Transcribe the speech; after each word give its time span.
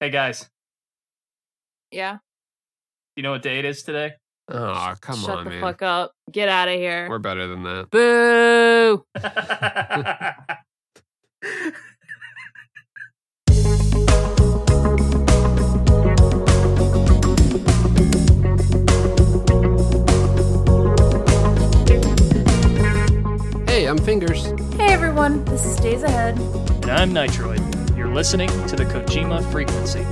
Hey 0.00 0.10
guys, 0.10 0.48
Yeah. 1.90 2.18
you 3.16 3.22
know 3.24 3.32
what 3.32 3.42
day 3.42 3.58
it 3.58 3.64
is 3.64 3.82
today? 3.82 4.12
Oh, 4.48 4.94
come 5.00 5.18
on. 5.18 5.24
Shut 5.24 5.38
on, 5.38 5.44
the 5.44 5.50
man. 5.50 5.60
fuck 5.60 5.82
up. 5.82 6.12
Get 6.30 6.48
out 6.48 6.68
of 6.68 6.74
here. 6.74 7.08
We're 7.10 7.18
better 7.18 7.46
than 7.48 7.64
that. 7.64 7.90
Boo. 7.90 9.04
Hey, 23.66 23.86
I'm 23.86 23.98
Fingers. 23.98 24.46
Hey 24.76 24.88
everyone, 24.92 25.44
this 25.44 25.64
is 25.64 25.76
Days 25.76 26.02
Ahead. 26.02 26.38
And 26.38 26.90
I'm 26.90 27.12
Nitroid. 27.12 27.60
You're 27.98 28.14
listening 28.14 28.48
to 28.68 28.76
the 28.76 28.84
Kojima 28.84 29.42
Frequency. 29.50 30.06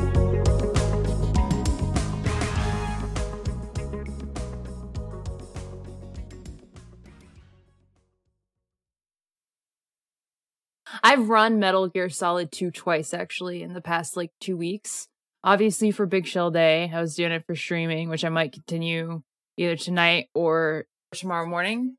I've 11.05 11.29
run 11.29 11.61
Metal 11.61 11.87
Gear 11.87 12.09
Solid 12.09 12.51
2 12.51 12.73
twice 12.73 13.15
actually 13.15 13.63
in 13.63 13.73
the 13.73 13.81
past 13.81 14.17
like 14.17 14.33
two 14.41 14.57
weeks. 14.57 15.07
Obviously 15.45 15.93
for 15.93 16.07
Big 16.07 16.27
Shell 16.27 16.51
Day, 16.51 16.91
I 16.93 17.01
was 17.01 17.15
doing 17.15 17.31
it 17.31 17.47
for 17.47 17.55
streaming, 17.55 18.09
which 18.09 18.25
I 18.25 18.31
might 18.31 18.53
continue 18.53 19.23
either 19.57 19.77
tonight 19.77 20.27
or 20.35 20.87
tomorrow 21.15 21.47
morning. 21.47 21.99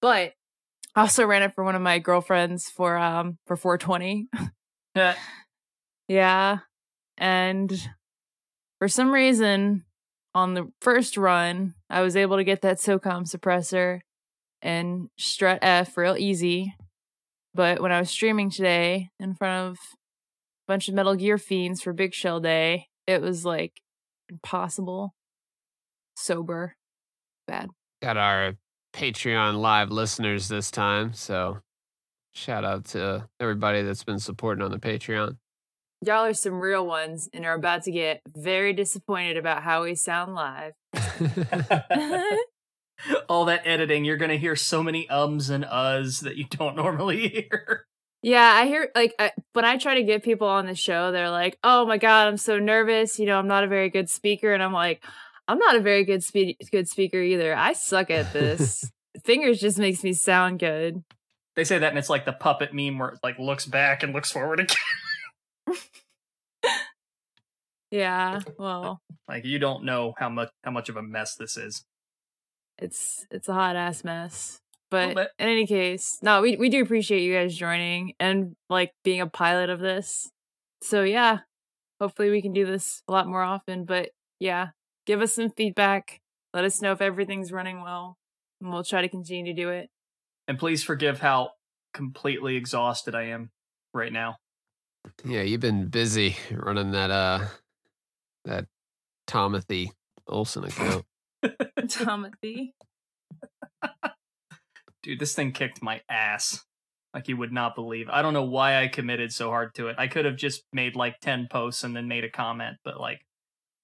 But 0.00 0.34
I 0.94 1.00
also 1.00 1.26
ran 1.26 1.42
it 1.42 1.56
for 1.56 1.64
one 1.64 1.74
of 1.74 1.82
my 1.82 1.98
girlfriends 1.98 2.70
for 2.70 2.96
um 2.96 3.38
for 3.48 3.56
420. 3.56 4.28
Yeah. 6.08 6.58
And 7.16 7.72
for 8.78 8.88
some 8.88 9.12
reason, 9.12 9.84
on 10.34 10.54
the 10.54 10.70
first 10.80 11.16
run, 11.16 11.74
I 11.90 12.02
was 12.02 12.16
able 12.16 12.36
to 12.36 12.44
get 12.44 12.62
that 12.62 12.78
SOCOM 12.78 13.28
suppressor 13.28 14.00
and 14.62 15.08
strut 15.18 15.58
F 15.62 15.96
real 15.96 16.16
easy. 16.16 16.74
But 17.54 17.80
when 17.80 17.92
I 17.92 17.98
was 17.98 18.10
streaming 18.10 18.50
today 18.50 19.10
in 19.18 19.34
front 19.34 19.70
of 19.70 19.74
a 19.74 19.78
bunch 20.68 20.88
of 20.88 20.94
Metal 20.94 21.16
Gear 21.16 21.38
fiends 21.38 21.82
for 21.82 21.92
Big 21.92 22.14
Shell 22.14 22.40
Day, 22.40 22.88
it 23.06 23.20
was 23.20 23.44
like 23.44 23.80
impossible. 24.28 25.14
Sober. 26.16 26.76
Bad. 27.46 27.70
Got 28.02 28.16
our 28.16 28.54
Patreon 28.92 29.58
live 29.60 29.90
listeners 29.90 30.48
this 30.48 30.70
time, 30.70 31.14
so 31.14 31.58
shout 32.38 32.64
out 32.64 32.84
to 32.86 33.28
everybody 33.40 33.82
that's 33.82 34.04
been 34.04 34.20
supporting 34.20 34.62
on 34.64 34.70
the 34.70 34.78
Patreon. 34.78 35.36
Y'all 36.04 36.24
are 36.24 36.34
some 36.34 36.60
real 36.60 36.86
ones 36.86 37.28
and 37.32 37.44
are 37.44 37.54
about 37.54 37.82
to 37.82 37.90
get 37.90 38.22
very 38.28 38.72
disappointed 38.72 39.36
about 39.36 39.64
how 39.64 39.82
we 39.82 39.96
sound 39.96 40.34
live. 40.34 40.72
All 43.28 43.44
that 43.46 43.62
editing, 43.66 44.04
you're 44.04 44.16
gonna 44.16 44.36
hear 44.36 44.54
so 44.54 44.82
many 44.82 45.08
ums 45.08 45.50
and 45.50 45.64
uhs 45.64 46.22
that 46.22 46.36
you 46.36 46.44
don't 46.44 46.76
normally 46.84 47.28
hear. 47.28 47.84
Yeah, 48.22 48.52
I 48.54 48.66
hear 48.66 48.90
like 48.94 49.14
I, 49.18 49.32
when 49.52 49.64
I 49.64 49.76
try 49.76 49.96
to 49.96 50.02
get 50.02 50.22
people 50.22 50.48
on 50.48 50.66
the 50.66 50.74
show, 50.74 51.10
they're 51.12 51.30
like, 51.30 51.58
"Oh 51.62 51.86
my 51.86 51.98
god, 51.98 52.28
I'm 52.28 52.36
so 52.36 52.58
nervous. 52.58 53.18
You 53.18 53.26
know, 53.26 53.38
I'm 53.38 53.48
not 53.48 53.64
a 53.64 53.68
very 53.68 53.90
good 53.90 54.08
speaker." 54.10 54.52
And 54.52 54.62
I'm 54.62 54.72
like, 54.72 55.04
"I'm 55.46 55.58
not 55.58 55.76
a 55.76 55.80
very 55.80 56.04
good 56.04 56.24
spe- 56.24 56.58
good 56.70 56.88
speaker 56.88 57.20
either. 57.20 57.54
I 57.54 57.72
suck 57.74 58.10
at 58.10 58.32
this. 58.32 58.90
Fingers 59.24 59.60
just 59.60 59.78
makes 59.78 60.02
me 60.02 60.12
sound 60.12 60.58
good." 60.58 61.04
They 61.58 61.64
say 61.64 61.76
that, 61.80 61.88
and 61.88 61.98
it's 61.98 62.08
like 62.08 62.24
the 62.24 62.32
puppet 62.32 62.72
meme 62.72 63.00
where 63.00 63.08
it 63.08 63.18
like 63.24 63.36
looks 63.36 63.66
back 63.66 64.04
and 64.04 64.12
looks 64.12 64.30
forward 64.30 64.60
again. 64.60 64.76
Yeah, 67.90 68.40
well, 68.58 69.00
like 69.26 69.44
you 69.44 69.58
don't 69.58 69.82
know 69.84 70.14
how 70.18 70.28
much 70.28 70.50
how 70.62 70.70
much 70.70 70.88
of 70.88 70.96
a 70.96 71.02
mess 71.02 71.34
this 71.34 71.56
is. 71.56 71.84
it's 72.78 73.26
it's 73.30 73.48
a 73.48 73.54
hot 73.54 73.74
ass 73.76 74.04
mess. 74.04 74.60
But 74.90 75.16
in 75.16 75.48
any 75.48 75.66
case, 75.66 76.18
no, 76.22 76.42
we 76.42 76.56
we 76.56 76.68
do 76.68 76.80
appreciate 76.82 77.22
you 77.22 77.32
guys 77.34 77.56
joining 77.56 78.12
and 78.20 78.54
like 78.70 78.92
being 79.02 79.20
a 79.20 79.26
pilot 79.26 79.68
of 79.68 79.80
this. 79.80 80.30
So 80.82 81.02
yeah, 81.02 81.40
hopefully 82.00 82.30
we 82.30 82.40
can 82.40 82.52
do 82.52 82.66
this 82.66 83.02
a 83.08 83.12
lot 83.12 83.26
more 83.26 83.42
often. 83.42 83.84
But 83.84 84.10
yeah, 84.38 84.68
give 85.06 85.22
us 85.22 85.34
some 85.34 85.50
feedback. 85.50 86.20
Let 86.54 86.64
us 86.64 86.80
know 86.80 86.92
if 86.92 87.00
everything's 87.00 87.50
running 87.50 87.80
well, 87.82 88.16
and 88.60 88.70
we'll 88.70 88.84
try 88.84 89.00
to 89.02 89.08
continue 89.08 89.52
to 89.52 89.60
do 89.60 89.70
it. 89.70 89.90
And 90.48 90.58
please 90.58 90.82
forgive 90.82 91.20
how 91.20 91.50
completely 91.92 92.56
exhausted 92.56 93.14
I 93.14 93.24
am 93.24 93.50
right 93.94 94.12
now. 94.12 94.36
yeah, 95.24 95.42
you've 95.42 95.60
been 95.60 95.88
busy 95.88 96.36
running 96.50 96.92
that 96.92 97.10
uh 97.10 97.46
that 98.44 98.66
Tomothy 99.28 99.90
Olsen 100.26 100.64
account. 100.64 101.04
Timothy. 101.88 102.74
Dude, 105.02 105.20
this 105.20 105.34
thing 105.34 105.52
kicked 105.52 105.82
my 105.82 106.00
ass. 106.10 106.64
Like 107.14 107.28
you 107.28 107.36
would 107.36 107.52
not 107.52 107.74
believe. 107.74 108.08
I 108.10 108.22
don't 108.22 108.34
know 108.34 108.44
why 108.44 108.82
I 108.82 108.88
committed 108.88 109.32
so 109.32 109.48
hard 109.50 109.74
to 109.76 109.88
it. 109.88 109.96
I 109.98 110.08
could 110.08 110.24
have 110.24 110.36
just 110.36 110.64
made 110.72 110.96
like 110.96 111.20
10 111.20 111.48
posts 111.50 111.84
and 111.84 111.96
then 111.96 112.08
made 112.08 112.24
a 112.24 112.30
comment, 112.30 112.76
but 112.84 113.00
like 113.00 113.20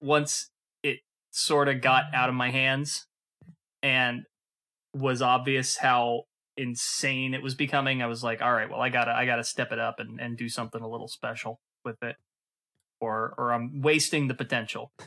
once 0.01 0.49
it 0.83 0.99
sort 1.31 1.67
of 1.67 1.81
got 1.81 2.05
out 2.13 2.29
of 2.29 2.35
my 2.35 2.51
hands 2.51 3.07
and 3.81 4.23
was 4.93 5.21
obvious 5.21 5.77
how 5.77 6.23
insane 6.57 7.33
it 7.33 7.41
was 7.43 7.55
becoming, 7.55 8.01
I 8.01 8.07
was 8.07 8.23
like, 8.23 8.41
all 8.41 8.53
right, 8.53 8.69
well 8.69 8.81
I 8.81 8.89
gotta 8.89 9.11
I 9.11 9.25
gotta 9.25 9.43
step 9.43 9.71
it 9.71 9.79
up 9.79 9.99
and, 9.99 10.19
and 10.19 10.37
do 10.37 10.49
something 10.49 10.81
a 10.81 10.87
little 10.87 11.07
special 11.07 11.59
with 11.83 12.01
it. 12.01 12.15
Or 12.99 13.33
or 13.37 13.53
I'm 13.53 13.81
wasting 13.81 14.27
the 14.27 14.35
potential. 14.35 14.91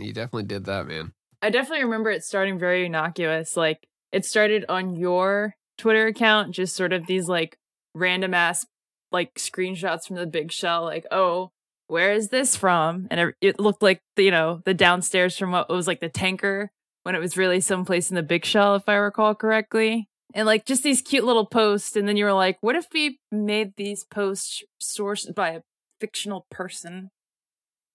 You 0.00 0.14
definitely 0.14 0.44
did 0.44 0.64
that, 0.64 0.86
man. 0.86 1.12
I 1.42 1.50
definitely 1.50 1.84
remember 1.84 2.10
it 2.10 2.24
starting 2.24 2.58
very 2.58 2.86
innocuous. 2.86 3.54
Like 3.54 3.86
it 4.12 4.24
started 4.24 4.64
on 4.70 4.96
your 4.96 5.56
Twitter 5.76 6.06
account, 6.06 6.54
just 6.54 6.74
sort 6.74 6.94
of 6.94 7.06
these 7.06 7.28
like 7.28 7.58
random 7.94 8.32
ass 8.32 8.64
like 9.12 9.34
screenshots 9.34 10.06
from 10.06 10.16
the 10.16 10.26
big 10.26 10.52
shell, 10.52 10.84
like, 10.84 11.06
oh, 11.10 11.52
where 11.86 12.12
is 12.12 12.28
this 12.28 12.56
from? 12.56 13.06
And 13.10 13.20
it, 13.20 13.34
it 13.40 13.60
looked 13.60 13.82
like 13.82 14.00
the, 14.16 14.24
you 14.24 14.30
know, 14.30 14.62
the 14.64 14.74
downstairs 14.74 15.36
from 15.36 15.52
what 15.52 15.68
was 15.68 15.86
like 15.86 16.00
the 16.00 16.08
tanker 16.08 16.70
when 17.02 17.14
it 17.14 17.20
was 17.20 17.36
really 17.36 17.60
someplace 17.60 18.10
in 18.10 18.16
the 18.16 18.22
big 18.22 18.44
shell, 18.44 18.74
if 18.74 18.88
I 18.88 18.94
recall 18.94 19.34
correctly. 19.34 20.08
And 20.34 20.46
like 20.46 20.66
just 20.66 20.82
these 20.82 21.00
cute 21.00 21.24
little 21.24 21.46
posts, 21.46 21.94
and 21.94 22.08
then 22.08 22.16
you 22.16 22.24
were 22.24 22.32
like, 22.32 22.58
what 22.60 22.74
if 22.74 22.86
we 22.92 23.20
made 23.30 23.74
these 23.76 24.04
posts 24.04 24.64
sourced 24.82 25.32
by 25.32 25.50
a 25.50 25.60
fictional 26.00 26.46
person? 26.50 27.10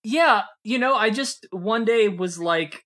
Yeah, 0.03 0.43
you 0.63 0.79
know, 0.79 0.95
I 0.95 1.09
just 1.09 1.45
one 1.51 1.83
day 1.83 2.07
was 2.07 2.39
like 2.39 2.85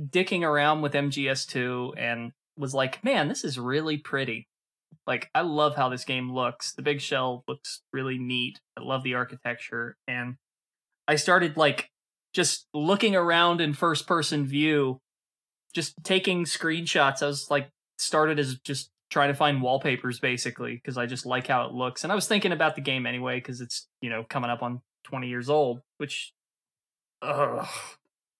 dicking 0.00 0.42
around 0.42 0.82
with 0.82 0.94
MGS2 0.94 1.92
and 1.96 2.32
was 2.56 2.74
like, 2.74 3.02
man, 3.04 3.28
this 3.28 3.44
is 3.44 3.58
really 3.58 3.98
pretty. 3.98 4.48
Like, 5.06 5.30
I 5.34 5.42
love 5.42 5.76
how 5.76 5.88
this 5.88 6.04
game 6.04 6.32
looks. 6.32 6.74
The 6.74 6.82
big 6.82 7.00
shell 7.00 7.44
looks 7.46 7.82
really 7.92 8.18
neat. 8.18 8.60
I 8.76 8.82
love 8.82 9.04
the 9.04 9.14
architecture. 9.14 9.96
And 10.08 10.34
I 11.06 11.14
started 11.16 11.56
like 11.56 11.88
just 12.34 12.66
looking 12.74 13.14
around 13.14 13.60
in 13.60 13.72
first 13.74 14.06
person 14.08 14.44
view, 14.44 15.00
just 15.72 15.94
taking 16.02 16.44
screenshots. 16.44 17.22
I 17.22 17.26
was 17.26 17.48
like, 17.48 17.70
started 18.00 18.38
as 18.38 18.56
just 18.56 18.90
trying 19.10 19.28
to 19.28 19.34
find 19.34 19.62
wallpapers 19.62 20.20
basically, 20.20 20.74
because 20.74 20.98
I 20.98 21.06
just 21.06 21.26
like 21.26 21.46
how 21.46 21.66
it 21.66 21.72
looks. 21.72 22.04
And 22.04 22.12
I 22.12 22.14
was 22.14 22.26
thinking 22.26 22.52
about 22.52 22.74
the 22.74 22.80
game 22.80 23.06
anyway, 23.06 23.38
because 23.38 23.60
it's, 23.60 23.86
you 24.00 24.10
know, 24.10 24.24
coming 24.28 24.50
up 24.50 24.62
on 24.62 24.80
20 25.04 25.28
years 25.28 25.48
old, 25.48 25.80
which 25.96 26.32
Ugh, 27.22 27.66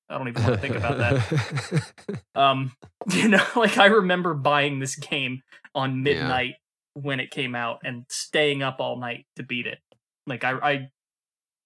I 0.08 0.18
don't 0.18 0.28
even 0.28 0.42
want 0.42 0.54
to 0.54 0.60
think 0.60 0.76
about 0.76 0.98
that. 0.98 1.92
Um, 2.34 2.72
you 3.10 3.26
know, 3.26 3.44
like 3.56 3.78
I 3.78 3.86
remember 3.86 4.32
buying 4.32 4.78
this 4.78 4.94
game 4.94 5.42
on 5.74 6.04
midnight 6.04 6.54
when 6.94 7.18
it 7.18 7.32
came 7.32 7.56
out 7.56 7.80
and 7.82 8.04
staying 8.08 8.62
up 8.62 8.76
all 8.78 8.96
night 8.96 9.26
to 9.34 9.42
beat 9.42 9.66
it. 9.66 9.78
Like 10.24 10.44
I, 10.44 10.52
I 10.52 10.90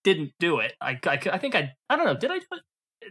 didn't 0.02 0.32
do 0.40 0.60
it. 0.60 0.72
I, 0.80 0.98
I, 1.06 1.20
I 1.30 1.38
think 1.38 1.54
I, 1.54 1.74
I 1.90 1.96
don't 1.96 2.06
know. 2.06 2.16
Did 2.16 2.30
I 2.30 2.38
do 2.38 2.46
it? 2.52 2.62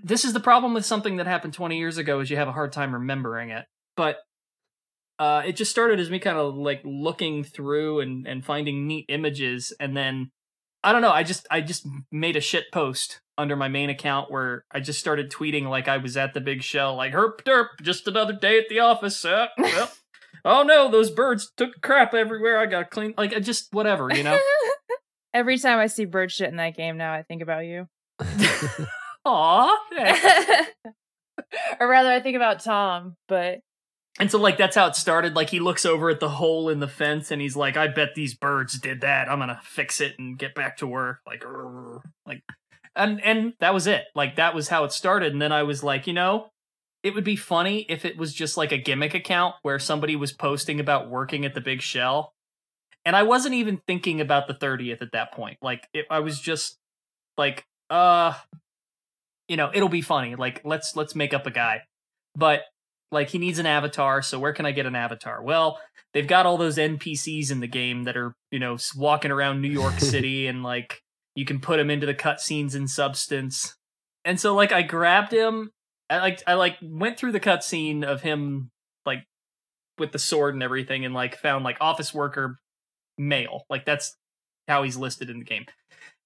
This 0.04 0.26
is 0.26 0.34
the 0.34 0.40
problem 0.40 0.74
with 0.74 0.86
something 0.86 1.18
that 1.18 1.28
happened 1.28 1.54
20 1.54 1.78
years 1.78 2.00
ago 2.00 2.20
is 2.20 2.32
you 2.32 2.38
have 2.38 2.48
a 2.48 2.54
hard 2.54 2.72
time 2.72 2.94
remembering 2.94 3.52
it. 3.52 3.66
But 3.96 4.18
uh, 5.22 5.44
it 5.46 5.56
just 5.56 5.70
started 5.70 6.00
as 6.00 6.10
me 6.10 6.18
kind 6.18 6.36
of 6.36 6.56
like 6.56 6.82
looking 6.84 7.44
through 7.44 8.00
and, 8.00 8.26
and 8.28 8.44
finding 8.44 8.88
neat 8.88 9.06
images 9.08 9.72
and 9.80 9.96
then 9.96 10.32
I 10.84 10.92
don't 10.92 11.04
know. 11.04 11.12
I 11.12 11.22
just 11.22 11.46
I 11.52 11.62
just 11.62 11.88
made 12.12 12.36
a 12.36 12.42
shit 12.42 12.72
post 12.72 13.22
under 13.38 13.56
my 13.56 13.68
main 13.68 13.92
account 13.92 14.32
where 14.32 14.66
I 14.72 14.80
just 14.80 15.00
started 15.00 15.32
tweeting 15.32 15.70
like 15.70 15.88
I 15.88 15.98
was 15.98 16.18
at 16.18 16.34
the 16.34 16.42
big 16.42 16.64
shell, 16.64 16.96
like 16.96 17.14
herp 17.14 17.44
derp, 17.44 17.68
just 17.84 18.08
another 18.08 18.34
day 18.34 18.58
at 18.58 18.68
the 18.68 18.80
office. 18.80 19.24
Uh, 19.24 19.46
well, 19.60 19.92
oh 20.44 20.64
no, 20.64 20.90
those 20.90 21.12
birds 21.12 21.52
took 21.56 21.82
crap 21.84 22.16
everywhere. 22.16 22.58
I 22.58 22.66
gotta 22.66 22.86
clean. 22.86 23.14
Like 23.16 23.32
I 23.32 23.40
just 23.42 23.72
whatever, 23.72 24.10
you 24.12 24.24
know. 24.24 24.40
Every 25.36 25.60
time 25.60 25.78
I 25.78 25.86
see 25.86 26.06
bird 26.06 26.32
shit 26.32 26.50
in 26.50 26.56
that 26.56 26.76
game 26.76 26.98
now, 26.98 27.14
I 27.14 27.22
think 27.22 27.44
about 27.44 27.66
you. 27.66 27.86
Aw. 29.26 29.78
or 31.80 31.88
rather, 31.88 32.10
I 32.10 32.22
think 32.22 32.36
about 32.36 32.64
Tom, 32.64 33.16
but 33.28 33.60
And 34.20 34.30
so 34.30 34.40
like 34.40 34.58
that's 34.58 34.76
how 34.76 34.88
it 34.88 34.96
started. 34.96 35.36
Like 35.36 35.50
he 35.50 35.60
looks 35.60 35.86
over 35.86 36.10
at 36.10 36.20
the 36.20 36.30
hole 36.30 36.70
in 36.70 36.80
the 36.80 36.88
fence 36.88 37.32
and 37.32 37.42
he's 37.42 37.56
like, 37.56 37.78
"I 37.78 37.88
bet 37.88 38.14
these 38.14 38.36
birds 38.36 38.78
did 38.78 39.02
that. 39.02 39.30
I'm 39.30 39.40
gonna 39.40 39.62
fix 39.64 40.02
it 40.02 40.16
and 40.20 40.38
get 40.38 40.54
back 40.54 40.78
to 40.78 40.88
work." 40.88 41.20
Like, 41.26 41.44
like, 42.26 42.44
and 42.96 43.24
and 43.24 43.54
that 43.60 43.74
was 43.74 43.88
it. 43.88 44.06
Like 44.14 44.36
that 44.36 44.54
was 44.54 44.68
how 44.68 44.84
it 44.84 44.92
started. 44.92 45.32
And 45.32 45.42
then 45.42 45.54
I 45.54 45.64
was 45.64 45.82
like, 45.82 46.08
you 46.08 46.14
know, 46.14 46.50
it 47.04 47.16
would 47.16 47.24
be 47.24 47.38
funny 47.38 47.86
if 47.90 48.04
it 48.04 48.18
was 48.18 48.34
just 48.34 48.58
like 48.58 48.74
a 48.74 48.78
gimmick 48.78 49.14
account 49.14 49.56
where 49.62 49.80
somebody 49.80 50.16
was 50.16 50.34
posting 50.34 50.80
about 50.80 51.10
working 51.10 51.46
at 51.46 51.54
the 51.54 51.62
Big 51.62 51.82
Shell, 51.82 52.34
and 53.06 53.16
I 53.16 53.24
wasn't 53.24 53.56
even 53.56 53.82
thinking 53.88 54.20
about 54.20 54.48
the 54.48 54.54
thirtieth 54.54 55.02
at 55.02 55.14
that 55.14 55.32
point. 55.32 55.58
Like 55.62 55.88
it, 55.94 56.06
I 56.10 56.20
was 56.20 56.40
just 56.40 56.78
like, 57.38 57.66
uh, 57.90 58.34
you 59.48 59.56
know, 59.56 59.72
it'll 59.74 59.90
be 59.90 60.02
funny. 60.02 60.36
Like 60.36 60.62
let's 60.66 60.98
let's 60.98 61.16
make 61.16 61.34
up 61.34 61.48
a 61.48 61.52
guy, 61.52 61.84
but 62.36 62.64
like 63.12 63.30
he 63.30 63.38
needs 63.38 63.60
an 63.60 63.66
avatar. 63.66 64.22
So 64.22 64.40
where 64.40 64.54
can 64.54 64.66
I 64.66 64.72
get 64.72 64.86
an 64.86 64.96
avatar? 64.96 65.44
Well, 65.44 65.80
they've 66.14 66.28
got 66.28 66.46
all 66.46 66.58
those 66.58 66.78
NPCs 66.78 67.52
in 67.52 67.60
the 67.60 67.68
game 67.68 68.04
that 68.04 68.18
are 68.18 68.34
you 68.52 68.60
know 68.60 68.78
walking 68.96 69.32
around 69.32 69.62
New 69.62 69.70
York 69.70 70.00
City 70.00 70.48
and 70.48 70.64
like 70.64 71.02
you 71.36 71.46
can 71.46 71.60
put 71.60 71.80
him 71.80 71.90
into 71.90 72.06
the 72.06 72.14
cutscenes 72.14 72.76
in 72.76 72.88
Substance. 72.88 73.76
And 74.26 74.40
so 74.40 74.56
like 74.56 74.72
I 74.72 74.82
grabbed 74.82 75.34
him. 75.34 75.72
I 76.10 76.20
like 76.20 76.44
I 76.48 76.56
like 76.56 76.78
went 76.82 77.18
through 77.18 77.32
the 77.32 77.40
cutscene 77.40 78.04
of 78.04 78.22
him 78.22 78.72
like 79.06 79.24
with 79.98 80.12
the 80.12 80.20
sword 80.20 80.54
and 80.54 80.64
everything 80.64 81.06
and 81.06 81.14
like 81.14 81.38
found 81.38 81.64
like 81.64 81.78
office 81.82 82.14
worker 82.14 82.58
male. 83.18 83.66
Like 83.70 83.86
that's 83.86 84.16
how 84.68 84.84
he's 84.84 84.98
listed 84.98 85.30
in 85.30 85.40
the 85.40 85.46
game. 85.46 85.66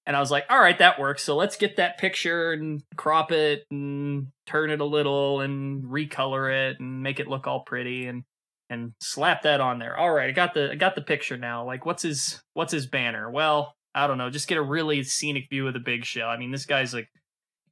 And 0.05 0.15
I 0.15 0.19
was 0.19 0.29
like, 0.29 0.45
all 0.49 0.59
right, 0.59 0.77
that 0.77 0.99
works. 0.99 1.23
So 1.23 1.35
let's 1.35 1.57
get 1.57 1.77
that 1.77 1.97
picture 1.97 2.51
and 2.51 2.83
crop 2.95 3.31
it 3.31 3.63
and 3.71 4.27
turn 4.45 4.69
it 4.69 4.79
a 4.81 4.85
little 4.85 5.41
and 5.41 5.83
recolor 5.85 6.53
it 6.53 6.79
and 6.79 7.01
make 7.01 7.19
it 7.19 7.27
look 7.27 7.47
all 7.47 7.61
pretty 7.61 8.05
and 8.05 8.23
and 8.69 8.93
slap 8.99 9.43
that 9.43 9.61
on 9.61 9.79
there. 9.79 9.97
All 9.97 10.11
right, 10.11 10.29
I 10.29 10.31
got 10.31 10.53
the 10.53 10.71
I 10.71 10.75
got 10.75 10.95
the 10.95 11.01
picture 11.01 11.37
now. 11.37 11.65
Like 11.65 11.85
what's 11.85 12.03
his 12.03 12.41
what's 12.53 12.71
his 12.71 12.87
banner? 12.87 13.29
Well, 13.29 13.73
I 13.93 14.07
don't 14.07 14.17
know. 14.17 14.29
Just 14.29 14.47
get 14.47 14.57
a 14.57 14.63
really 14.63 15.03
scenic 15.03 15.45
view 15.49 15.67
of 15.67 15.73
the 15.73 15.79
big 15.79 16.05
shell. 16.05 16.29
I 16.29 16.37
mean, 16.37 16.51
this 16.51 16.65
guy's 16.65 16.93
like, 16.93 17.07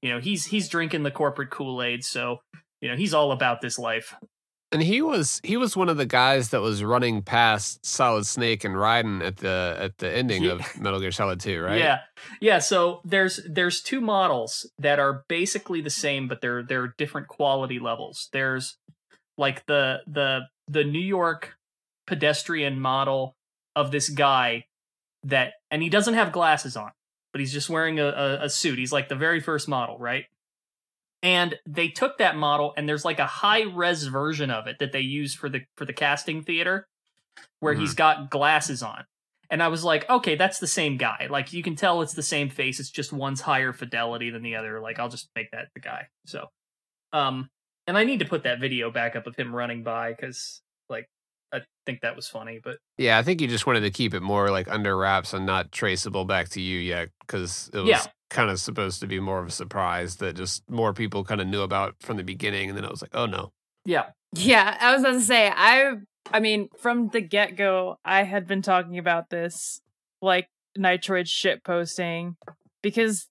you 0.01 0.09
know, 0.09 0.19
he's 0.19 0.45
he's 0.45 0.69
drinking 0.69 1.03
the 1.03 1.11
corporate 1.11 1.51
Kool-Aid, 1.51 2.03
so 2.03 2.37
you 2.81 2.89
know, 2.89 2.95
he's 2.95 3.13
all 3.13 3.31
about 3.31 3.61
this 3.61 3.77
life. 3.79 4.15
And 4.73 4.81
he 4.83 5.01
was 5.01 5.39
he 5.43 5.55
was 5.55 5.77
one 5.77 5.87
of 5.87 5.97
the 5.97 6.05
guys 6.05 6.49
that 6.49 6.61
was 6.61 6.83
running 6.83 7.21
past 7.21 7.85
Solid 7.85 8.25
Snake 8.25 8.63
and 8.63 8.75
Raiden 8.75 9.23
at 9.23 9.37
the 9.37 9.77
at 9.79 9.97
the 9.99 10.11
ending 10.11 10.43
Yeah. 10.43 10.53
of 10.53 10.61
Metal 10.81 10.99
Gear 10.99 11.11
Solid 11.11 11.39
2, 11.39 11.61
right? 11.61 11.77
Yeah, 11.79 11.99
yeah. 12.41 12.59
So 12.59 13.01
there's 13.05 13.39
there's 13.49 13.81
two 13.81 14.01
models 14.01 14.69
that 14.79 14.99
are 14.99 15.23
basically 15.29 15.79
the 15.81 15.89
same, 15.89 16.27
but 16.27 16.41
they're 16.41 16.63
they're 16.63 16.93
different 16.97 17.27
quality 17.27 17.79
levels. 17.79 18.29
There's 18.33 18.77
like 19.37 19.65
the 19.67 19.99
the 20.07 20.47
the 20.67 20.83
New 20.83 20.99
York 20.99 21.55
pedestrian 22.07 22.79
model 22.79 23.35
of 23.75 23.91
this 23.91 24.09
guy 24.09 24.65
that, 25.23 25.53
and 25.71 25.81
he 25.81 25.89
doesn't 25.89 26.13
have 26.15 26.31
glasses 26.31 26.75
on, 26.75 26.91
but 27.31 27.39
he's 27.39 27.53
just 27.53 27.69
wearing 27.69 27.99
a, 27.99 28.05
a, 28.07 28.43
a 28.45 28.49
suit. 28.49 28.77
He's 28.77 28.91
like 28.91 29.09
the 29.09 29.15
very 29.15 29.39
first 29.39 29.67
model, 29.67 29.97
right? 29.97 30.25
And 31.23 31.57
they 31.65 31.87
took 31.87 32.17
that 32.17 32.35
model, 32.35 32.73
and 32.75 32.87
there's 32.87 33.05
like 33.05 33.19
a 33.19 33.25
high 33.25 33.61
res 33.61 34.03
version 34.03 34.51
of 34.51 34.67
it 34.67 34.77
that 34.79 34.91
they 34.91 34.99
use 34.99 35.33
for 35.33 35.47
the 35.49 35.61
for 35.77 35.85
the 35.85 35.93
casting 35.93 36.43
theater, 36.43 36.85
where 37.61 37.73
he's 37.73 37.93
got 37.93 38.29
glasses 38.29 38.83
on. 38.83 39.05
And 39.49 39.63
I 39.63 39.69
was 39.69 39.83
like, 39.83 40.09
okay, 40.09 40.35
that's 40.35 40.59
the 40.59 40.67
same 40.67 40.97
guy. 40.97 41.27
Like 41.29 41.53
you 41.53 41.63
can 41.63 41.75
tell 41.75 42.01
it's 42.01 42.13
the 42.13 42.21
same 42.21 42.49
face. 42.49 42.79
It's 42.79 42.89
just 42.89 43.13
one's 43.13 43.39
higher 43.39 43.71
fidelity 43.71 44.31
than 44.31 44.41
the 44.41 44.55
other. 44.55 44.81
Like 44.81 44.99
I'll 44.99 45.09
just 45.09 45.29
make 45.35 45.51
that 45.51 45.67
the 45.75 45.79
guy. 45.79 46.07
So, 46.25 46.47
um, 47.13 47.49
and 47.87 47.97
I 47.97 48.03
need 48.03 48.19
to 48.19 48.25
put 48.25 48.43
that 48.43 48.59
video 48.59 48.91
back 48.91 49.15
up 49.15 49.27
of 49.27 49.35
him 49.35 49.55
running 49.55 49.83
by 49.83 50.11
because 50.11 50.61
like 50.89 51.07
I 51.53 51.61
think 51.85 52.01
that 52.01 52.15
was 52.15 52.27
funny. 52.27 52.59
But 52.63 52.77
Yeah, 52.97 53.17
I 53.17 53.23
think 53.23 53.41
you 53.41 53.47
just 53.47 53.67
wanted 53.67 53.81
to 53.81 53.91
keep 53.91 54.13
it 54.13 54.21
more 54.21 54.49
like 54.49 54.67
under 54.69 54.97
wraps 54.97 55.33
and 55.33 55.45
not 55.45 55.71
traceable 55.71 56.25
back 56.25 56.49
to 56.49 56.61
you 56.61 56.79
yet 56.79 57.09
because 57.21 57.69
it 57.73 57.79
was 57.79 57.89
Yeah. 57.89 58.03
Kind 58.33 58.49
of 58.49 58.59
supposed 58.59 58.99
to 58.99 59.07
be 59.07 59.19
more 59.19 59.39
of 59.39 59.47
a 59.47 59.51
surprise 59.51 60.17
that 60.17 60.35
just 60.35 60.69
more 60.69 60.91
people 60.93 61.23
kind 61.23 61.39
of 61.39 61.47
knew 61.47 61.61
about 61.61 61.95
from 61.99 62.17
the 62.17 62.23
beginning. 62.23 62.67
And 62.67 62.77
then 62.77 62.83
I 62.83 62.89
was 62.89 63.01
like, 63.01 63.15
oh 63.15 63.25
no. 63.25 63.53
yeah, 63.85 64.07
Yeah, 64.33 64.77
I 64.81 64.91
was 64.91 65.03
about 65.03 65.13
to 65.13 65.21
say 65.21 65.51
I 65.55 65.93
I 66.31 66.39
mean 66.39 66.67
from 66.77 67.09
the 67.09 67.21
get-go 67.21 67.97
I 68.03 68.23
had 68.23 68.47
been 68.47 68.61
talking 68.61 68.97
about 68.97 69.29
this 69.29 69.81
like 70.21 70.49
Nitroid 70.77 71.27
shit 71.27 71.63
posting 71.63 72.35
because 72.81 73.29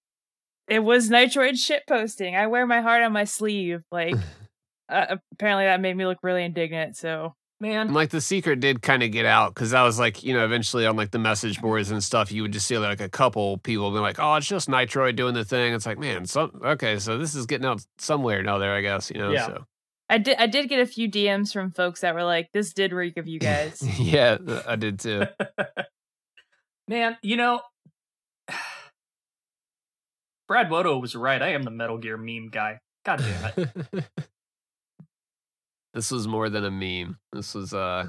it 0.68 0.80
was 0.80 1.10
Nitroid 1.10 1.58
shit 1.58 1.82
posting. 1.88 2.36
I 2.36 2.46
wear 2.46 2.66
my 2.66 2.80
heart 2.80 3.02
on 3.02 3.12
my 3.12 3.24
sleeve 3.24 3.82
like 3.90 4.14
uh, 4.88 5.16
apparently 5.32 5.64
that 5.64 5.80
made 5.80 5.96
me 5.96 6.06
look 6.06 6.18
really 6.22 6.44
indignant 6.44 6.96
so 6.96 7.34
And 7.62 7.72
man. 7.72 7.92
like 7.94 8.10
the 8.10 8.20
secret 8.20 8.60
did 8.60 8.82
kind 8.82 9.02
of 9.02 9.10
get 9.12 9.24
out 9.24 9.54
because 9.54 9.72
I 9.72 9.84
was 9.84 9.98
like, 9.98 10.24
you 10.24 10.34
know, 10.34 10.44
eventually 10.44 10.84
on 10.86 10.96
like 10.96 11.12
the 11.12 11.18
message 11.18 11.60
boards 11.60 11.90
and 11.90 12.02
stuff, 12.02 12.32
you 12.32 12.42
would 12.42 12.52
just 12.52 12.66
see 12.66 12.76
like 12.78 13.00
a 13.00 13.08
couple 13.08 13.58
people 13.58 13.90
being 13.90 14.02
like, 14.02 14.18
oh, 14.18 14.34
it's 14.34 14.46
just 14.46 14.68
Nitroid 14.68 15.16
doing 15.16 15.34
the 15.34 15.44
thing. 15.44 15.72
It's 15.72 15.86
like, 15.86 15.98
man, 15.98 16.26
some 16.26 16.60
okay, 16.64 16.98
so 16.98 17.18
this 17.18 17.34
is 17.34 17.46
getting 17.46 17.66
out 17.66 17.84
somewhere 17.98 18.42
now 18.42 18.58
there, 18.58 18.74
I 18.74 18.80
guess, 18.80 19.10
you 19.10 19.18
know. 19.18 19.30
Yeah. 19.30 19.46
So 19.46 19.64
I 20.08 20.18
did 20.18 20.36
I 20.38 20.46
did 20.46 20.68
get 20.68 20.80
a 20.80 20.86
few 20.86 21.08
DMs 21.08 21.52
from 21.52 21.70
folks 21.70 22.00
that 22.00 22.14
were 22.14 22.24
like 22.24 22.50
this 22.52 22.72
did 22.72 22.92
reek 22.92 23.16
of 23.16 23.28
you 23.28 23.38
guys. 23.38 23.82
yeah, 23.98 24.38
uh, 24.46 24.62
I 24.66 24.76
did 24.76 24.98
too. 24.98 25.24
man, 26.88 27.16
you 27.22 27.36
know, 27.36 27.60
Brad 30.48 30.70
Wodo 30.70 30.98
was 30.98 31.14
right. 31.14 31.40
I 31.40 31.52
am 31.52 31.62
the 31.62 31.70
Metal 31.70 31.98
Gear 31.98 32.16
meme 32.16 32.48
guy. 32.50 32.80
God 33.04 33.20
damn 33.20 33.68
it. 33.92 34.04
this 35.94 36.10
was 36.10 36.26
more 36.28 36.48
than 36.48 36.64
a 36.64 36.70
meme. 36.70 37.18
This 37.32 37.54
was 37.54 37.72
uh 37.74 38.08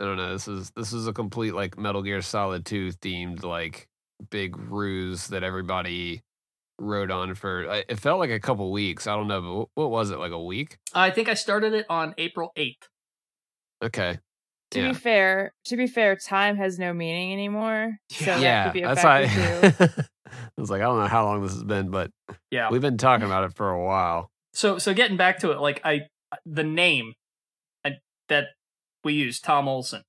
I 0.00 0.04
don't 0.04 0.16
know, 0.16 0.32
this 0.32 0.48
is 0.48 0.70
this 0.76 0.92
is 0.92 1.06
a 1.06 1.12
complete 1.12 1.54
like 1.54 1.78
Metal 1.78 2.02
Gear 2.02 2.22
Solid 2.22 2.64
2 2.66 2.90
themed 2.92 3.42
like 3.44 3.88
big 4.30 4.56
ruse 4.56 5.28
that 5.28 5.42
everybody 5.42 6.22
wrote 6.78 7.10
on 7.10 7.34
for 7.34 7.62
it 7.62 7.98
felt 8.00 8.18
like 8.18 8.30
a 8.30 8.40
couple 8.40 8.70
weeks. 8.72 9.06
I 9.06 9.14
don't 9.16 9.28
know, 9.28 9.68
but 9.76 9.82
what 9.82 9.90
was 9.90 10.10
it? 10.10 10.18
Like 10.18 10.32
a 10.32 10.42
week? 10.42 10.78
I 10.94 11.10
think 11.10 11.28
I 11.28 11.34
started 11.34 11.74
it 11.74 11.86
on 11.88 12.14
April 12.18 12.52
eighth. 12.56 12.88
Okay. 13.82 14.18
to 14.70 14.80
Yeah. 14.80 14.88
be 14.88 14.94
fair, 14.94 15.52
to 15.66 15.76
be 15.76 15.86
fair, 15.86 16.16
time 16.16 16.56
has 16.56 16.78
no 16.78 16.92
meaning 16.92 17.32
anymore. 17.32 17.98
So 18.10 18.24
that 18.26 18.40
yeah, 18.40 18.64
could 18.64 18.72
be 18.72 18.82
a 18.82 18.88
that's 18.94 19.02
factor 19.02 19.28
too. 19.28 19.84
why 19.96 20.04
I 20.56 20.60
was 20.60 20.70
like, 20.70 20.80
I 20.80 20.84
don't 20.84 20.98
know 20.98 21.08
how 21.08 21.24
long 21.26 21.42
this 21.42 21.52
has 21.52 21.64
been, 21.64 21.90
but 21.90 22.10
Yeah. 22.50 22.70
we've 22.70 22.80
been 22.80 22.96
talking 22.98 23.26
about 23.26 23.44
it 23.44 23.54
for 23.54 23.70
a 23.70 23.84
while. 23.84 24.30
So 24.54 24.78
so 24.78 24.94
getting 24.94 25.16
back 25.16 25.38
to 25.40 25.50
it, 25.52 25.60
like 25.60 25.80
I 25.84 26.02
the 26.46 26.64
name 26.64 27.14
that 28.28 28.46
we 29.04 29.12
use, 29.12 29.40
Tom 29.40 29.68
Olsen, 29.68 30.02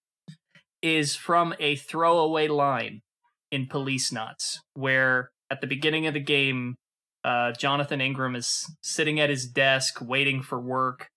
is 0.81 1.15
from 1.15 1.53
a 1.59 1.75
throwaway 1.75 2.47
line 2.47 3.01
in 3.51 3.67
Policenauts, 3.67 4.59
where 4.75 5.31
at 5.49 5.61
the 5.61 5.67
beginning 5.67 6.07
of 6.07 6.13
the 6.13 6.19
game, 6.19 6.75
uh, 7.23 7.51
Jonathan 7.53 7.99
Ingram 7.99 8.35
is 8.35 8.65
sitting 8.81 9.19
at 9.19 9.29
his 9.29 9.45
desk 9.45 9.99
waiting 9.99 10.41
for 10.41 10.59
work, 10.59 11.07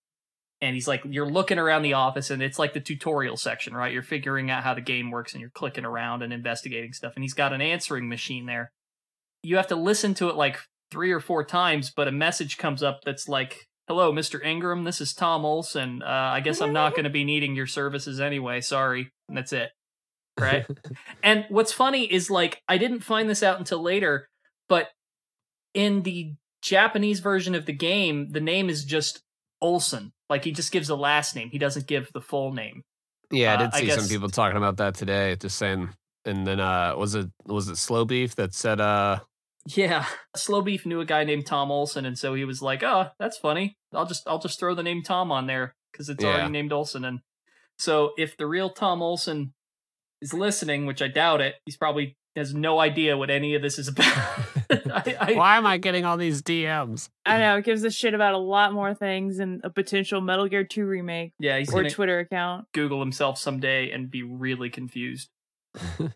and 0.61 0.75
he's 0.75 0.89
like, 0.89 1.03
you're 1.05 1.31
looking 1.31 1.59
around 1.59 1.83
the 1.83 1.93
office, 1.93 2.31
and 2.31 2.43
it's 2.43 2.59
like 2.59 2.73
the 2.73 2.81
tutorial 2.81 3.37
section, 3.37 3.75
right? 3.75 3.93
You're 3.93 4.03
figuring 4.03 4.51
out 4.51 4.65
how 4.65 4.75
the 4.75 4.81
game 4.81 5.11
works, 5.11 5.33
and 5.33 5.41
you're 5.41 5.51
clicking 5.51 5.85
around 5.85 6.23
and 6.23 6.33
investigating 6.33 6.93
stuff, 6.93 7.13
and 7.15 7.23
he's 7.23 7.35
got 7.35 7.53
an 7.53 7.61
answering 7.61 8.09
machine 8.09 8.47
there. 8.47 8.73
You 9.43 9.57
have 9.57 9.69
to 9.69 9.77
listen 9.77 10.15
to 10.15 10.29
it 10.29 10.37
like 10.37 10.59
three 10.91 11.13
or 11.13 11.21
four 11.21 11.45
times, 11.45 11.93
but 11.95 12.09
a 12.09 12.13
message 12.13 12.57
comes 12.57 12.83
up 12.83 13.01
that's 13.05 13.29
like, 13.29 13.67
"Hello, 13.89 14.13
Mr. 14.13 14.45
Ingram. 14.45 14.85
This 14.85 15.01
is 15.01 15.15
Tom 15.15 15.45
Olsen. 15.45 16.03
Uh, 16.03 16.07
I 16.07 16.41
guess 16.41 16.61
I'm 16.61 16.73
not 16.73 16.93
going 16.93 17.05
to 17.05 17.11
be 17.11 17.25
needing 17.25 17.55
your 17.55 17.67
services 17.67 18.21
anyway. 18.21 18.61
Sorry." 18.61 19.11
And 19.29 19.37
that's 19.37 19.53
it. 19.53 19.71
Right? 20.39 20.67
and 21.23 21.47
what's 21.49 21.73
funny 21.73 22.05
is 22.05 22.31
like 22.31 22.63
I 22.69 22.79
didn't 22.79 23.01
find 23.01 23.29
this 23.29 23.43
out 23.43 23.59
until 23.59 23.83
later, 23.83 24.29
but 24.69 24.91
in 25.75 26.03
the 26.03 26.35
Japanese 26.63 27.21
version 27.21 27.55
of 27.55 27.67
the 27.67 27.73
game, 27.73 28.31
the 28.33 28.41
name 28.41 28.69
is 28.69 28.85
just 28.85 29.21
Olsen. 29.61 30.13
Like 30.29 30.45
he 30.45 30.53
just 30.53 30.73
gives 30.73 30.89
the 30.89 30.97
last 30.97 31.37
name. 31.37 31.51
He 31.51 31.59
doesn't 31.59 31.87
give 31.87 32.11
the 32.13 32.21
full 32.21 32.53
name. 32.53 32.83
Yeah, 33.31 33.53
I 33.53 33.55
Uh, 33.55 33.59
did 33.59 33.71
I 33.75 33.81
see 33.81 33.91
some 33.91 34.09
people 34.09 34.29
talking 34.29 34.57
about 34.57 34.77
that 34.79 34.95
today, 34.95 35.37
just 35.37 35.57
saying. 35.59 35.91
And 36.25 36.47
then 36.47 36.59
uh 36.61 36.95
was 36.97 37.15
it 37.15 37.29
was 37.45 37.69
it 37.69 37.77
Slow 37.77 38.05
Beef 38.05 38.35
that 38.35 38.53
said 38.53 38.81
uh 38.81 39.21
Yeah, 39.75 40.07
Slow 40.37 40.63
Beef 40.63 40.87
knew 40.87 41.01
a 41.01 41.05
guy 41.05 41.25
named 41.25 41.47
Tom 41.47 41.71
Olsen, 41.71 42.05
and 42.07 42.17
so 42.19 42.35
he 42.35 42.45
was 42.45 42.63
like, 42.63 42.83
"Oh, 42.83 43.09
that's 43.19 43.37
funny. 43.37 43.77
I'll 43.93 44.07
just 44.07 44.23
I'll 44.29 44.39
just 44.39 44.61
throw 44.61 44.75
the 44.75 44.83
name 44.83 45.03
Tom 45.03 45.33
on 45.33 45.47
there 45.47 45.75
because 45.93 46.09
it's 46.09 46.23
Yeah. 46.23 46.31
already 46.35 46.51
named 46.51 46.73
Olsen." 46.73 47.05
And 47.05 47.21
so 47.79 48.13
if 48.17 48.37
the 48.37 48.47
real 48.47 48.71
Tom 48.71 49.03
Olsen 49.03 49.55
is 50.23 50.33
listening, 50.33 50.87
which 50.87 51.03
I 51.03 51.09
doubt 51.09 51.41
it, 51.41 51.57
he's 51.65 51.77
probably 51.77 52.17
has 52.37 52.55
no 52.55 52.79
idea 52.79 53.17
what 53.17 53.31
any 53.31 53.55
of 53.55 53.63
this 53.63 53.79
is 53.79 53.89
about. 53.89 54.07
I, 54.71 55.17
I, 55.21 55.33
Why 55.35 55.57
am 55.57 55.67
I 55.67 55.79
getting 55.79 56.05
all 56.05 56.17
these 56.19 56.43
DMs? 56.43 57.09
I 57.25 57.39
know 57.39 57.57
it 57.57 57.65
gives 57.65 57.83
a 57.83 57.91
shit 57.91 58.15
about 58.15 58.35
a 58.35 58.39
lot 58.39 58.73
more 58.73 58.95
things 58.95 59.39
than 59.39 59.61
a 59.65 59.71
potential 59.71 60.21
Metal 60.21 60.47
Gear 60.47 60.63
2 60.65 60.85
remake 60.85 61.33
yeah, 61.39 61.59
he's 61.59 61.73
or 61.73 61.89
Twitter 61.89 62.19
account. 62.19 62.67
Google 62.73 63.01
himself 63.01 63.39
someday 63.39 63.91
and 63.91 64.11
be 64.11 64.23
really 64.23 64.69
confused. 64.71 65.29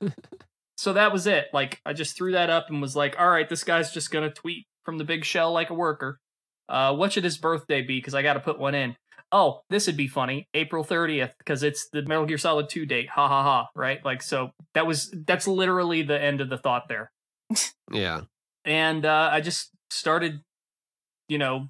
So 0.81 0.95
that 0.95 1.13
was 1.13 1.27
it. 1.27 1.49
Like 1.53 1.79
I 1.85 1.93
just 1.93 2.17
threw 2.17 2.33
that 2.33 2.49
up 2.49 2.71
and 2.71 2.81
was 2.81 2.97
like, 2.97 3.15
"All 3.19 3.29
right, 3.29 3.47
this 3.47 3.65
guy's 3.65 3.93
just 3.93 4.11
gonna 4.11 4.31
tweet 4.31 4.67
from 4.83 4.97
the 4.97 5.05
big 5.05 5.27
shell 5.27 5.53
like 5.53 5.69
a 5.69 5.75
worker." 5.75 6.19
Uh, 6.71 6.95
what 6.95 7.13
should 7.13 7.25
his 7.25 7.37
birthday 7.37 7.83
be? 7.83 7.99
Because 7.99 8.15
I 8.15 8.23
got 8.23 8.33
to 8.33 8.41
put 8.41 8.59
one 8.59 8.75
in. 8.75 8.97
Oh, 9.31 9.61
this 9.69 9.87
would 9.87 9.99
be 9.99 10.09
funny. 10.09 10.49
April 10.55 10.83
thirtieth, 10.83 11.35
because 11.37 11.63
it's 11.63 11.91
the 11.93 12.01
Metal 12.01 12.25
Gear 12.25 12.39
Solid 12.39 12.71
Two 12.71 12.87
date. 12.87 13.11
Ha 13.11 13.29
ha 13.29 13.43
ha! 13.43 13.69
Right? 13.75 14.03
Like 14.07 14.23
so. 14.23 14.53
That 14.73 14.87
was 14.87 15.15
that's 15.27 15.47
literally 15.47 16.01
the 16.01 16.19
end 16.19 16.41
of 16.41 16.49
the 16.49 16.57
thought 16.57 16.89
there. 16.89 17.13
yeah. 17.93 18.23
and 18.65 19.05
uh, 19.05 19.29
I 19.31 19.43
just 19.43 19.73
started, 19.91 20.41
you 21.29 21.37
know, 21.37 21.69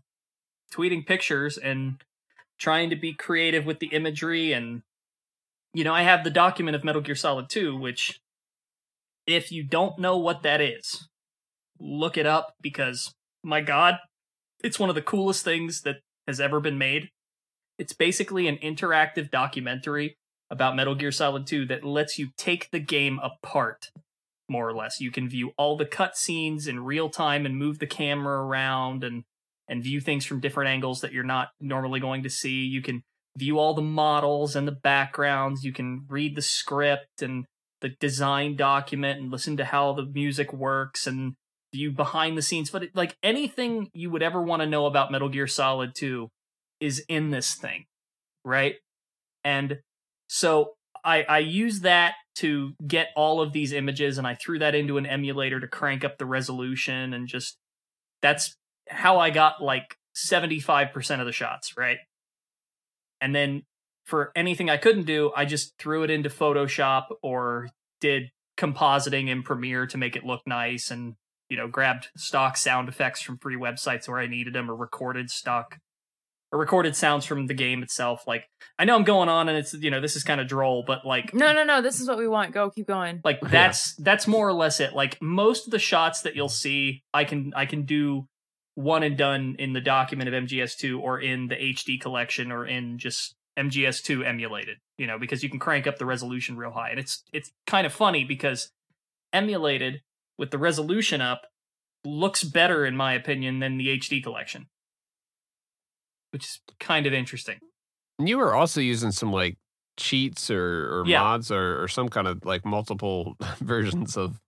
tweeting 0.73 1.05
pictures 1.05 1.59
and 1.59 2.00
trying 2.61 2.90
to 2.90 2.97
be 2.97 3.12
creative 3.12 3.67
with 3.67 3.81
the 3.81 3.88
imagery 3.88 4.52
and 4.52 4.83
you 5.75 5.83
know, 5.83 5.95
I 5.95 6.02
have 6.02 6.23
the 6.23 6.31
document 6.31 6.76
of 6.76 6.85
Metal 6.85 7.00
Gear 7.00 7.17
Solid 7.17 7.49
2 7.49 7.76
which 7.76 8.21
if 9.31 9.53
you 9.53 9.63
don't 9.65 9.99
know 9.99 10.17
what 10.17 10.43
that 10.43 10.61
is, 10.61 11.09
look 11.79 12.17
it 12.17 12.27
up 12.27 12.55
because 12.61 13.15
my 13.43 13.61
god, 13.61 13.99
it's 14.63 14.79
one 14.79 14.89
of 14.89 14.95
the 14.95 15.03
coolest 15.03 15.45
things 15.45 15.83
that 15.83 15.97
has 16.27 16.41
ever 16.41 16.61
been 16.61 16.79
made. 16.79 17.09
It's 17.79 17.95
basically 17.95 18.47
an 18.47 18.59
interactive 18.59 19.31
documentary 19.31 20.17
about 20.51 20.77
Metal 20.77 20.95
Gear 20.95 21.13
Solid 21.13 21.47
2 21.47 21.67
that 21.67 21.85
lets 21.85 22.19
you 22.19 22.31
take 22.37 22.71
the 22.71 22.81
game 22.81 23.19
apart, 23.23 23.91
more 24.49 24.69
or 24.69 24.75
less. 24.75 25.01
You 25.01 25.11
can 25.11 25.29
view 25.29 25.53
all 25.57 25.77
the 25.77 25.87
cutscenes 25.87 26.69
in 26.69 26.85
real 26.85 27.09
time 27.09 27.47
and 27.47 27.57
move 27.57 27.79
the 27.79 27.87
camera 27.87 28.45
around 28.45 29.05
and 29.05 29.25
and 29.69 29.85
view 29.85 30.01
things 30.01 30.27
from 30.27 30.41
different 30.41 30.69
angles 30.69 31.01
that 31.01 31.13
you're 31.13 31.23
not 31.23 31.51
normally 31.61 32.01
going 32.01 32.25
to 32.25 32.31
see. 32.31 32.65
You 32.65 32.83
can 32.83 33.05
view 33.37 33.61
all 33.61 33.73
the 33.73 33.81
models 33.81 34.57
and 34.57 34.67
the 34.67 34.73
backgrounds. 34.73 35.63
You 35.63 35.73
can 35.73 36.05
read 36.09 36.35
the 36.35 36.43
script 36.43 37.23
and 37.23 37.47
the 37.81 37.91
design 38.01 38.57
document 38.57 39.21
and 39.21 39.31
listen 39.31 39.57
to 39.57 39.65
how 39.65 39.93
the 39.93 40.05
music 40.05 40.53
works 40.53 41.07
and 41.07 41.35
view 41.73 41.93
behind 41.93 42.37
the 42.37 42.43
scenes 42.43 42.71
footage. 42.71 42.91
Like 42.95 43.17
anything 43.23 43.89
you 43.93 44.11
would 44.11 44.23
ever 44.23 44.43
want 44.43 44.61
to 44.61 44.67
know 44.67 44.87
about 44.87 45.13
Metal 45.13 45.29
Gear 45.29 45.47
Solid 45.47 45.95
2 45.95 46.29
is 46.81 47.05
in 47.09 47.31
this 47.31 47.55
thing, 47.55 47.85
right? 48.45 48.75
And 49.45 49.79
so 50.29 50.75
I 51.05 51.23
I 51.23 51.39
use 51.39 51.81
that 51.81 52.15
to 52.37 52.73
get 52.87 53.09
all 53.17 53.41
of 53.41 53.53
these 53.53 53.73
images 53.73 54.19
and 54.19 54.27
I 54.27 54.35
threw 54.35 54.59
that 54.61 54.75
into 54.75 54.99
an 54.99 55.07
emulator 55.07 55.61
to 55.61 55.69
crank 55.69 56.05
up 56.05 56.19
the 56.19 56.27
resolution 56.27 57.13
and 57.13 57.27
just 57.27 57.57
that's 58.23 58.57
how 58.89 59.19
I 59.19 59.31
got 59.31 59.63
like 59.63 59.97
75% 60.17 61.21
of 61.21 61.27
the 61.27 61.33
shots, 61.33 61.77
right? 61.77 61.99
And 63.21 63.35
then 63.35 63.63
for 64.11 64.33
anything 64.37 64.69
I 64.69 64.76
couldn't 64.76 65.05
do, 65.07 65.33
I 65.37 65.45
just 65.47 65.79
threw 65.79 66.02
it 66.02 66.11
into 66.11 66.29
Photoshop 66.29 67.07
or 67.23 67.69
did 68.00 68.31
compositing 68.59 69.29
in 69.29 69.43
Premiere 69.43 69.87
to 69.87 69.97
make 69.97 70.17
it 70.17 70.25
look 70.25 70.43
nice 70.47 70.90
and 70.90 71.14
you 71.49 71.57
know 71.57 71.67
grabbed 71.69 72.09
stock 72.17 72.57
sound 72.57 72.88
effects 72.88 73.23
from 73.23 73.38
free 73.38 73.57
websites 73.57 74.09
where 74.09 74.19
I 74.19 74.26
needed 74.26 74.52
them 74.55 74.71
or 74.71 74.75
recorded 74.76 75.31
stock 75.31 75.79
or 76.52 76.59
recorded 76.59 76.95
sounds 76.97 77.25
from 77.25 77.47
the 77.47 77.55
game 77.55 77.83
itself 77.83 78.25
like 78.26 78.45
I 78.79 78.85
know 78.85 78.97
I'm 78.97 79.05
going 79.05 79.29
on 79.29 79.49
and 79.49 79.57
it's 79.57 79.73
you 79.73 79.90
know 79.90 80.00
this 80.00 80.14
is 80.17 80.25
kind 80.25 80.40
of 80.40 80.47
droll 80.49 80.85
but 80.87 81.07
like 81.07 81.33
No, 81.33 81.52
no, 81.52 81.64
no. 81.64 81.81
This 81.81 82.00
is 82.00 82.09
what 82.09 82.19
we 82.19 82.29
want. 82.29 82.52
Go, 82.52 82.71
keep 82.71 82.87
going. 82.87 83.21
like 83.25 83.38
Yeah. 83.43 83.49
that's 83.49 83.95
that's 83.97 84.26
more 84.26 84.47
or 84.49 84.52
less 84.52 84.79
it 84.81 84.93
like 84.93 85.17
most 85.23 85.67
of 85.67 85.71
the 85.71 85.79
shots 85.79 86.23
that 86.23 86.37
you'll 86.37 86.49
see 86.49 87.02
i 87.14 87.25
can 87.25 87.52
i 87.57 87.67
can 87.67 87.85
do 87.85 88.26
one 88.75 89.02
and 89.02 89.17
done 89.17 89.57
in 89.59 89.73
the 89.73 89.81
document 89.81 90.29
of 90.33 90.45
mgs2 90.45 91.00
or 91.00 91.21
in 91.21 91.49
the 91.49 91.57
hd 91.57 92.00
collection 92.00 92.52
or 92.52 92.67
in 92.67 92.99
just 92.99 93.35
mgs2 93.59 94.25
emulated 94.25 94.78
you 94.97 95.07
know 95.07 95.19
because 95.19 95.42
you 95.42 95.50
can 95.50 95.59
crank 95.59 95.87
up 95.87 95.99
the 95.99 96.07
resolution 96.07 96.57
real 96.57 96.71
high. 96.71 96.90
And 96.90 96.99
it's 97.00 97.23
it's 97.33 97.50
kind 97.66 97.87
of 97.87 97.92
funny 97.92 98.25
because 98.25 98.71
emulated 99.33 100.02
with 100.38 100.50
the 100.50 100.59
resolution 100.59 101.21
up 101.21 101.42
looks 102.04 102.42
better 102.45 102.87
in 102.87 102.97
my 102.97 103.12
opinion 103.12 103.59
than 103.61 103.76
the 103.76 103.88
hd 103.99 104.23
collection. 104.23 104.66
Which 106.33 106.45
is 106.45 106.61
kind 106.78 107.07
of 107.07 107.12
interesting. 107.12 107.59
And 108.19 108.28
you 108.28 108.38
were 108.38 108.54
also 108.54 108.80
using 108.80 109.11
some 109.11 109.33
like 109.33 109.59
cheats 109.97 110.50
or, 110.50 111.00
or 111.00 111.04
Yeah. 111.07 111.19
mods 111.21 111.50
or, 111.50 111.83
or 111.83 111.88
some 111.88 112.09
kind 112.09 112.26
of 112.26 112.45
like 112.45 112.64
multiple 112.64 113.37
versions 113.61 114.16
of 114.16 114.40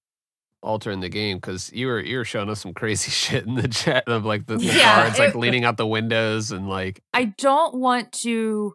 altering 0.63 1.01
the 1.01 1.09
game 1.09 1.39
because 1.39 1.73
you 1.73 1.89
were 1.89 1.99
you 2.01 2.19
were 2.19 2.25
showing 2.25 2.49
us 2.49 2.61
some 2.61 2.73
crazy 2.73 3.11
shit 3.23 3.45
in 3.47 3.57
the 3.57 3.67
chat 3.69 4.05
of 4.07 4.25
like 4.25 4.47
the, 4.47 4.57
the 4.57 4.65
Yeah, 4.65 4.95
cards 4.95 5.19
like 5.19 5.35
leaning 5.35 5.65
out 5.65 5.77
the 5.77 5.87
windows 5.87 6.53
and 6.53 6.69
like 6.69 7.03
I 7.13 7.25
don't 7.37 7.75
want 7.75 8.13
to 8.23 8.75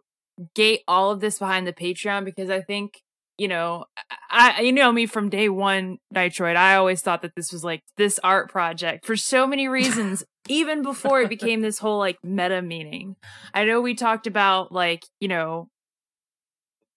gate 0.54 0.82
all 0.88 1.10
of 1.10 1.20
this 1.20 1.38
behind 1.38 1.66
the 1.66 1.72
Patreon 1.72 2.24
because 2.24 2.50
I 2.50 2.60
think, 2.60 3.02
you 3.36 3.48
know, 3.48 3.84
I 4.30 4.62
you 4.62 4.72
know 4.72 4.90
me 4.92 5.06
from 5.06 5.28
day 5.28 5.48
one, 5.48 5.98
Nitroid. 6.14 6.56
I 6.56 6.76
always 6.76 7.00
thought 7.00 7.22
that 7.22 7.34
this 7.36 7.52
was 7.52 7.64
like 7.64 7.82
this 7.96 8.18
art 8.24 8.50
project 8.50 9.06
for 9.06 9.16
so 9.16 9.46
many 9.46 9.68
reasons, 9.68 10.24
even 10.48 10.82
before 10.82 11.20
it 11.20 11.28
became 11.28 11.60
this 11.60 11.78
whole 11.78 11.98
like 11.98 12.18
meta 12.22 12.62
meaning. 12.62 13.16
I 13.54 13.64
know 13.64 13.80
we 13.80 13.94
talked 13.94 14.26
about 14.26 14.72
like, 14.72 15.04
you 15.20 15.28
know, 15.28 15.68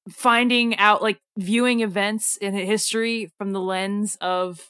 finding 0.10 0.77
out 0.77 1.01
like 1.01 1.19
viewing 1.38 1.81
events 1.81 2.38
in 2.38 2.53
history 2.53 3.31
from 3.38 3.51
the 3.51 3.62
lens 3.62 4.17
of 4.19 4.69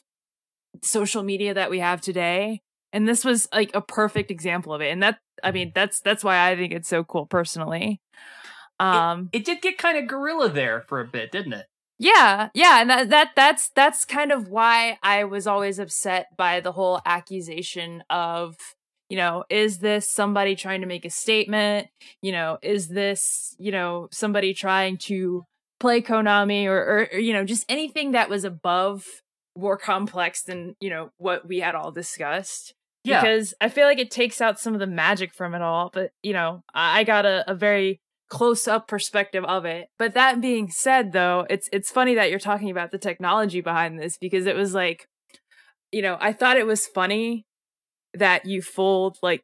social 0.82 1.22
media 1.22 1.54
that 1.54 1.70
we 1.70 1.78
have 1.78 2.00
today 2.00 2.60
and 2.92 3.08
this 3.08 3.24
was 3.24 3.48
like 3.52 3.70
a 3.74 3.80
perfect 3.80 4.30
example 4.30 4.72
of 4.72 4.80
it 4.80 4.90
and 4.90 5.02
that 5.02 5.18
i 5.42 5.50
mean 5.50 5.68
mm-hmm. 5.68 5.72
that's 5.74 6.00
that's 6.00 6.24
why 6.24 6.48
i 6.48 6.56
think 6.56 6.72
it's 6.72 6.88
so 6.88 7.04
cool 7.04 7.26
personally 7.26 8.00
um 8.82 9.28
it 9.32 9.44
did 9.44 9.60
get 9.62 9.78
kind 9.78 9.98
of 9.98 10.06
gorilla 10.06 10.48
there 10.48 10.82
for 10.88 11.00
a 11.00 11.06
bit 11.06 11.30
didn't 11.32 11.52
it? 11.52 11.66
Yeah 11.98 12.48
yeah 12.54 12.80
and 12.80 12.90
that, 12.90 13.10
that 13.10 13.30
that's 13.36 13.70
that's 13.70 14.04
kind 14.04 14.32
of 14.32 14.48
why 14.48 14.98
i 15.02 15.24
was 15.24 15.46
always 15.46 15.78
upset 15.78 16.26
by 16.36 16.60
the 16.60 16.72
whole 16.72 17.00
accusation 17.06 18.02
of 18.10 18.56
you 19.08 19.16
know 19.16 19.44
is 19.50 19.78
this 19.78 20.10
somebody 20.10 20.56
trying 20.56 20.80
to 20.80 20.86
make 20.86 21.04
a 21.04 21.10
statement? 21.10 21.88
You 22.22 22.32
know 22.32 22.58
is 22.62 22.88
this 22.88 23.54
you 23.58 23.70
know 23.70 24.08
somebody 24.10 24.54
trying 24.54 24.96
to 25.08 25.44
play 25.80 26.00
konami 26.00 26.64
or, 26.64 26.78
or, 26.78 27.08
or 27.12 27.18
you 27.18 27.32
know 27.32 27.44
just 27.44 27.66
anything 27.68 28.12
that 28.12 28.30
was 28.30 28.44
above 28.44 29.04
more 29.56 29.76
complex 29.76 30.42
than 30.42 30.76
you 30.80 30.88
know 30.88 31.10
what 31.18 31.46
we 31.46 31.60
had 31.60 31.74
all 31.74 31.92
discussed. 31.92 32.74
Yeah. 33.04 33.20
Because 33.20 33.52
I 33.60 33.68
feel 33.68 33.86
like 33.86 33.98
it 33.98 34.10
takes 34.10 34.40
out 34.40 34.60
some 34.60 34.74
of 34.74 34.80
the 34.80 34.86
magic 34.86 35.34
from 35.34 35.54
it 35.54 35.60
all. 35.62 35.90
But 35.92 36.12
you 36.22 36.32
know, 36.32 36.62
I 36.72 37.00
I 37.00 37.04
got 37.04 37.26
a, 37.26 37.44
a 37.50 37.54
very 37.54 38.00
close 38.32 38.66
up 38.66 38.88
perspective 38.88 39.44
of 39.44 39.66
it. 39.66 39.88
But 39.98 40.14
that 40.14 40.40
being 40.40 40.70
said, 40.70 41.12
though, 41.12 41.46
it's 41.50 41.68
it's 41.70 41.90
funny 41.90 42.14
that 42.14 42.30
you're 42.30 42.38
talking 42.38 42.70
about 42.70 42.90
the 42.90 42.98
technology 42.98 43.60
behind 43.60 43.98
this 43.98 44.16
because 44.16 44.46
it 44.46 44.56
was 44.56 44.72
like, 44.72 45.06
you 45.92 46.00
know, 46.00 46.16
I 46.18 46.32
thought 46.32 46.56
it 46.56 46.66
was 46.66 46.86
funny 46.86 47.44
that 48.14 48.46
you 48.46 48.62
fooled 48.62 49.18
like, 49.22 49.42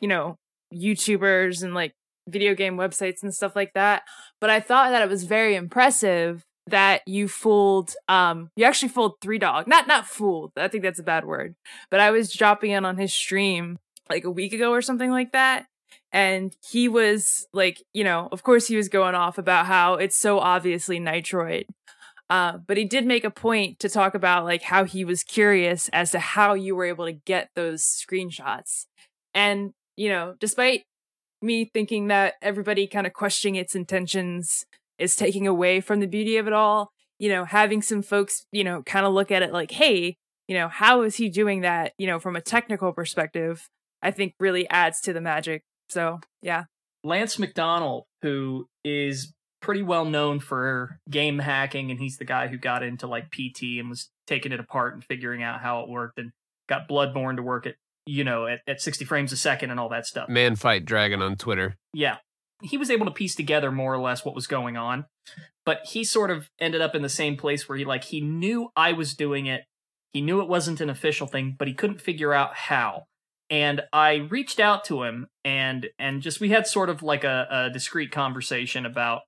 you 0.00 0.08
know, 0.08 0.36
YouTubers 0.72 1.62
and 1.62 1.74
like 1.74 1.92
video 2.26 2.54
game 2.54 2.78
websites 2.78 3.22
and 3.22 3.34
stuff 3.34 3.54
like 3.54 3.74
that. 3.74 4.04
But 4.40 4.48
I 4.48 4.60
thought 4.60 4.92
that 4.92 5.02
it 5.02 5.10
was 5.10 5.24
very 5.24 5.54
impressive 5.54 6.42
that 6.68 7.02
you 7.06 7.26
fooled 7.26 7.92
um 8.08 8.48
you 8.54 8.64
actually 8.64 8.88
fooled 8.88 9.14
three 9.20 9.36
dog 9.36 9.66
not 9.66 9.88
not 9.88 10.06
fooled 10.06 10.52
i 10.56 10.68
think 10.68 10.84
that's 10.84 11.00
a 11.00 11.02
bad 11.02 11.24
word 11.24 11.56
but 11.90 11.98
i 11.98 12.12
was 12.12 12.32
dropping 12.32 12.70
in 12.70 12.84
on 12.84 12.96
his 12.96 13.12
stream 13.12 13.80
like 14.08 14.22
a 14.22 14.30
week 14.30 14.52
ago 14.52 14.70
or 14.70 14.80
something 14.80 15.10
like 15.10 15.32
that 15.32 15.66
and 16.12 16.56
he 16.70 16.88
was 16.88 17.46
like 17.52 17.82
you 17.92 18.04
know 18.04 18.28
of 18.32 18.42
course 18.42 18.66
he 18.66 18.76
was 18.76 18.88
going 18.88 19.14
off 19.14 19.38
about 19.38 19.66
how 19.66 19.94
it's 19.94 20.16
so 20.16 20.38
obviously 20.38 21.00
nitroid 21.00 21.64
uh, 22.30 22.56
but 22.66 22.78
he 22.78 22.84
did 22.84 23.04
make 23.04 23.24
a 23.24 23.30
point 23.30 23.78
to 23.78 23.90
talk 23.90 24.14
about 24.14 24.44
like 24.44 24.62
how 24.62 24.84
he 24.84 25.04
was 25.04 25.22
curious 25.22 25.90
as 25.92 26.10
to 26.10 26.18
how 26.18 26.54
you 26.54 26.74
were 26.74 26.86
able 26.86 27.04
to 27.04 27.12
get 27.12 27.50
those 27.54 27.82
screenshots 27.82 28.86
and 29.34 29.72
you 29.96 30.08
know 30.08 30.34
despite 30.40 30.84
me 31.42 31.64
thinking 31.64 32.08
that 32.08 32.34
everybody 32.40 32.86
kind 32.86 33.06
of 33.06 33.12
questioning 33.12 33.56
its 33.56 33.74
intentions 33.74 34.64
is 34.98 35.16
taking 35.16 35.46
away 35.46 35.80
from 35.80 36.00
the 36.00 36.06
beauty 36.06 36.36
of 36.36 36.46
it 36.46 36.52
all. 36.52 36.92
You 37.18 37.28
know, 37.28 37.44
having 37.44 37.82
some 37.82 38.02
folks, 38.02 38.46
you 38.52 38.64
know, 38.64 38.82
kind 38.82 39.06
of 39.06 39.12
look 39.12 39.30
at 39.30 39.42
it 39.42 39.52
like, 39.52 39.72
hey, 39.72 40.16
you 40.48 40.56
know, 40.56 40.68
how 40.68 41.02
is 41.02 41.16
he 41.16 41.28
doing 41.28 41.60
that, 41.60 41.92
you 41.98 42.06
know, 42.06 42.18
from 42.18 42.36
a 42.36 42.40
technical 42.40 42.92
perspective, 42.92 43.68
I 44.02 44.10
think 44.10 44.34
really 44.40 44.68
adds 44.70 45.00
to 45.02 45.12
the 45.12 45.20
magic. 45.20 45.62
So, 45.92 46.20
yeah. 46.40 46.64
Lance 47.04 47.38
McDonald, 47.38 48.04
who 48.22 48.66
is 48.84 49.32
pretty 49.60 49.82
well 49.82 50.04
known 50.04 50.40
for 50.40 50.98
game 51.10 51.38
hacking, 51.38 51.90
and 51.90 52.00
he's 52.00 52.16
the 52.16 52.24
guy 52.24 52.48
who 52.48 52.56
got 52.56 52.82
into 52.82 53.06
like 53.06 53.30
PT 53.30 53.78
and 53.78 53.90
was 53.90 54.10
taking 54.26 54.52
it 54.52 54.60
apart 54.60 54.94
and 54.94 55.04
figuring 55.04 55.42
out 55.42 55.60
how 55.60 55.80
it 55.80 55.88
worked 55.88 56.18
and 56.18 56.32
got 56.68 56.88
Bloodborne 56.88 57.36
to 57.36 57.42
work 57.42 57.66
at, 57.66 57.74
you 58.06 58.24
know, 58.24 58.46
at, 58.46 58.60
at 58.66 58.80
60 58.80 59.04
frames 59.04 59.32
a 59.32 59.36
second 59.36 59.70
and 59.70 59.78
all 59.78 59.88
that 59.90 60.06
stuff. 60.06 60.28
man 60.28 60.56
fight 60.56 60.84
dragon 60.84 61.20
on 61.20 61.36
Twitter. 61.36 61.76
Yeah. 61.92 62.16
He 62.62 62.76
was 62.76 62.90
able 62.90 63.06
to 63.06 63.12
piece 63.12 63.34
together 63.34 63.72
more 63.72 63.92
or 63.92 63.98
less 63.98 64.24
what 64.24 64.36
was 64.36 64.46
going 64.46 64.76
on, 64.76 65.06
but 65.66 65.80
he 65.84 66.04
sort 66.04 66.30
of 66.30 66.48
ended 66.60 66.80
up 66.80 66.94
in 66.94 67.02
the 67.02 67.08
same 67.08 67.36
place 67.36 67.68
where 67.68 67.76
he 67.76 67.84
like 67.84 68.04
he 68.04 68.20
knew 68.20 68.70
I 68.76 68.92
was 68.92 69.14
doing 69.14 69.46
it. 69.46 69.64
He 70.12 70.20
knew 70.20 70.40
it 70.40 70.48
wasn't 70.48 70.80
an 70.80 70.88
official 70.88 71.26
thing, 71.26 71.56
but 71.58 71.66
he 71.66 71.74
couldn't 71.74 72.00
figure 72.00 72.32
out 72.32 72.54
how. 72.54 73.06
And 73.52 73.82
I 73.92 74.14
reached 74.30 74.60
out 74.60 74.82
to 74.86 75.02
him 75.02 75.28
and 75.44 75.90
and 75.98 76.22
just 76.22 76.40
we 76.40 76.48
had 76.48 76.66
sort 76.66 76.88
of 76.88 77.02
like 77.02 77.22
a, 77.22 77.46
a 77.50 77.70
discreet 77.70 78.10
conversation 78.10 78.86
about 78.86 79.20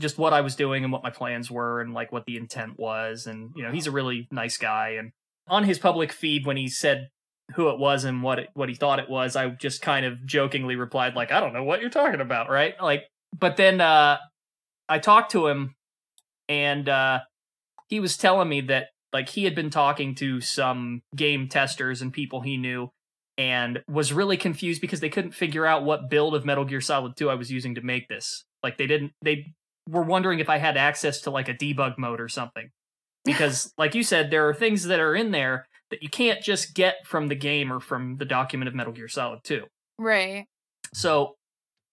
just 0.00 0.16
what 0.16 0.32
I 0.32 0.40
was 0.40 0.54
doing 0.54 0.84
and 0.84 0.92
what 0.92 1.02
my 1.02 1.10
plans 1.10 1.50
were 1.50 1.80
and 1.80 1.92
like 1.92 2.12
what 2.12 2.24
the 2.24 2.36
intent 2.36 2.78
was. 2.78 3.26
And 3.26 3.50
you 3.56 3.62
know, 3.64 3.72
he's 3.72 3.88
a 3.88 3.90
really 3.90 4.28
nice 4.30 4.56
guy. 4.56 4.90
And 4.90 5.10
on 5.48 5.64
his 5.64 5.80
public 5.80 6.12
feed 6.12 6.46
when 6.46 6.56
he 6.56 6.68
said 6.68 7.08
who 7.56 7.70
it 7.70 7.78
was 7.80 8.04
and 8.04 8.22
what 8.22 8.38
it, 8.38 8.50
what 8.54 8.68
he 8.68 8.76
thought 8.76 9.00
it 9.00 9.10
was, 9.10 9.34
I 9.34 9.48
just 9.48 9.82
kind 9.82 10.06
of 10.06 10.24
jokingly 10.24 10.76
replied 10.76 11.16
like, 11.16 11.32
"I 11.32 11.40
don't 11.40 11.52
know 11.52 11.64
what 11.64 11.80
you're 11.80 11.90
talking 11.90 12.20
about," 12.20 12.48
right? 12.48 12.80
Like, 12.80 13.08
but 13.36 13.56
then 13.56 13.80
uh, 13.80 14.18
I 14.88 15.00
talked 15.00 15.32
to 15.32 15.48
him, 15.48 15.74
and 16.48 16.88
uh, 16.88 17.18
he 17.88 17.98
was 17.98 18.16
telling 18.16 18.48
me 18.48 18.60
that 18.60 18.90
like 19.12 19.28
he 19.28 19.42
had 19.42 19.56
been 19.56 19.70
talking 19.70 20.14
to 20.14 20.40
some 20.40 21.02
game 21.16 21.48
testers 21.48 22.00
and 22.00 22.12
people 22.12 22.42
he 22.42 22.56
knew 22.56 22.88
and 23.42 23.82
was 23.88 24.12
really 24.12 24.36
confused 24.36 24.80
because 24.80 25.00
they 25.00 25.08
couldn't 25.08 25.32
figure 25.32 25.66
out 25.66 25.84
what 25.84 26.08
build 26.08 26.36
of 26.36 26.44
Metal 26.44 26.64
Gear 26.64 26.80
Solid 26.80 27.16
2 27.16 27.28
I 27.28 27.34
was 27.34 27.50
using 27.50 27.74
to 27.74 27.80
make 27.80 28.06
this. 28.06 28.44
Like 28.62 28.78
they 28.78 28.86
didn't 28.86 29.12
they 29.20 29.52
were 29.88 30.04
wondering 30.04 30.38
if 30.38 30.48
I 30.48 30.58
had 30.58 30.76
access 30.76 31.22
to 31.22 31.30
like 31.30 31.48
a 31.48 31.54
debug 31.54 31.98
mode 31.98 32.20
or 32.20 32.28
something. 32.28 32.70
Because 33.24 33.72
like 33.78 33.94
you 33.94 34.02
said 34.02 34.30
there 34.30 34.48
are 34.48 34.54
things 34.54 34.82
that 34.84 34.98
are 34.98 35.14
in 35.14 35.30
there 35.30 35.66
that 35.90 36.02
you 36.02 36.08
can't 36.08 36.42
just 36.42 36.74
get 36.74 36.96
from 37.04 37.28
the 37.28 37.36
game 37.36 37.72
or 37.72 37.78
from 37.78 38.16
the 38.16 38.24
document 38.24 38.66
of 38.66 38.74
Metal 38.74 38.92
Gear 38.92 39.06
Solid 39.06 39.40
2. 39.44 39.64
Right. 39.96 40.46
So 40.92 41.36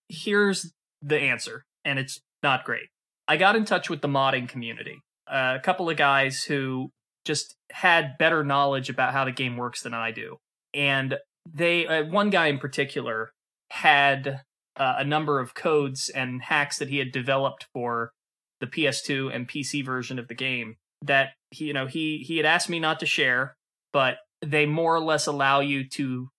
here's 0.07 0.73
the 1.03 1.19
answer, 1.19 1.65
and 1.85 1.99
it's 1.99 2.19
not 2.41 2.63
great. 2.63 2.87
I 3.27 3.37
got 3.37 3.55
in 3.55 3.65
touch 3.65 3.91
with 3.91 4.01
the 4.01 4.07
modding 4.07 4.49
community, 4.49 5.01
uh, 5.27 5.55
a 5.55 5.61
couple 5.61 5.87
of 5.87 5.97
guys 5.97 6.43
who 6.43 6.89
just 7.25 7.55
had 7.69 8.17
better 8.17 8.43
knowledge 8.43 8.89
about 8.89 9.13
how 9.13 9.25
the 9.25 9.31
game 9.31 9.55
works 9.55 9.83
than 9.83 9.93
I 9.93 10.09
do, 10.09 10.37
and 10.73 11.15
they 11.51 11.87
uh, 11.87 12.05
one 12.05 12.29
guy 12.29 12.47
in 12.47 12.59
particular 12.59 13.31
had 13.71 14.41
uh, 14.77 14.95
a 14.97 15.03
number 15.03 15.39
of 15.39 15.53
codes 15.53 16.09
and 16.09 16.41
hacks 16.41 16.77
that 16.79 16.89
he 16.89 16.97
had 16.97 17.11
developed 17.11 17.67
for 17.73 18.11
the 18.59 18.67
PS2 18.67 19.33
and 19.33 19.47
PC 19.47 19.85
version 19.85 20.19
of 20.19 20.27
the 20.27 20.35
game 20.35 20.75
that 21.03 21.29
he, 21.51 21.65
you 21.65 21.73
know 21.73 21.87
he 21.87 22.17
he 22.19 22.37
had 22.37 22.45
asked 22.45 22.69
me 22.69 22.79
not 22.79 22.99
to 22.99 23.05
share, 23.05 23.55
but 23.93 24.17
they 24.41 24.65
more 24.65 24.95
or 24.95 25.01
less 25.01 25.27
allow 25.27 25.59
you 25.59 25.87
to 25.87 26.29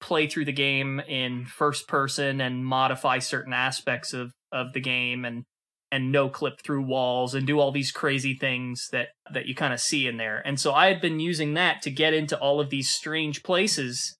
play 0.00 0.26
through 0.26 0.44
the 0.44 0.52
game 0.52 1.00
in 1.00 1.44
first 1.46 1.88
person 1.88 2.40
and 2.40 2.64
modify 2.64 3.18
certain 3.18 3.52
aspects 3.52 4.12
of 4.12 4.32
of 4.52 4.72
the 4.72 4.80
game 4.80 5.24
and 5.24 5.44
and 5.92 6.10
no 6.10 6.28
clip 6.28 6.60
through 6.62 6.82
walls 6.82 7.34
and 7.34 7.46
do 7.46 7.60
all 7.60 7.70
these 7.70 7.92
crazy 7.92 8.34
things 8.34 8.88
that 8.92 9.08
that 9.32 9.46
you 9.46 9.54
kind 9.54 9.72
of 9.72 9.80
see 9.80 10.06
in 10.06 10.16
there. 10.16 10.42
And 10.44 10.58
so 10.58 10.72
I 10.72 10.88
had 10.88 11.00
been 11.00 11.20
using 11.20 11.54
that 11.54 11.82
to 11.82 11.90
get 11.90 12.14
into 12.14 12.38
all 12.38 12.60
of 12.60 12.70
these 12.70 12.90
strange 12.90 13.42
places 13.42 14.15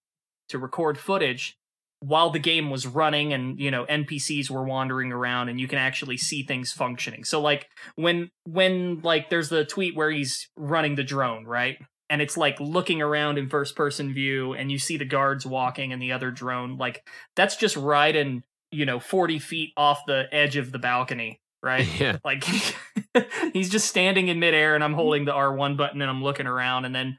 to 0.48 0.58
record 0.58 0.98
footage 0.98 1.56
while 2.00 2.30
the 2.30 2.38
game 2.38 2.70
was 2.70 2.86
running 2.86 3.32
and 3.32 3.58
you 3.58 3.70
know 3.70 3.84
NPCs 3.86 4.50
were 4.50 4.64
wandering 4.64 5.12
around 5.12 5.48
and 5.48 5.60
you 5.60 5.68
can 5.68 5.78
actually 5.78 6.16
see 6.16 6.42
things 6.42 6.72
functioning. 6.72 7.24
So 7.24 7.40
like 7.40 7.68
when 7.94 8.30
when 8.44 9.00
like 9.02 9.30
there's 9.30 9.48
the 9.48 9.64
tweet 9.64 9.96
where 9.96 10.10
he's 10.10 10.48
running 10.56 10.94
the 10.94 11.04
drone, 11.04 11.44
right? 11.44 11.78
And 12.08 12.22
it's 12.22 12.36
like 12.36 12.60
looking 12.60 13.02
around 13.02 13.38
in 13.38 13.48
first 13.48 13.74
person 13.74 14.14
view 14.14 14.52
and 14.52 14.70
you 14.70 14.78
see 14.78 14.96
the 14.96 15.04
guards 15.04 15.44
walking 15.44 15.92
and 15.92 16.00
the 16.00 16.12
other 16.12 16.30
drone 16.30 16.76
like 16.76 17.02
that's 17.34 17.56
just 17.56 17.76
riding, 17.76 18.44
you 18.70 18.86
know, 18.86 19.00
40 19.00 19.38
feet 19.38 19.72
off 19.76 20.02
the 20.06 20.26
edge 20.30 20.56
of 20.56 20.72
the 20.72 20.78
balcony, 20.78 21.40
right? 21.62 21.88
Yeah. 21.98 22.18
Like 22.24 22.44
he's 23.52 23.70
just 23.70 23.88
standing 23.88 24.28
in 24.28 24.38
midair 24.38 24.74
and 24.74 24.84
I'm 24.84 24.94
holding 24.94 25.24
the 25.24 25.32
R1 25.32 25.76
button 25.76 26.02
and 26.02 26.10
I'm 26.10 26.22
looking 26.22 26.46
around 26.46 26.84
and 26.84 26.94
then 26.94 27.18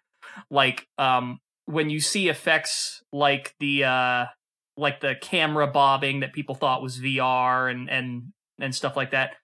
like 0.52 0.88
um 1.00 1.40
when 1.68 1.90
you 1.90 2.00
see 2.00 2.30
effects 2.30 3.04
like 3.12 3.54
the 3.60 3.84
uh 3.84 4.26
like 4.78 5.02
the 5.02 5.16
camera 5.22 5.68
bobbing 5.68 6.22
that 6.22 6.34
people 6.34 6.56
thought 6.56 6.82
was 6.82 7.00
VR 7.00 7.70
and 7.70 7.90
and 7.90 8.32
and 8.60 8.74
stuff 8.74 8.96
like 8.96 9.12
that. 9.12 9.36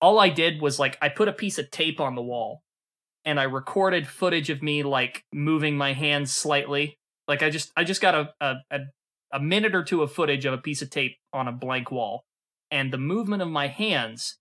All 0.00 0.18
I 0.18 0.28
did 0.28 0.60
was 0.60 0.78
like 0.78 0.98
I 1.00 1.08
put 1.08 1.28
a 1.28 1.32
piece 1.32 1.58
of 1.58 1.70
tape 1.70 2.00
on 2.00 2.14
the 2.14 2.22
wall 2.22 2.62
and 3.24 3.38
I 3.38 3.44
recorded 3.44 4.08
footage 4.08 4.50
of 4.50 4.62
me 4.62 4.82
like 4.82 5.24
moving 5.32 5.76
my 5.76 5.92
hands 5.92 6.32
slightly. 6.32 6.98
Like 7.28 7.42
I 7.42 7.50
just 7.50 7.70
I 7.76 7.84
just 7.84 8.00
got 8.00 8.14
a 8.14 8.30
a, 8.40 8.54
a, 8.70 8.78
a 9.34 9.40
minute 9.40 9.74
or 9.74 9.84
two 9.84 10.02
of 10.02 10.12
footage 10.12 10.46
of 10.46 10.54
a 10.54 10.58
piece 10.58 10.80
of 10.80 10.90
tape 10.90 11.16
on 11.32 11.46
a 11.46 11.52
blank 11.52 11.90
wall. 11.90 12.24
And 12.70 12.92
the 12.92 12.98
movement 12.98 13.42
of 13.42 13.48
my 13.48 13.68
hands, 13.68 14.38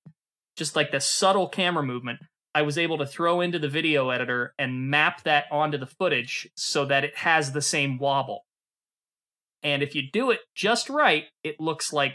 just 0.56 0.76
like 0.76 0.92
the 0.92 1.00
subtle 1.00 1.48
camera 1.48 1.84
movement, 1.84 2.20
I 2.56 2.62
was 2.62 2.78
able 2.78 2.98
to 3.00 3.06
throw 3.06 3.42
into 3.42 3.60
the 3.60 3.68
video 3.68 4.10
editor 4.12 4.54
and 4.58 4.90
map 4.90 5.24
that 5.24 5.44
onto 5.52 5.78
the 5.78 5.86
footage 5.86 6.50
so 6.56 6.86
that 6.86 7.04
it 7.04 7.18
has 7.18 7.52
the 7.52 7.62
same 7.62 7.98
wobble. 7.98 8.46
And 9.62 9.84
if 9.84 9.94
you 9.94 10.04
do 10.10 10.32
it 10.32 10.40
just 10.56 10.90
right, 10.90 11.26
it 11.44 11.60
looks 11.60 11.92
like, 11.92 12.14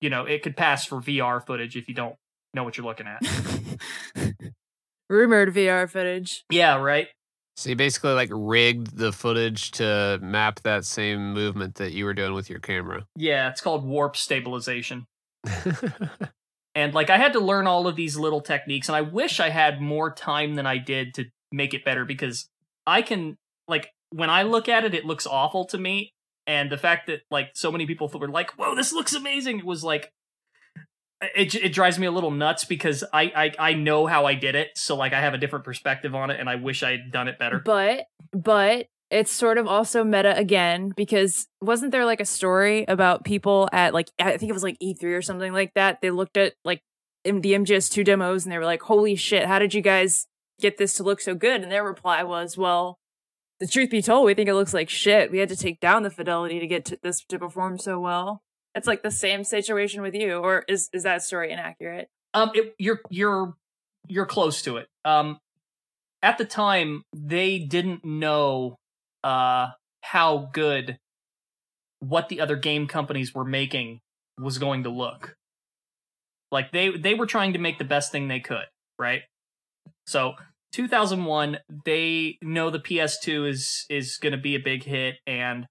you 0.00 0.08
know, 0.08 0.24
it 0.24 0.42
could 0.42 0.56
pass 0.56 0.86
for 0.86 1.02
VR 1.02 1.44
footage 1.46 1.76
if 1.76 1.86
you 1.86 1.94
don't 1.94 2.16
know 2.54 2.64
what 2.64 2.78
you're 2.78 2.86
looking 2.86 3.06
at. 3.06 3.20
Rumored 5.10 5.54
VR 5.54 5.88
footage. 5.90 6.44
yeah, 6.50 6.80
right? 6.80 7.08
So 7.56 7.68
you 7.68 7.76
basically 7.76 8.14
like 8.14 8.30
rigged 8.32 8.96
the 8.96 9.12
footage 9.12 9.70
to 9.72 10.18
map 10.22 10.60
that 10.64 10.86
same 10.86 11.34
movement 11.34 11.74
that 11.74 11.92
you 11.92 12.06
were 12.06 12.14
doing 12.14 12.32
with 12.32 12.48
your 12.48 12.58
camera. 12.58 13.06
Yeah, 13.16 13.50
it's 13.50 13.60
called 13.60 13.84
warp 13.84 14.16
stabilization. 14.16 15.04
And 16.74 16.94
like 16.94 17.10
I 17.10 17.18
had 17.18 17.32
to 17.34 17.40
learn 17.40 17.66
all 17.66 17.86
of 17.86 17.96
these 17.96 18.16
little 18.16 18.40
techniques 18.40 18.88
and 18.88 18.96
I 18.96 19.02
wish 19.02 19.40
I 19.40 19.50
had 19.50 19.80
more 19.80 20.12
time 20.12 20.54
than 20.54 20.66
I 20.66 20.78
did 20.78 21.14
to 21.14 21.24
make 21.52 21.74
it 21.74 21.84
better 21.84 22.04
because 22.04 22.48
I 22.86 23.02
can 23.02 23.36
like 23.68 23.90
when 24.10 24.30
I 24.30 24.42
look 24.42 24.68
at 24.68 24.84
it 24.84 24.94
it 24.94 25.04
looks 25.04 25.26
awful 25.26 25.64
to 25.66 25.78
me 25.78 26.12
and 26.46 26.70
the 26.70 26.78
fact 26.78 27.06
that 27.06 27.20
like 27.30 27.50
so 27.54 27.72
many 27.72 27.86
people 27.86 28.08
were 28.08 28.28
like, 28.28 28.52
"Whoa, 28.52 28.74
this 28.74 28.92
looks 28.92 29.14
amazing." 29.14 29.60
It 29.60 29.64
was 29.64 29.82
like 29.82 30.12
it 31.34 31.54
it 31.54 31.72
drives 31.72 31.98
me 31.98 32.06
a 32.06 32.10
little 32.10 32.30
nuts 32.30 32.64
because 32.64 33.04
I 33.12 33.32
I 33.58 33.70
I 33.70 33.74
know 33.74 34.06
how 34.06 34.26
I 34.26 34.34
did 34.34 34.54
it, 34.54 34.70
so 34.76 34.96
like 34.96 35.12
I 35.12 35.20
have 35.20 35.34
a 35.34 35.38
different 35.38 35.64
perspective 35.64 36.14
on 36.14 36.30
it 36.30 36.38
and 36.38 36.48
I 36.48 36.56
wish 36.56 36.82
I 36.82 36.92
had 36.92 37.12
done 37.12 37.28
it 37.28 37.38
better. 37.38 37.60
But 37.64 38.06
but 38.32 38.86
it's 39.14 39.32
sort 39.32 39.58
of 39.58 39.68
also 39.68 40.02
meta 40.02 40.36
again 40.36 40.92
because 40.96 41.46
wasn't 41.62 41.92
there 41.92 42.04
like 42.04 42.20
a 42.20 42.26
story 42.26 42.84
about 42.88 43.24
people 43.24 43.68
at 43.72 43.94
like 43.94 44.10
I 44.18 44.36
think 44.36 44.50
it 44.50 44.54
was 44.54 44.64
like 44.64 44.76
E3 44.80 45.04
or 45.04 45.22
something 45.22 45.52
like 45.52 45.72
that. 45.74 46.00
They 46.02 46.10
looked 46.10 46.36
at 46.36 46.54
like 46.64 46.82
M- 47.24 47.40
the 47.40 47.52
MGS2 47.52 48.04
demos 48.04 48.44
and 48.44 48.52
they 48.52 48.58
were 48.58 48.64
like, 48.64 48.82
"Holy 48.82 49.14
shit, 49.14 49.46
how 49.46 49.60
did 49.60 49.72
you 49.72 49.82
guys 49.82 50.26
get 50.60 50.78
this 50.78 50.94
to 50.94 51.04
look 51.04 51.20
so 51.20 51.36
good?" 51.36 51.62
And 51.62 51.70
their 51.70 51.84
reply 51.84 52.24
was, 52.24 52.58
"Well, 52.58 52.98
the 53.60 53.68
truth 53.68 53.90
be 53.90 54.02
told, 54.02 54.26
we 54.26 54.34
think 54.34 54.48
it 54.48 54.54
looks 54.54 54.74
like 54.74 54.90
shit. 54.90 55.30
We 55.30 55.38
had 55.38 55.48
to 55.50 55.56
take 55.56 55.78
down 55.78 56.02
the 56.02 56.10
fidelity 56.10 56.58
to 56.58 56.66
get 56.66 57.00
this 57.02 57.24
to 57.24 57.38
perform 57.38 57.78
so 57.78 58.00
well." 58.00 58.42
It's 58.74 58.88
like 58.88 59.04
the 59.04 59.12
same 59.12 59.44
situation 59.44 60.02
with 60.02 60.14
you, 60.14 60.38
or 60.38 60.64
is 60.66 60.90
is 60.92 61.04
that 61.04 61.22
story 61.22 61.52
inaccurate? 61.52 62.08
Um, 62.34 62.50
it, 62.52 62.74
you're 62.78 63.00
you're 63.10 63.54
you're 64.08 64.26
close 64.26 64.60
to 64.62 64.78
it. 64.78 64.88
Um, 65.04 65.38
at 66.20 66.36
the 66.36 66.44
time, 66.44 67.04
they 67.14 67.60
didn't 67.60 68.04
know 68.04 68.76
uh 69.24 69.68
how 70.02 70.50
good 70.52 70.98
what 72.00 72.28
the 72.28 72.40
other 72.40 72.56
game 72.56 72.86
companies 72.86 73.34
were 73.34 73.44
making 73.44 74.00
was 74.38 74.58
going 74.58 74.82
to 74.84 74.90
look. 74.90 75.36
Like 76.50 76.72
they 76.72 76.90
they 76.90 77.14
were 77.14 77.26
trying 77.26 77.54
to 77.54 77.58
make 77.58 77.78
the 77.78 77.84
best 77.84 78.12
thing 78.12 78.28
they 78.28 78.40
could, 78.40 78.66
right? 78.98 79.22
So 80.06 80.34
2001, 80.72 81.58
they 81.84 82.38
know 82.42 82.70
the 82.70 82.78
PS2 82.78 83.48
is 83.48 83.86
is 83.88 84.18
going 84.18 84.32
to 84.32 84.38
be 84.38 84.54
a 84.54 84.60
big 84.60 84.84
hit, 84.84 85.16
and 85.26 85.66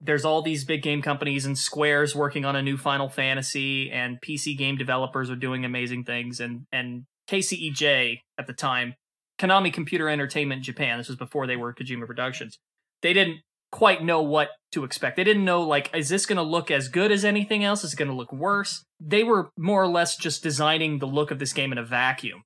there's 0.00 0.24
all 0.24 0.42
these 0.42 0.64
big 0.64 0.82
game 0.82 1.02
companies 1.02 1.46
and 1.46 1.56
Square's 1.56 2.14
working 2.14 2.44
on 2.44 2.56
a 2.56 2.62
new 2.62 2.76
Final 2.76 3.08
Fantasy, 3.08 3.90
and 3.90 4.18
PC 4.20 4.56
game 4.56 4.76
developers 4.76 5.30
are 5.30 5.36
doing 5.36 5.64
amazing 5.64 6.04
things, 6.04 6.40
and 6.40 6.66
and 6.72 7.04
KCEJ 7.28 8.18
at 8.38 8.46
the 8.46 8.52
time, 8.52 8.94
Konami 9.38 9.72
Computer 9.72 10.08
Entertainment 10.08 10.62
Japan. 10.62 10.98
This 10.98 11.08
was 11.08 11.16
before 11.16 11.46
they 11.46 11.56
were 11.56 11.74
Kojima 11.74 12.06
Productions. 12.06 12.58
They 13.04 13.12
didn't 13.12 13.40
quite 13.70 14.02
know 14.02 14.22
what 14.22 14.48
to 14.72 14.82
expect. 14.82 15.16
They 15.16 15.24
didn't 15.24 15.44
know 15.44 15.60
like 15.60 15.94
is 15.94 16.08
this 16.08 16.24
going 16.24 16.38
to 16.38 16.42
look 16.42 16.70
as 16.70 16.88
good 16.88 17.12
as 17.12 17.22
anything 17.22 17.62
else? 17.62 17.84
Is 17.84 17.92
it 17.92 17.96
going 17.96 18.10
to 18.10 18.16
look 18.16 18.32
worse? 18.32 18.82
They 18.98 19.22
were 19.22 19.50
more 19.58 19.82
or 19.82 19.88
less 19.88 20.16
just 20.16 20.42
designing 20.42 20.98
the 20.98 21.06
look 21.06 21.30
of 21.30 21.38
this 21.38 21.52
game 21.52 21.70
in 21.70 21.76
a 21.76 21.84
vacuum, 21.84 22.42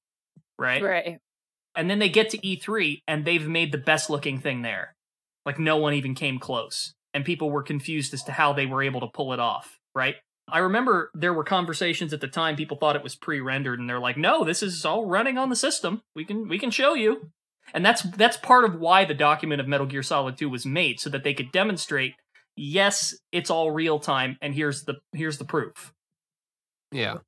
right? 0.58 0.82
Right. 0.82 1.18
And 1.76 1.88
then 1.88 2.00
they 2.00 2.08
get 2.08 2.30
to 2.30 2.38
E3 2.38 3.02
and 3.06 3.24
they've 3.24 3.46
made 3.46 3.70
the 3.70 3.78
best 3.78 4.10
looking 4.10 4.40
thing 4.40 4.62
there. 4.62 4.96
Like 5.46 5.60
no 5.60 5.76
one 5.76 5.94
even 5.94 6.16
came 6.16 6.40
close. 6.40 6.92
And 7.14 7.24
people 7.24 7.50
were 7.50 7.62
confused 7.62 8.12
as 8.12 8.24
to 8.24 8.32
how 8.32 8.52
they 8.52 8.66
were 8.66 8.82
able 8.82 9.00
to 9.00 9.06
pull 9.06 9.32
it 9.32 9.38
off, 9.38 9.78
right? 9.94 10.16
I 10.50 10.58
remember 10.58 11.10
there 11.14 11.34
were 11.34 11.44
conversations 11.44 12.12
at 12.12 12.20
the 12.20 12.26
time 12.26 12.56
people 12.56 12.78
thought 12.78 12.96
it 12.96 13.04
was 13.04 13.14
pre-rendered 13.14 13.78
and 13.78 13.88
they're 13.88 14.00
like, 14.00 14.16
"No, 14.16 14.42
this 14.42 14.62
is 14.62 14.84
all 14.84 15.06
running 15.06 15.38
on 15.38 15.50
the 15.50 15.56
system. 15.56 16.02
We 16.16 16.24
can 16.24 16.48
we 16.48 16.58
can 16.58 16.70
show 16.72 16.94
you." 16.94 17.30
And 17.74 17.84
that's 17.84 18.02
that's 18.02 18.36
part 18.36 18.64
of 18.64 18.76
why 18.76 19.04
the 19.04 19.14
document 19.14 19.60
of 19.60 19.68
Metal 19.68 19.86
Gear 19.86 20.02
Solid 20.02 20.36
2 20.38 20.48
was 20.48 20.64
made 20.66 21.00
so 21.00 21.10
that 21.10 21.24
they 21.24 21.34
could 21.34 21.52
demonstrate, 21.52 22.14
yes, 22.56 23.14
it's 23.32 23.50
all 23.50 23.70
real 23.70 23.98
time 23.98 24.36
and 24.40 24.54
here's 24.54 24.84
the 24.84 24.94
here's 25.12 25.38
the 25.38 25.44
proof. 25.44 25.92
yeah. 26.92 27.18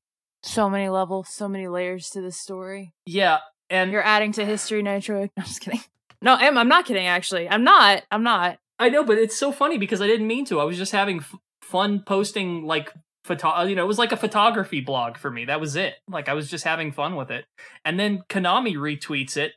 So 0.43 0.71
many 0.71 0.89
levels, 0.89 1.29
so 1.29 1.49
many 1.49 1.69
layers 1.69 2.09
to 2.11 2.23
this 2.23 2.39
story. 2.39 2.95
Yeah, 3.05 3.41
and 3.69 3.93
You're 3.93 4.03
adding 4.03 4.33
to 4.33 4.45
history, 4.47 4.83
Nitro. 4.83 5.29
I'm 5.37 5.45
just 5.45 5.61
kidding. 5.61 5.81
No, 6.23 6.35
I'm, 6.35 6.57
I'm 6.57 6.69
not 6.69 6.87
kidding, 6.87 7.07
actually. 7.07 7.47
I'm 7.49 7.63
not. 7.63 8.05
I'm 8.11 8.23
not. 8.23 8.59
I 8.79 8.89
know, 8.89 9.05
but 9.05 9.19
it's 9.19 9.37
so 9.37 9.53
funny 9.53 9.77
because 9.77 10.01
I 10.01 10.07
didn't 10.07 10.27
mean 10.27 10.47
to. 10.47 10.59
I 10.59 10.65
was 10.65 10.79
just 10.79 10.93
having 10.93 11.19
f- 11.19 11.35
fun 11.61 12.03
posting 12.07 12.65
like 12.65 12.91
photo. 13.27 13.49
Uh, 13.49 13.65
you 13.65 13.77
know, 13.77 13.85
it 13.85 13.87
was 13.89 13.99
like 13.99 14.13
a 14.13 14.17
photography 14.17 14.81
blog 14.81 15.19
for 15.19 15.31
me. 15.31 15.45
That 15.45 15.61
was 15.61 15.77
it. 15.77 15.97
Like 16.09 16.31
I 16.31 16.35
was 16.35 16.49
just 16.49 16.65
having 16.65 16.91
fun 16.91 17.17
with 17.17 17.31
it. 17.31 17.45
And 17.85 18.01
then 18.01 18.23
Konami 18.31 18.77
retweets 18.77 19.37
it, 19.37 19.53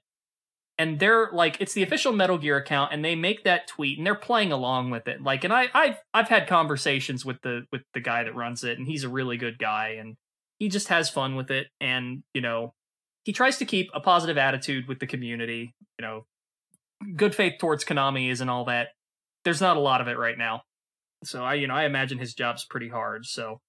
and 0.83 0.99
they're 0.99 1.29
like, 1.31 1.61
it's 1.61 1.71
the 1.73 1.81
official 1.81 2.11
Metal 2.11 2.37
Gear 2.37 2.57
account, 2.57 2.91
and 2.91 3.05
they 3.05 3.15
make 3.15 3.45
that 3.45 3.67
tweet, 3.67 3.97
and 3.97 4.05
they're 4.05 4.15
playing 4.15 4.51
along 4.51 4.89
with 4.89 5.07
it. 5.07 5.23
Like, 5.23 5.45
and 5.45 5.53
I, 5.53 5.67
I've 5.73 5.95
I've 6.13 6.27
had 6.27 6.45
conversations 6.45 7.23
with 7.23 7.41
the 7.41 7.61
with 7.71 7.83
the 7.93 8.01
guy 8.01 8.25
that 8.25 8.35
runs 8.35 8.65
it, 8.65 8.77
and 8.77 8.85
he's 8.85 9.05
a 9.05 9.09
really 9.09 9.37
good 9.37 9.57
guy, 9.57 9.95
and 9.97 10.17
he 10.59 10.67
just 10.67 10.89
has 10.89 11.09
fun 11.09 11.37
with 11.37 11.51
it, 11.51 11.67
and 11.79 12.23
you 12.33 12.41
know, 12.41 12.73
he 13.23 13.31
tries 13.31 13.57
to 13.59 13.65
keep 13.65 13.91
a 13.93 14.01
positive 14.01 14.37
attitude 14.37 14.89
with 14.89 14.99
the 14.99 15.07
community. 15.07 15.73
You 15.97 16.05
know, 16.05 16.25
good 17.15 17.33
faith 17.33 17.53
towards 17.59 17.85
Konami 17.85 18.29
isn't 18.29 18.49
all 18.49 18.65
that. 18.65 18.89
There's 19.45 19.61
not 19.61 19.77
a 19.77 19.81
lot 19.81 20.01
of 20.01 20.09
it 20.09 20.17
right 20.17 20.37
now. 20.37 20.63
So 21.23 21.45
I, 21.45 21.53
you 21.53 21.67
know, 21.67 21.75
I 21.75 21.85
imagine 21.85 22.17
his 22.17 22.33
job's 22.33 22.65
pretty 22.65 22.89
hard. 22.89 23.25
So 23.25 23.61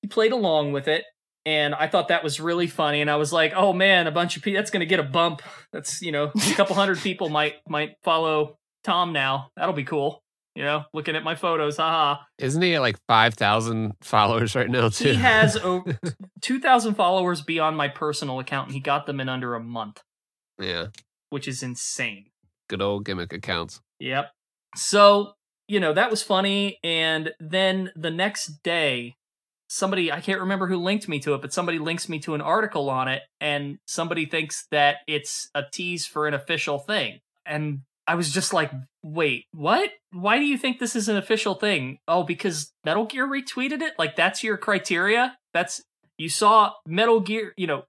he 0.00 0.08
played 0.08 0.32
along 0.32 0.72
with 0.72 0.88
it, 0.88 1.04
and 1.44 1.74
I 1.74 1.88
thought 1.88 2.08
that 2.08 2.22
was 2.22 2.40
really 2.40 2.66
funny. 2.66 3.00
And 3.00 3.10
I 3.10 3.16
was 3.16 3.32
like, 3.32 3.52
oh 3.54 3.72
man, 3.72 4.06
a 4.06 4.12
bunch 4.12 4.36
of 4.36 4.42
people 4.42 4.58
that's 4.58 4.70
going 4.70 4.80
to 4.80 4.86
get 4.86 5.00
a 5.00 5.04
bump. 5.04 5.42
That's 5.72 6.02
you 6.02 6.12
know, 6.12 6.32
a 6.34 6.54
couple 6.54 6.74
hundred 6.74 6.98
people 7.02 7.28
might 7.28 7.54
might 7.68 7.96
follow 8.02 8.58
Tom 8.84 9.12
now. 9.12 9.50
That'll 9.56 9.74
be 9.74 9.84
cool. 9.84 10.22
You 10.54 10.64
know, 10.64 10.84
looking 10.92 11.16
at 11.16 11.24
my 11.24 11.34
photos, 11.34 11.78
haha. 11.78 12.20
Isn't 12.38 12.60
he 12.60 12.74
at 12.74 12.82
like 12.82 12.98
five 13.08 13.34
thousand 13.34 13.94
followers 14.02 14.54
right 14.54 14.68
now 14.68 14.90
too? 14.90 15.08
He 15.08 15.14
has 15.14 15.56
over 15.56 15.98
two 16.42 16.60
thousand 16.60 16.94
followers 16.94 17.40
beyond 17.40 17.76
my 17.76 17.88
personal 17.88 18.38
account, 18.38 18.68
and 18.68 18.74
he 18.74 18.80
got 18.80 19.06
them 19.06 19.18
in 19.18 19.30
under 19.30 19.54
a 19.54 19.60
month, 19.60 20.02
yeah, 20.60 20.88
which 21.30 21.48
is 21.48 21.62
insane. 21.62 22.26
good 22.68 22.82
old 22.82 23.06
gimmick 23.06 23.32
accounts. 23.32 23.80
Yep. 23.98 24.30
So, 24.76 25.32
you 25.68 25.80
know, 25.80 25.94
that 25.94 26.10
was 26.10 26.22
funny. 26.22 26.78
And 26.84 27.32
then 27.40 27.90
the 27.96 28.10
next 28.10 28.62
day, 28.62 29.14
somebody, 29.72 30.12
I 30.12 30.20
can't 30.20 30.40
remember 30.40 30.66
who 30.66 30.76
linked 30.76 31.08
me 31.08 31.18
to 31.20 31.32
it, 31.34 31.40
but 31.40 31.52
somebody 31.52 31.78
links 31.78 32.06
me 32.06 32.18
to 32.20 32.34
an 32.34 32.42
article 32.42 32.90
on 32.90 33.08
it. 33.08 33.22
And 33.40 33.78
somebody 33.86 34.26
thinks 34.26 34.66
that 34.70 34.96
it's 35.06 35.48
a 35.54 35.62
tease 35.72 36.06
for 36.06 36.28
an 36.28 36.34
official 36.34 36.78
thing. 36.78 37.20
And 37.46 37.80
I 38.06 38.14
was 38.14 38.30
just 38.30 38.52
like, 38.52 38.70
wait, 39.02 39.46
what? 39.52 39.90
Why 40.12 40.38
do 40.38 40.44
you 40.44 40.58
think 40.58 40.78
this 40.78 40.94
is 40.94 41.08
an 41.08 41.16
official 41.16 41.54
thing? 41.54 41.98
Oh, 42.06 42.22
because 42.22 42.72
Metal 42.84 43.06
Gear 43.06 43.26
retweeted 43.26 43.80
it? 43.80 43.94
Like, 43.98 44.14
that's 44.14 44.44
your 44.44 44.58
criteria? 44.58 45.38
That's, 45.54 45.82
you 46.18 46.28
saw 46.28 46.72
Metal 46.86 47.20
Gear, 47.20 47.54
you 47.56 47.66
know, 47.66 47.84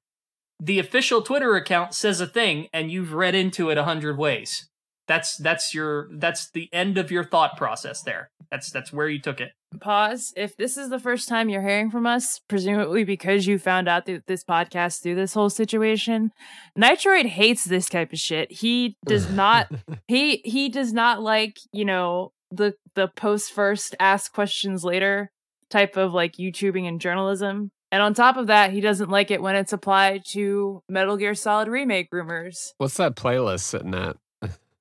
the 0.62 0.80
official 0.80 1.22
Twitter 1.22 1.56
account 1.58 1.94
says 1.94 2.22
a 2.22 2.28
thing 2.28 2.68
and 2.72 2.90
you've 2.90 3.14
read 3.14 3.36
into 3.36 3.70
it 3.70 3.78
a 3.78 3.84
hundred 3.84 4.18
ways. 4.18 4.70
That's 5.08 5.38
that's 5.38 5.74
your 5.74 6.10
that's 6.14 6.50
the 6.52 6.70
end 6.74 6.98
of 6.98 7.12
your 7.12 7.24
thought 7.24 7.58
process 7.58 8.02
there. 8.02 8.30
That's 8.50 8.72
that's 8.72 8.94
where 8.94 9.08
you 9.08 9.20
took 9.20 9.42
it. 9.42 9.52
Pause. 9.80 10.34
If 10.38 10.56
this 10.56 10.78
is 10.78 10.90
the 10.90 11.00
first 11.00 11.28
time 11.28 11.50
you're 11.50 11.68
hearing 11.68 11.90
from 11.90 12.06
us, 12.06 12.40
presumably 12.48 13.04
because 13.04 13.48
you 13.48 13.58
found 13.58 13.90
out 13.90 14.06
that 14.06 14.28
this 14.28 14.44
podcast 14.44 15.02
through 15.02 15.16
this 15.16 15.34
whole 15.34 15.50
situation, 15.50 16.32
Nitroid 16.78 17.26
hates 17.26 17.64
this 17.64 17.90
type 17.90 18.14
of 18.14 18.20
shit. 18.20 18.52
He 18.52 18.96
does 19.06 19.30
not 19.32 19.72
he 20.08 20.42
he 20.46 20.70
does 20.70 20.94
not 20.94 21.22
like, 21.22 21.58
you 21.72 21.86
know, 21.86 22.32
the 22.52 22.76
the 22.96 23.08
post 23.08 23.52
first 23.52 23.96
ask 24.00 24.32
questions 24.32 24.84
later 24.84 25.32
type 25.70 25.98
of 25.98 26.14
like 26.14 26.34
YouTubing 26.34 26.88
and 26.88 27.02
journalism. 27.02 27.72
And 27.92 28.02
on 28.02 28.14
top 28.14 28.38
of 28.38 28.48
that, 28.48 28.72
he 28.72 28.82
doesn't 28.82 29.10
like 29.10 29.30
it 29.30 29.42
when 29.42 29.56
it's 29.56 29.74
applied 29.74 30.24
to 30.30 30.82
Metal 30.90 31.18
Gear 31.18 31.36
Solid 31.36 31.68
remake 31.68 32.08
rumors. 32.12 32.74
What's 32.78 32.98
that 32.98 33.16
playlist 33.16 33.62
sitting 33.62 33.94
at? 33.94 34.18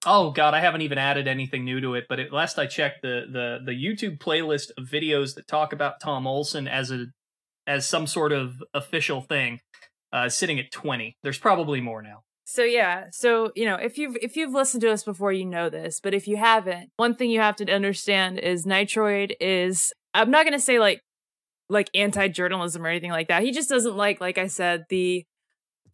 Oh 0.05 0.31
god, 0.33 0.55
I 0.55 0.61
haven't 0.61 0.83
even 0.83 0.99
added 0.99 1.29
anything 1.29 1.65
new 1.65 1.81
to 1.81 1.95
it, 1.95 2.07
but 2.09 2.19
it, 2.19 2.33
last 2.33 2.59
I 2.59 2.67
checked 2.67 3.03
the 3.03 3.27
the 3.31 3.59
the 3.65 3.73
YouTube 3.73 4.19
playlist 4.19 4.71
of 4.77 4.89
videos 4.89 5.35
that 5.37 5.47
talk 5.47 5.73
about 5.73 6.01
Tom 6.01 6.27
Olsen 6.27 6.67
as 6.67 6.91
a 6.91 7.07
as 7.67 7.89
some 7.89 8.07
sort 8.07 8.33
of 8.33 8.63
official 8.75 9.21
thing 9.21 9.61
uh 10.13 10.29
sitting 10.29 10.59
at 10.59 10.73
20. 10.73 11.17
There's 11.23 11.39
probably 11.39 11.81
more 11.81 12.03
now. 12.03 12.23
So 12.45 12.65
yeah, 12.65 13.05
so 13.13 13.53
you 13.55 13.65
know, 13.65 13.77
if 13.77 13.97
you've 13.97 14.17
if 14.21 14.37
you've 14.37 14.53
listened 14.53 14.81
to 14.83 14.91
us 14.91 15.05
before, 15.05 15.33
you 15.33 15.47
know 15.47 15.71
this. 15.71 16.01
But 16.01 16.15
if 16.15 16.27
you 16.27 16.37
haven't, 16.37 16.91
one 16.97 17.15
thing 17.15 17.31
you 17.31 17.41
have 17.41 17.57
to 17.57 17.73
understand 17.73 18.39
is 18.41 18.67
Nitroid 18.67 19.35
is 19.41 19.93
I'm 20.15 20.31
not 20.31 20.45
gonna 20.45 20.59
say 20.59 20.79
like 20.81 21.01
like 21.69 21.89
anti-journalism 21.95 22.85
or 22.85 22.89
anything 22.89 23.13
like 23.13 23.29
that. 23.29 23.43
He 23.43 23.53
just 23.53 23.69
doesn't 23.69 23.97
like, 23.97 24.21
like 24.21 24.37
I 24.37 24.49
said, 24.49 24.85
the 24.91 25.25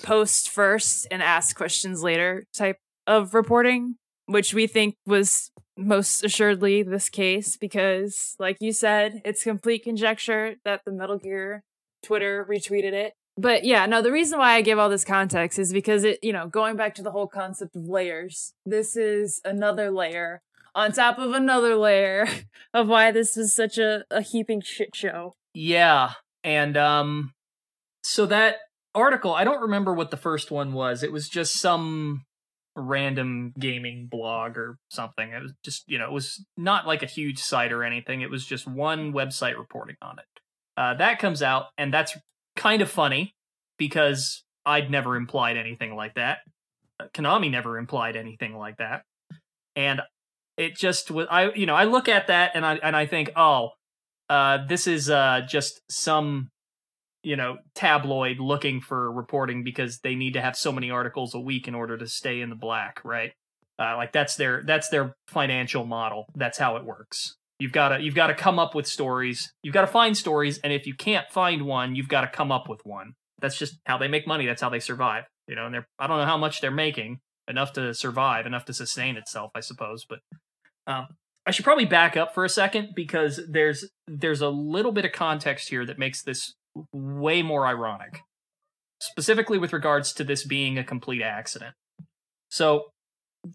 post 0.02 0.50
first 0.50 1.06
and 1.10 1.22
ask 1.22 1.54
questions 1.54 2.02
later 2.02 2.44
type 2.54 2.76
of 3.08 3.34
reporting, 3.34 3.96
which 4.26 4.54
we 4.54 4.68
think 4.68 4.94
was 5.06 5.50
most 5.76 6.22
assuredly 6.22 6.82
this 6.82 7.08
case 7.08 7.56
because, 7.56 8.36
like 8.38 8.58
you 8.60 8.72
said, 8.72 9.22
it's 9.24 9.42
complete 9.42 9.82
conjecture 9.82 10.56
that 10.64 10.82
the 10.84 10.92
Metal 10.92 11.18
Gear 11.18 11.64
Twitter 12.02 12.46
retweeted 12.48 12.92
it. 12.92 13.14
But 13.36 13.64
yeah, 13.64 13.86
no, 13.86 14.02
the 14.02 14.12
reason 14.12 14.38
why 14.38 14.54
I 14.54 14.62
give 14.62 14.78
all 14.78 14.88
this 14.88 15.04
context 15.04 15.58
is 15.58 15.72
because 15.72 16.04
it, 16.04 16.18
you 16.22 16.32
know, 16.32 16.48
going 16.48 16.76
back 16.76 16.94
to 16.96 17.02
the 17.02 17.12
whole 17.12 17.28
concept 17.28 17.74
of 17.76 17.88
layers, 17.88 18.52
this 18.66 18.96
is 18.96 19.40
another 19.44 19.90
layer 19.90 20.42
on 20.74 20.92
top 20.92 21.18
of 21.18 21.32
another 21.32 21.76
layer 21.76 22.26
of 22.74 22.88
why 22.88 23.10
this 23.10 23.36
was 23.36 23.54
such 23.54 23.78
a, 23.78 24.04
a 24.10 24.20
heaping 24.20 24.60
shit 24.60 24.94
show. 24.94 25.34
Yeah, 25.54 26.12
and 26.44 26.76
um 26.76 27.32
so 28.02 28.26
that 28.26 28.56
article, 28.94 29.32
I 29.34 29.44
don't 29.44 29.62
remember 29.62 29.94
what 29.94 30.10
the 30.10 30.16
first 30.16 30.50
one 30.50 30.72
was. 30.72 31.02
It 31.02 31.12
was 31.12 31.28
just 31.28 31.54
some 31.60 32.24
random 32.78 33.52
gaming 33.58 34.06
blog 34.10 34.56
or 34.56 34.78
something. 34.90 35.32
It 35.32 35.42
was 35.42 35.52
just, 35.64 35.84
you 35.86 35.98
know, 35.98 36.06
it 36.06 36.12
was 36.12 36.44
not 36.56 36.86
like 36.86 37.02
a 37.02 37.06
huge 37.06 37.38
site 37.38 37.72
or 37.72 37.82
anything. 37.82 38.20
It 38.20 38.30
was 38.30 38.46
just 38.46 38.66
one 38.66 39.12
website 39.12 39.58
reporting 39.58 39.96
on 40.00 40.18
it. 40.18 40.24
Uh, 40.76 40.94
that 40.94 41.18
comes 41.18 41.42
out, 41.42 41.66
and 41.76 41.92
that's 41.92 42.16
kind 42.54 42.82
of 42.82 42.90
funny 42.90 43.34
because 43.78 44.44
I'd 44.64 44.90
never 44.90 45.16
implied 45.16 45.56
anything 45.56 45.96
like 45.96 46.14
that. 46.14 46.38
Uh, 47.00 47.06
Konami 47.12 47.50
never 47.50 47.78
implied 47.78 48.16
anything 48.16 48.56
like 48.56 48.76
that, 48.78 49.02
and 49.74 50.00
it 50.56 50.76
just 50.76 51.10
was. 51.10 51.26
I, 51.30 51.52
you 51.52 51.66
know, 51.66 51.74
I 51.74 51.84
look 51.84 52.08
at 52.08 52.28
that 52.28 52.52
and 52.54 52.64
I 52.64 52.76
and 52.76 52.94
I 52.94 53.06
think, 53.06 53.32
oh, 53.34 53.70
uh, 54.28 54.66
this 54.66 54.86
is 54.86 55.10
uh, 55.10 55.42
just 55.48 55.80
some 55.90 56.50
you 57.28 57.36
know 57.36 57.58
tabloid 57.74 58.38
looking 58.38 58.80
for 58.80 59.12
reporting 59.12 59.62
because 59.62 59.98
they 60.00 60.14
need 60.14 60.32
to 60.32 60.40
have 60.40 60.56
so 60.56 60.72
many 60.72 60.90
articles 60.90 61.34
a 61.34 61.40
week 61.40 61.68
in 61.68 61.74
order 61.74 61.96
to 61.96 62.06
stay 62.06 62.40
in 62.40 62.50
the 62.50 62.56
black 62.56 63.00
right? 63.04 63.32
Uh, 63.78 63.96
like 63.96 64.12
that's 64.12 64.36
their 64.36 64.62
that's 64.66 64.88
their 64.88 65.14
financial 65.28 65.84
model. 65.84 66.26
That's 66.34 66.58
how 66.58 66.76
it 66.76 66.84
works. 66.84 67.36
You've 67.60 67.72
got 67.72 67.90
to 67.90 68.00
you've 68.00 68.14
got 68.14 68.28
to 68.28 68.34
come 68.34 68.58
up 68.58 68.74
with 68.74 68.86
stories. 68.86 69.52
You've 69.62 69.74
got 69.74 69.82
to 69.82 69.86
find 69.86 70.16
stories 70.16 70.58
and 70.58 70.72
if 70.72 70.86
you 70.86 70.94
can't 70.94 71.30
find 71.30 71.62
one 71.62 71.94
you've 71.94 72.08
got 72.08 72.22
to 72.22 72.28
come 72.28 72.50
up 72.50 72.68
with 72.68 72.80
one. 72.84 73.12
That's 73.40 73.56
just 73.56 73.78
how 73.86 73.98
they 73.98 74.08
make 74.08 74.26
money. 74.26 74.46
That's 74.46 74.60
how 74.60 74.68
they 74.68 74.80
survive 74.80 75.24
you 75.48 75.56
know 75.56 75.66
and 75.66 75.74
they're 75.74 75.88
i 75.98 76.06
don't 76.06 76.18
know 76.18 76.26
how 76.26 76.36
much 76.36 76.60
they're 76.60 76.70
making 76.70 77.18
enough 77.48 77.72
to 77.72 77.92
survive 77.94 78.46
enough 78.46 78.66
to 78.66 78.74
sustain 78.74 79.16
itself 79.16 79.50
i 79.54 79.60
suppose 79.60 80.04
but 80.08 80.20
um, 80.86 81.08
i 81.46 81.50
should 81.50 81.64
probably 81.64 81.86
back 81.86 82.16
up 82.16 82.34
for 82.34 82.44
a 82.44 82.48
second 82.48 82.90
because 82.94 83.40
there's 83.48 83.86
there's 84.06 84.42
a 84.42 84.48
little 84.48 84.92
bit 84.92 85.04
of 85.04 85.12
context 85.12 85.70
here 85.70 85.84
that 85.84 85.98
makes 85.98 86.22
this 86.22 86.54
way 86.92 87.42
more 87.42 87.66
ironic, 87.66 88.20
specifically 89.00 89.58
with 89.58 89.72
regards 89.72 90.12
to 90.14 90.24
this 90.24 90.44
being 90.44 90.78
a 90.78 90.84
complete 90.84 91.22
accident. 91.22 91.74
So, 92.50 92.86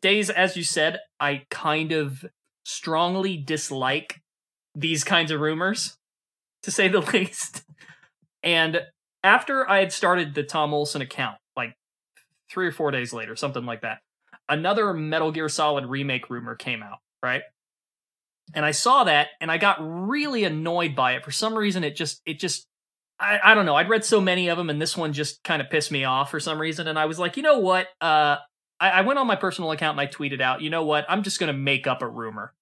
Days, 0.02 0.30
as 0.30 0.56
you 0.56 0.64
said, 0.64 1.00
I 1.20 1.46
kind 1.50 1.92
of 1.92 2.26
strongly 2.66 3.38
dislike 3.38 4.22
these 4.76 5.04
kinds 5.04 5.32
of 5.32 5.42
rumors, 5.42 5.98
to 6.64 6.72
say 6.72 6.88
the 6.88 7.02
least. 7.14 7.64
And 8.42 8.82
after 9.24 9.70
I 9.70 9.80
had 9.80 9.92
started 9.92 10.34
the 10.34 10.44
Tom 10.44 10.74
Olsen 10.74 11.02
account, 11.02 11.38
like 11.56 11.76
three 12.52 12.68
or 12.68 12.72
four 12.72 12.92
days 12.92 13.14
later, 13.14 13.36
something 13.36 13.66
like 13.66 13.82
that, 13.82 14.00
another 14.50 14.94
Metal 14.94 15.32
Gear 15.32 15.50
Solid 15.50 15.86
remake 15.86 16.30
rumor 16.30 16.56
came 16.56 16.82
out, 16.82 17.00
right? 17.22 17.44
And 18.54 18.66
I 18.66 18.72
saw 18.72 19.04
that 19.04 19.30
and 19.40 19.52
I 19.52 19.58
got 19.58 19.78
really 19.80 20.44
annoyed 20.44 20.96
by 20.96 21.14
it. 21.14 21.24
For 21.24 21.32
some 21.32 21.56
reason, 21.56 21.84
it 21.84 21.96
just 21.96 22.22
it 22.26 22.40
just 22.40 22.68
I, 23.20 23.40
I 23.44 23.54
don't 23.54 23.66
know. 23.66 23.76
I'd 23.76 23.90
read 23.90 24.04
so 24.04 24.20
many 24.20 24.50
of 24.50 24.58
them, 24.58 24.70
and 24.70 24.82
this 24.82 24.98
one 24.98 25.14
just 25.14 25.44
kind 25.44 25.62
of 25.62 25.70
pissed 25.70 25.92
me 25.92 26.04
off 26.04 26.32
for 26.32 26.40
some 26.40 26.60
reason. 26.60 26.88
And 26.88 27.00
I 27.00 27.06
was 27.06 27.20
like, 27.20 27.38
you 27.38 27.44
know 27.44 27.60
what? 27.60 27.88
Uh, 28.02 28.38
I, 28.80 28.90
I 28.90 29.02
went 29.02 29.20
on 29.20 29.28
my 29.28 29.36
personal 29.36 29.72
account 29.72 29.98
and 29.98 30.02
I 30.02 30.12
tweeted 30.12 30.42
out, 30.42 30.62
you 30.62 30.70
know 30.70 30.84
what? 30.84 31.06
I'm 31.08 31.24
just 31.24 31.40
going 31.40 31.54
to 31.54 31.58
make 31.58 31.88
up 31.88 32.02
a 32.02 32.08
rumor, 32.08 32.54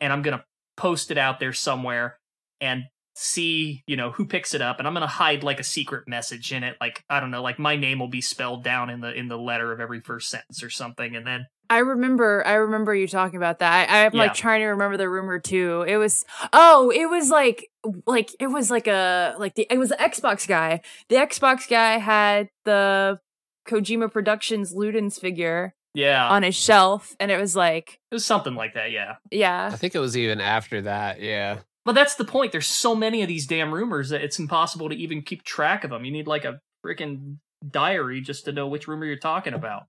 and 0.00 0.12
I'm 0.12 0.22
going 0.22 0.38
to 0.38 0.44
post 0.76 1.10
it 1.10 1.18
out 1.18 1.40
there 1.40 1.52
somewhere 1.52 2.18
and 2.60 2.84
see, 3.16 3.82
you 3.86 3.96
know, 3.96 4.12
who 4.12 4.24
picks 4.24 4.54
it 4.54 4.62
up. 4.62 4.78
And 4.78 4.86
I'm 4.86 4.94
going 4.94 5.00
to 5.00 5.08
hide 5.08 5.42
like 5.42 5.58
a 5.58 5.64
secret 5.64 6.06
message 6.06 6.52
in 6.52 6.62
it, 6.62 6.76
like 6.80 7.02
I 7.10 7.18
don't 7.18 7.32
know, 7.32 7.42
like 7.42 7.58
my 7.58 7.74
name 7.74 7.98
will 7.98 8.08
be 8.08 8.20
spelled 8.20 8.62
down 8.62 8.90
in 8.90 9.00
the 9.00 9.12
in 9.12 9.26
the 9.26 9.38
letter 9.38 9.72
of 9.72 9.80
every 9.80 10.00
first 10.00 10.28
sentence 10.28 10.62
or 10.62 10.70
something, 10.70 11.16
and 11.16 11.26
then 11.26 11.46
I 11.70 11.78
remember, 11.78 12.46
I 12.46 12.54
remember 12.54 12.94
you 12.94 13.06
talking 13.06 13.36
about 13.36 13.58
that. 13.58 13.90
I, 13.90 14.06
I'm 14.06 14.14
Yeah. 14.14 14.22
like 14.22 14.34
trying 14.34 14.60
to 14.60 14.66
remember 14.68 14.96
the 14.96 15.08
rumor 15.08 15.38
too. 15.38 15.84
It 15.86 15.96
was, 15.98 16.24
oh, 16.52 16.90
it 16.90 17.06
was 17.10 17.30
like, 17.30 17.68
like 18.06 18.30
it 18.40 18.46
was 18.46 18.70
like 18.70 18.86
a, 18.86 19.34
like 19.38 19.54
the, 19.54 19.66
it 19.70 19.78
was 19.78 19.90
the 19.90 19.96
Xbox 19.96 20.48
guy. 20.48 20.80
The 21.08 21.16
Xbox 21.16 21.68
guy 21.68 21.98
had 21.98 22.48
the 22.64 23.20
Kojima 23.68 24.10
Productions 24.10 24.74
Ludens 24.74 25.20
figure 25.20 25.74
yeah, 25.94 26.28
on 26.28 26.42
his 26.42 26.54
shelf, 26.54 27.16
and 27.18 27.30
it 27.30 27.40
was 27.40 27.56
like, 27.56 27.98
it 28.10 28.14
was 28.14 28.24
something 28.24 28.54
like 28.54 28.74
that. 28.74 28.90
Yeah. 28.92 29.16
yeah, 29.30 29.70
I 29.72 29.76
think 29.76 29.94
it 29.94 29.98
was 29.98 30.16
even 30.16 30.40
after 30.40 30.82
that. 30.82 31.20
Yeah. 31.20 31.58
But 31.84 31.94
that's 31.94 32.14
the 32.16 32.24
point. 32.24 32.52
There's 32.52 32.66
so 32.66 32.94
many 32.94 33.22
of 33.22 33.28
these 33.28 33.46
damn 33.46 33.72
rumors 33.72 34.10
that 34.10 34.20
it's 34.22 34.38
impossible 34.38 34.88
to 34.90 34.94
even 34.94 35.22
keep 35.22 35.42
track 35.42 35.84
of 35.84 35.90
them. 35.90 36.04
You 36.04 36.12
need 36.12 36.26
like 36.26 36.44
a 36.44 36.60
freaking 36.84 37.38
diary 37.68 38.20
just 38.20 38.44
to 38.44 38.52
know 38.52 38.68
which 38.68 38.86
rumor 38.86 39.06
you're 39.06 39.16
talking 39.16 39.54
about. 39.54 39.84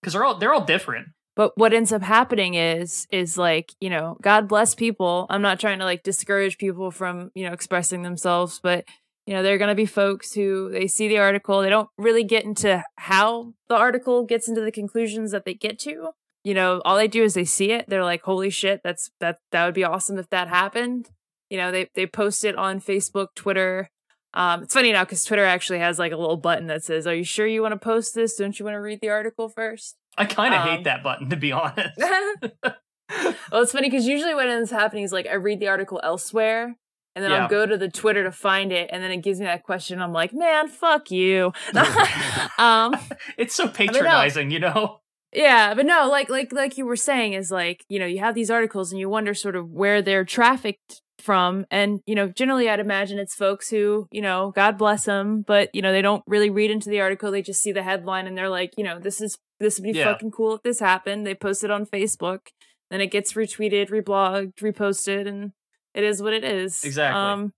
Because 0.00 0.12
they're 0.14 0.24
all 0.24 0.38
they're 0.38 0.54
all 0.54 0.64
different. 0.64 1.08
But 1.36 1.56
what 1.56 1.72
ends 1.72 1.92
up 1.92 2.02
happening 2.02 2.54
is 2.54 3.06
is 3.12 3.38
like, 3.38 3.72
you 3.80 3.90
know, 3.90 4.16
God 4.22 4.48
bless 4.48 4.74
people. 4.74 5.26
I'm 5.30 5.42
not 5.42 5.60
trying 5.60 5.78
to 5.78 5.84
like 5.84 6.02
discourage 6.02 6.58
people 6.58 6.90
from, 6.90 7.30
you 7.34 7.46
know, 7.46 7.52
expressing 7.52 8.02
themselves, 8.02 8.58
but 8.62 8.84
you 9.26 9.34
know, 9.34 9.42
there 9.42 9.54
are 9.54 9.58
going 9.58 9.68
to 9.68 9.74
be 9.74 9.84
folks 9.86 10.32
who 10.32 10.70
they 10.70 10.86
see 10.86 11.06
the 11.06 11.18
article, 11.18 11.60
they 11.60 11.68
don't 11.68 11.90
really 11.98 12.24
get 12.24 12.44
into 12.44 12.82
how 12.96 13.52
the 13.68 13.76
article 13.76 14.24
gets 14.24 14.48
into 14.48 14.62
the 14.62 14.72
conclusions 14.72 15.30
that 15.32 15.44
they 15.44 15.52
get 15.54 15.78
to. 15.80 16.10
you 16.44 16.54
know, 16.54 16.80
all 16.84 16.96
they 16.96 17.08
do 17.08 17.22
is 17.22 17.34
they 17.34 17.44
see 17.44 17.72
it. 17.72 17.84
They're 17.88 18.04
like, 18.04 18.22
"Holy 18.22 18.48
shit, 18.50 18.80
that's 18.82 19.10
that 19.20 19.38
that 19.52 19.66
would 19.66 19.74
be 19.74 19.84
awesome 19.84 20.18
if 20.18 20.30
that 20.30 20.48
happened." 20.48 21.10
You 21.50 21.58
know, 21.58 21.70
they 21.70 21.90
they 21.94 22.06
post 22.06 22.44
it 22.44 22.56
on 22.56 22.80
Facebook, 22.80 23.28
Twitter. 23.34 23.90
Um, 24.38 24.62
it's 24.62 24.72
funny 24.72 24.92
now 24.92 25.04
because 25.04 25.24
Twitter 25.24 25.44
actually 25.44 25.80
has 25.80 25.98
like 25.98 26.12
a 26.12 26.16
little 26.16 26.36
button 26.36 26.68
that 26.68 26.84
says, 26.84 27.06
"Are 27.06 27.14
you 27.14 27.24
sure 27.24 27.46
you 27.46 27.60
want 27.60 27.72
to 27.72 27.78
post 27.78 28.14
this? 28.14 28.36
Don't 28.36 28.56
you 28.58 28.64
want 28.64 28.76
to 28.76 28.80
read 28.80 29.00
the 29.02 29.08
article 29.08 29.48
first? 29.48 29.96
I 30.16 30.24
kind 30.26 30.54
of 30.54 30.60
Um, 30.62 30.68
hate 30.68 30.84
that 30.84 31.02
button 31.02 31.28
to 31.30 31.36
be 31.36 31.50
honest. 31.52 31.98
well, 32.62 33.62
it's 33.62 33.72
funny 33.72 33.88
because 33.90 34.06
usually 34.06 34.34
when 34.34 34.48
it's 34.48 34.70
happening 34.70 35.04
is 35.04 35.12
like 35.12 35.26
I 35.26 35.34
read 35.34 35.60
the 35.60 35.68
article 35.68 36.00
elsewhere 36.02 36.76
and 37.14 37.24
then 37.24 37.30
Yeah. 37.30 37.42
I'll 37.42 37.48
go 37.48 37.66
to 37.66 37.76
the 37.76 37.88
Twitter 37.88 38.22
to 38.24 38.32
find 38.32 38.70
it 38.72 38.90
and 38.92 39.02
then 39.02 39.10
it 39.10 39.18
gives 39.22 39.40
me 39.40 39.46
that 39.46 39.64
question. 39.64 40.00
I'm 40.00 40.12
like, 40.12 40.32
man, 40.32 40.68
fuck 40.68 41.10
you. 41.10 41.52
um, 42.58 42.94
it's 43.38 43.54
so 43.54 43.68
patronizing, 43.68 44.50
you 44.50 44.60
know. 44.60 45.00
yeah, 45.32 45.74
but 45.74 45.86
no, 45.86 46.08
like 46.08 46.28
like 46.28 46.52
like 46.52 46.78
you 46.78 46.86
were 46.86 46.96
saying 46.96 47.32
is 47.32 47.50
like 47.50 47.84
you 47.88 47.98
know 47.98 48.06
you 48.06 48.18
have 48.20 48.34
these 48.34 48.50
articles 48.50 48.92
and 48.92 49.00
you 49.00 49.08
wonder 49.08 49.34
sort 49.34 49.56
of 49.56 49.70
where 49.70 50.00
they're 50.02 50.24
trafficked 50.24 51.02
from, 51.28 51.66
and 51.70 52.00
you 52.06 52.14
know 52.14 52.28
generally 52.28 52.70
I'd 52.70 52.80
imagine 52.80 53.18
it's 53.18 53.34
folks 53.34 53.68
who 53.68 54.08
you 54.10 54.22
know 54.22 54.50
God 54.56 54.78
bless 54.78 55.04
them, 55.04 55.42
but 55.46 55.68
you 55.74 55.82
know 55.82 55.92
they 55.92 56.00
don't 56.00 56.22
really 56.26 56.48
read 56.48 56.70
into 56.70 56.88
the 56.88 57.00
article. 57.02 57.30
They 57.30 57.42
just 57.42 57.60
see 57.62 57.70
the 57.72 57.82
headline 57.82 58.26
and 58.26 58.34
they're 58.36 58.48
like, 58.48 58.72
you 58.78 58.84
know, 58.84 58.98
this 58.98 59.20
is 59.20 59.36
this 59.60 59.78
would 59.78 59.84
be 59.92 59.98
Yeah. 59.98 60.06
fucking 60.12 60.30
cool 60.30 60.54
if 60.54 60.62
this 60.62 60.80
happened. 60.80 61.26
They 61.26 61.34
post 61.34 61.62
it 61.64 61.70
on 61.70 61.84
Facebook, 61.84 62.40
then 62.90 63.02
it 63.02 63.08
gets 63.10 63.34
retweeted, 63.34 63.90
reblogged, 63.90 64.54
reposted, 64.68 65.28
and 65.28 65.52
it 65.94 66.02
is 66.04 66.22
what 66.22 66.32
it 66.32 66.44
is. 66.44 66.82
Exactly. 66.82 67.20
Um, 67.20 67.52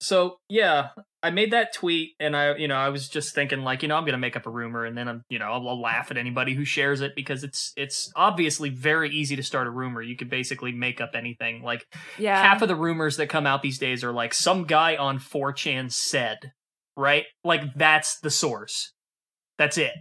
So 0.00 0.38
yeah, 0.48 0.90
I 1.22 1.30
made 1.30 1.52
that 1.52 1.72
tweet, 1.74 2.12
and 2.20 2.36
I, 2.36 2.56
you 2.56 2.68
know, 2.68 2.76
I 2.76 2.90
was 2.90 3.08
just 3.08 3.34
thinking 3.34 3.62
like, 3.62 3.82
you 3.82 3.88
know, 3.88 3.96
I'm 3.96 4.04
gonna 4.04 4.18
make 4.18 4.36
up 4.36 4.46
a 4.46 4.50
rumor, 4.50 4.84
and 4.84 4.96
then 4.96 5.08
I'm, 5.08 5.22
you 5.28 5.38
know, 5.38 5.46
I'll, 5.46 5.68
I'll 5.68 5.80
laugh 5.80 6.10
at 6.10 6.16
anybody 6.16 6.54
who 6.54 6.64
shares 6.64 7.00
it 7.00 7.14
because 7.16 7.42
it's 7.42 7.72
it's 7.76 8.12
obviously 8.14 8.68
very 8.68 9.10
easy 9.10 9.34
to 9.36 9.42
start 9.42 9.66
a 9.66 9.70
rumor. 9.70 10.02
You 10.02 10.16
could 10.16 10.30
basically 10.30 10.72
make 10.72 11.00
up 11.00 11.12
anything. 11.14 11.62
Like 11.62 11.84
yeah. 12.18 12.40
half 12.40 12.62
of 12.62 12.68
the 12.68 12.76
rumors 12.76 13.16
that 13.16 13.28
come 13.28 13.46
out 13.46 13.62
these 13.62 13.78
days 13.78 14.04
are 14.04 14.12
like 14.12 14.34
some 14.34 14.64
guy 14.64 14.96
on 14.96 15.18
4chan 15.18 15.92
said, 15.92 16.52
right? 16.96 17.24
Like 17.42 17.74
that's 17.74 18.20
the 18.20 18.30
source. 18.30 18.92
That's 19.58 19.78
it. 19.78 19.94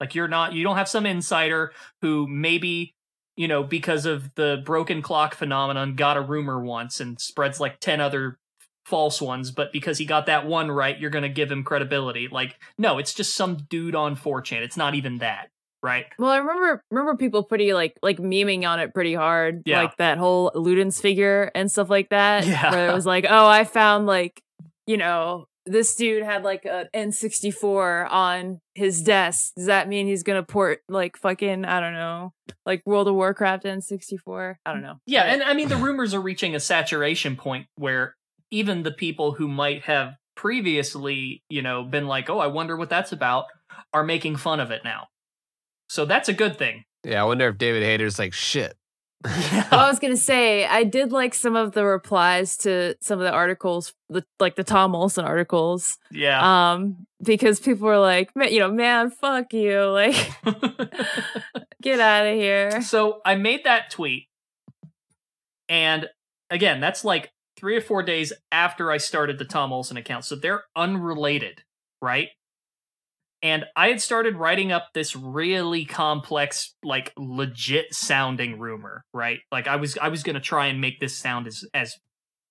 Like 0.00 0.14
you're 0.14 0.28
not 0.28 0.54
you 0.54 0.64
don't 0.64 0.76
have 0.76 0.88
some 0.88 1.06
insider 1.06 1.72
who 2.00 2.26
maybe, 2.26 2.94
you 3.36 3.46
know, 3.46 3.62
because 3.62 4.06
of 4.06 4.34
the 4.34 4.60
broken 4.64 5.02
clock 5.02 5.34
phenomenon 5.34 5.94
got 5.94 6.16
a 6.16 6.20
rumor 6.20 6.60
once 6.60 7.00
and 7.00 7.20
spreads 7.20 7.60
like 7.60 7.78
10 7.78 8.00
other 8.00 8.38
false 8.84 9.20
ones, 9.22 9.50
but 9.50 9.72
because 9.72 9.98
he 9.98 10.04
got 10.04 10.26
that 10.26 10.46
one 10.46 10.70
right, 10.70 10.98
you're 10.98 11.10
going 11.10 11.22
to 11.22 11.28
give 11.28 11.50
him 11.50 11.62
credibility. 11.64 12.28
Like 12.28 12.56
no, 12.78 12.98
it's 12.98 13.14
just 13.14 13.34
some 13.34 13.56
dude 13.70 13.94
on 13.94 14.16
4chan. 14.16 14.60
It's 14.62 14.76
not 14.76 14.94
even 14.94 15.18
that, 15.18 15.48
right? 15.82 16.06
Well, 16.18 16.30
I 16.30 16.38
remember 16.38 16.82
remember 16.90 17.16
people 17.16 17.42
pretty 17.44 17.72
like 17.74 17.96
like 18.02 18.18
memeing 18.18 18.66
on 18.68 18.80
it 18.80 18.92
pretty 18.94 19.14
hard, 19.14 19.62
Yeah. 19.66 19.82
like 19.82 19.96
that 19.98 20.18
whole 20.18 20.50
Ludens 20.54 21.00
figure 21.00 21.50
and 21.54 21.70
stuff 21.70 21.88
like 21.90 22.08
that. 22.10 22.44
Yeah. 22.46 22.70
where 22.72 22.88
it 22.90 22.94
was 22.94 23.06
like, 23.06 23.26
oh, 23.28 23.46
I 23.46 23.64
found 23.64 24.06
like 24.06 24.40
you 24.86 24.96
know 24.96 25.46
this 25.64 25.94
dude 25.94 26.24
had 26.24 26.42
like 26.42 26.64
an 26.64 26.88
N64 26.92 28.10
on 28.10 28.60
his 28.74 29.00
desk. 29.02 29.52
Does 29.54 29.66
that 29.66 29.88
mean 29.88 30.08
he's 30.08 30.24
gonna 30.24 30.42
port 30.42 30.80
like 30.88 31.16
fucking 31.16 31.64
I 31.64 31.78
don't 31.78 31.92
know, 31.94 32.32
like 32.66 32.82
World 32.84 33.06
of 33.06 33.14
Warcraft 33.14 33.62
N64? 33.64 34.56
I 34.66 34.72
don't 34.72 34.82
know. 34.82 34.96
Yeah, 35.06 35.22
and 35.22 35.40
I 35.42 35.54
mean 35.54 35.68
the 35.68 35.76
rumors 35.76 36.14
are 36.14 36.20
reaching 36.20 36.54
a 36.56 36.60
saturation 36.60 37.36
point 37.36 37.66
where 37.76 38.16
even 38.52 38.84
the 38.84 38.92
people 38.92 39.32
who 39.32 39.48
might 39.48 39.82
have 39.82 40.14
previously, 40.36 41.42
you 41.48 41.62
know, 41.62 41.82
been 41.82 42.06
like, 42.06 42.30
"Oh, 42.30 42.38
I 42.38 42.46
wonder 42.46 42.76
what 42.76 42.88
that's 42.90 43.10
about," 43.12 43.46
are 43.92 44.04
making 44.04 44.36
fun 44.36 44.60
of 44.60 44.70
it 44.70 44.82
now. 44.84 45.08
So 45.88 46.04
that's 46.04 46.28
a 46.28 46.32
good 46.32 46.56
thing. 46.56 46.84
Yeah, 47.04 47.20
I 47.22 47.24
wonder 47.24 47.48
if 47.48 47.58
David 47.58 47.82
Hayter's 47.82 48.18
like 48.18 48.32
shit. 48.32 48.76
Well, 49.70 49.80
I 49.80 49.88
was 49.88 49.98
gonna 50.00 50.16
say 50.16 50.66
I 50.66 50.84
did 50.84 51.12
like 51.12 51.32
some 51.34 51.56
of 51.56 51.72
the 51.72 51.84
replies 51.84 52.56
to 52.58 52.96
some 53.00 53.18
of 53.20 53.24
the 53.24 53.30
articles, 53.32 53.94
the, 54.10 54.24
like 54.40 54.56
the 54.56 54.64
Tom 54.64 54.94
Olsen 54.94 55.24
articles, 55.24 55.96
Yeah. 56.10 56.72
um, 56.72 57.06
because 57.22 57.58
people 57.60 57.86
were 57.86 57.98
like, 57.98 58.30
"Ma- 58.36 58.46
you 58.46 58.58
know, 58.58 58.70
man, 58.70 59.10
fuck 59.10 59.52
you, 59.54 59.80
like 59.86 60.14
get 61.82 62.00
out 62.00 62.26
of 62.26 62.34
here. 62.34 62.82
so 62.82 63.20
I 63.24 63.36
made 63.36 63.64
that 63.64 63.90
tweet, 63.90 64.26
and 65.68 66.08
again, 66.50 66.80
that's 66.80 67.04
like 67.04 67.32
three 67.62 67.76
or 67.76 67.80
four 67.80 68.02
days 68.02 68.32
after 68.50 68.90
I 68.90 68.98
started 68.98 69.38
the 69.38 69.44
Tom 69.44 69.72
Olsen 69.72 69.96
account, 69.96 70.24
so 70.24 70.34
they're 70.34 70.64
unrelated, 70.76 71.62
right? 72.02 72.28
And 73.40 73.64
I 73.74 73.88
had 73.88 74.00
started 74.00 74.36
writing 74.36 74.70
up 74.70 74.88
this 74.92 75.16
really 75.16 75.84
complex, 75.84 76.74
like 76.84 77.12
legit 77.16 77.94
sounding 77.94 78.58
rumor, 78.58 79.04
right? 79.14 79.38
Like 79.50 79.66
I 79.66 79.76
was 79.76 79.96
I 79.98 80.08
was 80.08 80.22
gonna 80.22 80.40
try 80.40 80.66
and 80.66 80.80
make 80.80 81.00
this 81.00 81.16
sound 81.16 81.46
as 81.46 81.64
as 81.72 81.96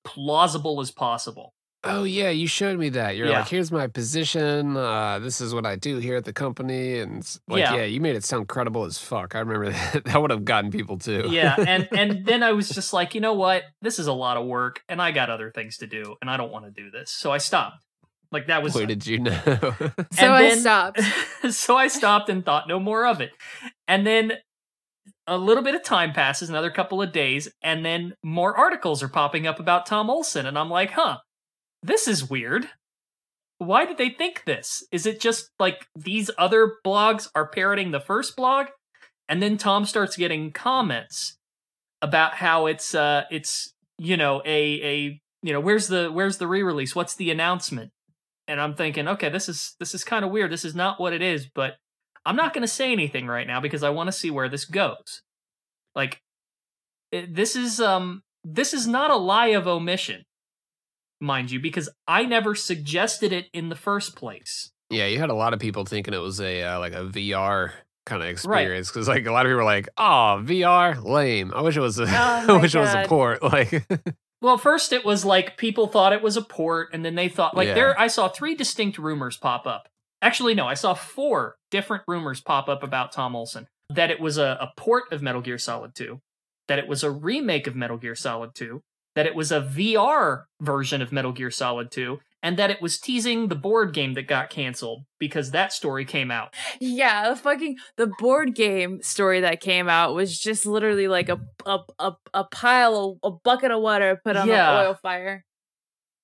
plausible 0.04 0.82
as 0.82 0.91
possible. 0.91 1.54
Oh 1.84 2.04
yeah, 2.04 2.30
you 2.30 2.46
showed 2.46 2.78
me 2.78 2.89
that. 2.89 3.15
You're 3.17 3.28
Yeah. 3.28 3.39
like, 3.39 3.48
here's 3.48 3.72
my 3.72 3.88
position. 3.88 4.78
Uh, 4.78 5.17
this 5.17 5.41
is 5.41 5.52
what 5.54 5.65
I 5.65 5.76
do 5.78 5.98
here 5.98 6.15
at 6.15 6.26
the 6.26 6.34
company, 6.34 7.00
and 7.00 7.24
like, 7.48 7.62
Yeah. 7.62 7.76
yeah. 7.78 7.84
you 7.86 8.00
made 8.00 8.15
it 8.15 8.24
sound 8.24 8.48
credible 8.48 8.86
as 8.86 9.00
fuck. 9.00 9.34
I 9.34 9.39
remember 9.39 9.70
that. 9.72 10.04
That 10.06 10.22
would 10.22 10.30
have 10.30 10.46
gotten 10.46 10.70
people 10.70 11.00
too. 11.00 11.26
Yeah, 11.30 11.56
and 11.67 11.88
and 11.91 12.26
then 12.26 12.44
I 12.44 12.52
was 12.52 12.70
just 12.70 12.94
like, 12.94 13.15
you 13.15 13.22
know 13.22 13.34
what? 13.34 13.63
This 13.82 13.98
is 13.98 14.06
a 14.08 14.13
lot 14.13 14.38
of 14.38 14.46
work, 14.46 14.84
and 14.89 15.02
I 15.02 15.12
got 15.12 15.32
other 15.32 15.50
things 15.50 15.78
to 15.78 15.88
do, 15.88 16.15
and 16.22 16.30
I 16.30 16.38
don't 16.38 16.52
want 16.52 16.65
to 16.65 16.72
do 16.72 16.91
this. 16.91 17.10
So 17.12 17.32
I 17.32 17.39
stopped. 17.39 17.84
Like 18.32 18.48
that 18.48 18.62
was 18.63 18.74
Boy, 18.74 18.86
did 18.86 19.06
you 19.08 19.20
know? 19.20 19.39
So 20.13 20.32
I 20.32 20.54
stopped. 20.56 21.02
so 21.50 21.76
I 21.76 21.88
stopped 21.89 22.30
and 22.30 22.46
thought 22.46 22.67
no 22.67 22.80
more 22.80 23.06
of 23.06 23.20
it. 23.22 23.32
And 23.89 24.08
then 24.08 24.34
a 25.28 25.38
little 25.38 25.63
bit 25.63 25.76
of 25.76 25.84
time 25.84 26.13
passes, 26.13 26.50
another 26.50 26.70
couple 26.70 27.02
of 27.02 27.12
days, 27.12 27.50
and 27.62 27.84
then 27.84 28.13
more 28.24 28.56
articles 28.56 29.04
are 29.04 29.10
popping 29.10 29.48
up 29.48 29.60
about 29.60 29.86
Tom 29.86 30.10
Olsen. 30.10 30.46
And 30.46 30.58
I'm 30.58 30.70
like, 30.70 30.91
huh, 30.91 31.17
this 31.84 32.08
is 32.08 32.30
weird. 32.30 32.70
Why 33.58 33.86
did 33.86 33.98
they 33.98 34.10
think 34.10 34.44
this? 34.46 34.84
Is 34.91 35.06
it 35.06 35.20
just 35.20 35.52
like 35.60 35.88
these 35.96 36.32
other 36.38 36.74
blogs 36.86 37.30
are 37.36 37.48
parroting 37.48 37.91
the 37.91 38.00
first 38.00 38.36
blog? 38.36 38.67
And 39.30 39.41
then 39.41 39.58
Tom 39.58 39.86
starts 39.86 40.17
getting 40.17 40.52
comments 40.52 41.38
about 42.02 42.36
how 42.36 42.65
it's 42.65 42.96
uh 42.96 43.24
it's 43.30 43.74
you 43.98 44.17
know 44.17 44.41
a 44.46 44.82
a 44.84 45.22
you 45.44 45.54
know 45.54 45.60
where's 45.60 45.88
the 45.88 46.10
where's 46.12 46.38
the 46.38 46.48
re-release? 46.48 46.96
What's 46.96 47.15
the 47.15 47.30
announcement? 47.32 47.91
and 48.48 48.60
I'm 48.60 48.74
thinking, 48.76 49.08
okay, 49.08 49.30
this 49.30 49.48
is 49.48 49.76
this 49.80 49.94
is 49.96 50.04
kind 50.04 50.26
of 50.26 50.32
weird. 50.32 50.52
This 50.52 50.65
is 50.65 50.76
not 50.76 51.00
what 51.00 51.13
it 51.13 51.22
is, 51.22 51.48
but 51.48 51.76
I'm 52.26 52.36
not 52.36 52.54
going 52.54 52.63
to 52.63 52.67
say 52.67 52.91
anything 52.91 53.28
right 53.28 53.48
now 53.48 53.62
because 53.62 53.82
I 53.82 53.91
want 53.91 54.08
to 54.08 54.12
see 54.12 54.30
where 54.30 54.50
this 54.50 54.65
goes. 54.65 55.22
Like 55.96 56.20
it- 57.12 57.34
this 57.34 57.56
is 57.56 57.80
um 57.80 58.24
this 58.44 58.74
is 58.74 58.88
not 58.88 59.12
a 59.12 59.15
lie 59.15 59.50
of 59.50 59.67
omission, 59.67 60.24
mind 61.21 61.51
you, 61.51 61.60
because 61.60 61.89
I 62.07 62.25
never 62.25 62.55
suggested 62.55 63.31
it 63.31 63.47
in 63.53 63.69
the 63.69 63.75
first 63.75 64.15
place. 64.15 64.71
yeah, 64.89 65.05
you 65.07 65.19
had 65.19 65.29
a 65.29 65.34
lot 65.36 65.53
of 65.53 65.60
people 65.60 65.86
thinking 65.86 66.13
it 66.13 66.17
was 66.17 66.41
a 66.41 66.63
uh, 66.63 66.79
like 66.79 66.93
a 66.93 67.03
VR 67.05 67.71
kind 68.05 68.21
of 68.23 68.27
experience 68.29 68.89
because 68.89 69.07
like 69.07 69.25
a 69.27 69.31
lot 69.31 69.45
of 69.45 69.49
people 69.49 69.57
were 69.57 69.63
like, 69.63 69.88
"Oh, 69.97 70.41
VR, 70.43 71.01
lame. 71.03 71.53
I 71.55 71.62
wish 71.62 71.77
it 71.77 71.81
was 71.81 71.99
a, 71.99 72.03
Oh 72.07 72.07
I 72.57 72.62
wish 72.62 72.73
it 72.75 72.79
was 72.79 72.93
a 72.93 73.05
port." 73.07 73.41
Like, 73.43 73.86
Well, 74.41 74.57
first 74.57 74.91
it 74.91 75.05
was 75.05 75.23
like 75.23 75.55
people 75.57 75.86
thought 75.86 76.13
it 76.13 76.23
was 76.23 76.36
a 76.36 76.41
port, 76.41 76.89
and 76.93 77.05
then 77.05 77.13
they 77.15 77.29
thought 77.29 77.55
like 77.55 77.67
Yeah. 77.67 77.73
there. 77.75 77.99
I 77.99 78.07
saw 78.07 78.27
three 78.27 78.55
distinct 78.55 78.97
rumors 78.97 79.38
pop 79.38 79.67
up. 79.67 79.88
Actually, 80.23 80.55
no, 80.55 80.67
I 80.67 80.73
saw 80.73 80.93
four 80.95 81.57
different 81.69 82.03
rumors 82.07 82.41
pop 82.41 82.67
up 82.67 82.81
about 82.84 83.12
Tom 83.12 83.36
Olsen. 83.36 83.67
That 83.89 84.10
it 84.10 84.19
was 84.19 84.38
a, 84.39 84.57
a 84.60 84.71
port 84.77 85.12
of 85.12 85.21
Metal 85.21 85.41
Gear 85.41 85.57
Solid 85.57 85.93
2, 85.95 86.19
that 86.67 86.79
it 86.79 86.88
was 86.88 87.03
a 87.03 87.12
remake 87.12 87.67
of 87.67 87.75
Metal 87.75 87.97
Gear 87.97 88.15
Solid 88.15 88.55
2, 88.55 88.81
that 89.15 89.26
it 89.26 89.36
was 89.36 89.52
a 89.52 89.62
VR 89.62 90.43
version 90.62 91.02
of 91.02 91.12
Metal 91.12 91.32
Gear 91.32 91.52
Solid 91.52 91.91
2, 91.91 92.19
and 92.43 92.58
that 92.58 92.71
it 92.71 92.82
was 92.82 92.97
teasing 93.00 93.47
the 93.50 93.56
board 93.56 93.93
game 93.93 94.13
that 94.13 94.28
got 94.28 94.50
canceled 94.50 95.04
because 95.19 95.52
that 95.52 95.74
story 95.74 96.06
came 96.06 96.32
out. 96.32 96.54
Yeah, 96.80 97.30
the 97.30 97.36
fucking 97.36 97.78
the 97.97 98.08
board 98.19 98.56
game 98.56 99.02
story 99.04 99.41
that 99.41 99.60
came 99.62 99.88
out 99.89 100.15
was 100.15 100.39
just 100.39 100.65
literally 100.65 101.08
like 101.08 101.30
a 101.30 101.39
a 101.65 101.80
a, 102.00 102.13
a 102.34 102.43
pile 102.45 103.19
of 103.24 103.34
a 103.34 103.36
bucket 103.43 103.71
of 103.71 103.82
water 103.82 104.19
put 104.24 104.36
on 104.36 104.47
Yeah. 104.47 104.80
an 104.80 104.86
oil 104.88 104.93
fire. 104.95 105.45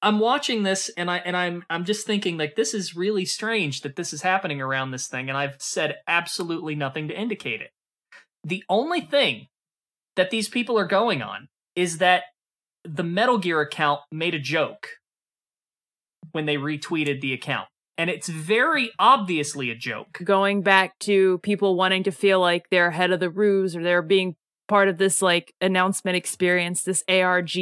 I'm 0.02 0.20
watching 0.20 0.62
this 0.64 0.90
and 0.96 1.10
I 1.10 1.18
and 1.18 1.36
I'm 1.36 1.66
I'm 1.70 1.84
just 1.84 2.06
thinking 2.08 2.38
like 2.38 2.56
this 2.56 2.74
is 2.74 2.96
really 2.96 3.26
strange 3.26 3.82
that 3.82 3.96
this 3.96 4.14
is 4.14 4.22
happening 4.22 4.62
around 4.62 4.92
this 4.92 5.08
thing 5.08 5.28
and 5.28 5.38
I've 5.38 5.56
said 5.60 5.98
absolutely 6.08 6.76
nothing 6.76 7.08
to 7.10 7.20
indicate 7.20 7.62
it. 7.62 7.72
The 8.44 8.64
only 8.70 9.02
thing 9.02 9.48
that 10.16 10.30
these 10.30 10.50
people 10.50 10.78
are 10.80 10.86
going 10.88 11.22
on 11.24 11.48
is 11.76 11.98
that 11.98 12.24
the 12.88 13.04
Metal 13.04 13.38
Gear 13.38 13.62
account 13.62 14.02
made 14.12 14.34
a 14.34 14.40
joke 14.40 14.90
when 16.32 16.46
they 16.46 16.58
retweeted 16.58 17.22
the 17.22 17.34
account. 17.34 17.68
And 17.98 18.10
it's 18.10 18.30
very 18.30 18.92
obviously 19.00 19.72
a 19.72 19.76
joke. 19.76 20.20
Going 20.24 20.62
back 20.62 21.00
to 21.00 21.40
people 21.40 21.76
wanting 21.76 22.04
to 22.04 22.12
feel 22.12 22.40
like 22.40 22.70
they're 22.70 22.88
ahead 22.88 23.12
of 23.12 23.20
the 23.20 23.30
ruse 23.30 23.76
or 23.76 23.84
they're 23.84 24.04
being 24.04 24.36
part 24.68 24.88
of 24.88 24.98
this 24.98 25.22
like 25.22 25.54
announcement 25.62 26.16
experience, 26.16 26.84
this 26.84 27.04
ARG. 27.10 27.58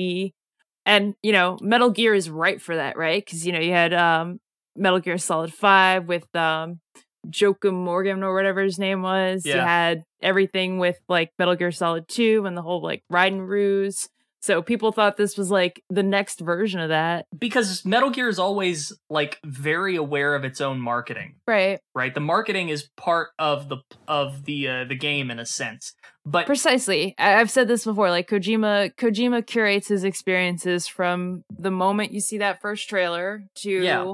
And 0.85 1.15
you 1.23 1.31
know, 1.31 1.57
Metal 1.61 1.89
Gear 1.89 2.13
is 2.13 2.29
right 2.29 2.61
for 2.61 2.75
that, 2.75 2.97
right? 2.97 3.23
Because 3.23 3.45
you 3.45 3.53
know 3.53 3.59
you 3.59 3.71
had 3.71 3.93
um 3.93 4.39
Metal 4.75 4.99
Gear 4.99 5.17
Solid 5.17 5.53
Five 5.53 6.07
with 6.07 6.27
um 6.35 6.81
Joakim 7.27 7.85
Mogren 7.85 8.23
or 8.23 8.35
whatever 8.35 8.61
his 8.61 8.77
name 8.77 9.01
was. 9.01 9.45
You 9.45 9.53
had 9.61 10.03
everything 10.21 10.79
with 10.79 10.99
like 11.07 11.31
Metal 11.39 11.55
Gear 11.55 11.71
Solid 11.71 12.07
2 12.07 12.45
and 12.45 12.57
the 12.57 12.61
whole 12.61 12.81
like 12.83 13.03
Raiden 13.11 13.47
ruse. 13.47 14.09
So 14.45 14.61
people 14.61 14.91
thought 14.91 15.17
this 15.17 15.37
was 15.37 15.49
like 15.49 15.81
the 15.89 16.03
next 16.03 16.39
version 16.39 16.79
of 16.79 16.89
that. 16.89 17.25
because 17.37 17.83
Metal 17.83 18.11
Gear 18.11 18.29
is 18.29 18.37
always 18.37 18.93
like 19.09 19.39
very 19.43 19.95
aware 19.95 20.35
of 20.35 20.43
its 20.43 20.61
own 20.61 20.79
marketing. 20.79 21.35
Right. 21.47 21.79
right 21.95 22.13
the 22.13 22.19
marketing 22.19 22.69
is 22.69 22.87
part 22.95 23.29
of 23.39 23.69
the 23.69 23.77
of 24.07 24.45
the 24.45 24.67
uh, 24.67 24.83
the 24.85 24.95
game 24.95 25.31
in 25.31 25.39
a 25.39 25.45
sense 25.45 25.93
but 26.27 26.45
Precisely. 26.47 27.13
I- 27.19 27.35
I've 27.39 27.51
said 27.51 27.67
this 27.67 27.85
before. 27.85 28.09
Like 28.09 28.27
Kojima, 28.29 28.95
Kojima 28.95 29.45
curates 29.45 29.87
his 29.89 30.03
experiences 30.03 30.87
from 30.87 31.43
the 31.55 31.69
moment 31.71 32.13
you 32.13 32.19
see 32.19 32.37
that 32.39 32.61
first 32.61 32.87
trailer 32.89 33.43
to 33.57 33.69
Yeah. 33.71 34.13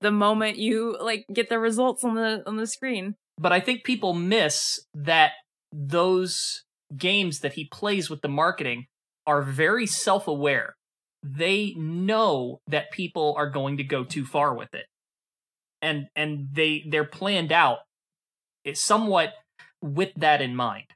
the 0.00 0.10
moment 0.10 0.58
you 0.58 0.96
like 1.00 1.24
get 1.32 1.48
the 1.48 1.58
results 1.58 2.02
on 2.04 2.14
the 2.14 2.42
on 2.46 2.56
the 2.56 2.66
screen. 2.66 3.14
but 3.38 3.52
i 3.52 3.60
think 3.60 3.82
people 3.84 4.12
miss 4.14 4.80
that 4.94 5.32
those 5.72 6.64
games 6.96 7.40
that 7.40 7.54
he 7.54 7.64
plays 7.64 8.10
with 8.10 8.20
the 8.22 8.28
marketing 8.28 8.86
are 9.26 9.42
very 9.42 9.86
self-aware 9.86 10.74
they 11.24 11.72
know 11.76 12.60
that 12.66 12.90
people 12.90 13.34
are 13.36 13.48
going 13.48 13.76
to 13.76 13.84
go 13.84 14.02
too 14.02 14.24
far 14.24 14.54
with 14.54 14.74
it 14.74 14.86
and 15.80 16.08
and 16.16 16.48
they 16.52 16.84
they're 16.88 17.04
planned 17.04 17.52
out 17.52 17.78
eh, 18.64 18.72
somewhat 18.74 19.34
with 19.80 20.10
that 20.16 20.40
in 20.42 20.54
mind 20.54 20.86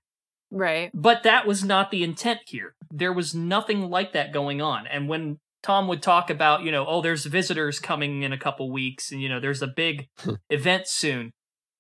Right. 0.51 0.91
But 0.95 1.23
that 1.25 1.47
was 1.47 1.65
not 1.65 1.91
the 1.91 2.03
intent 2.03 2.41
here. 2.47 2.75
There 2.91 3.13
was 3.13 3.35
nothing 3.35 3.91
like 3.91 4.13
that 4.13 4.33
going 4.33 4.63
on. 4.63 4.87
And 4.87 5.09
when 5.09 5.39
Tom 5.63 5.89
would 5.89 6.03
talk 6.03 6.31
about, 6.31 6.63
you 6.63 6.71
know, 6.71 6.87
oh, 6.87 7.03
there's 7.03 7.25
visitors 7.25 7.81
coming 7.81 8.23
in 8.23 8.33
a 8.33 8.39
couple 8.39 8.71
weeks, 8.71 9.11
and 9.11 9.21
you 9.21 9.29
know, 9.29 9.41
there's 9.41 9.63
a 9.63 9.67
big 9.67 10.09
event 10.51 10.87
soon. 10.87 11.33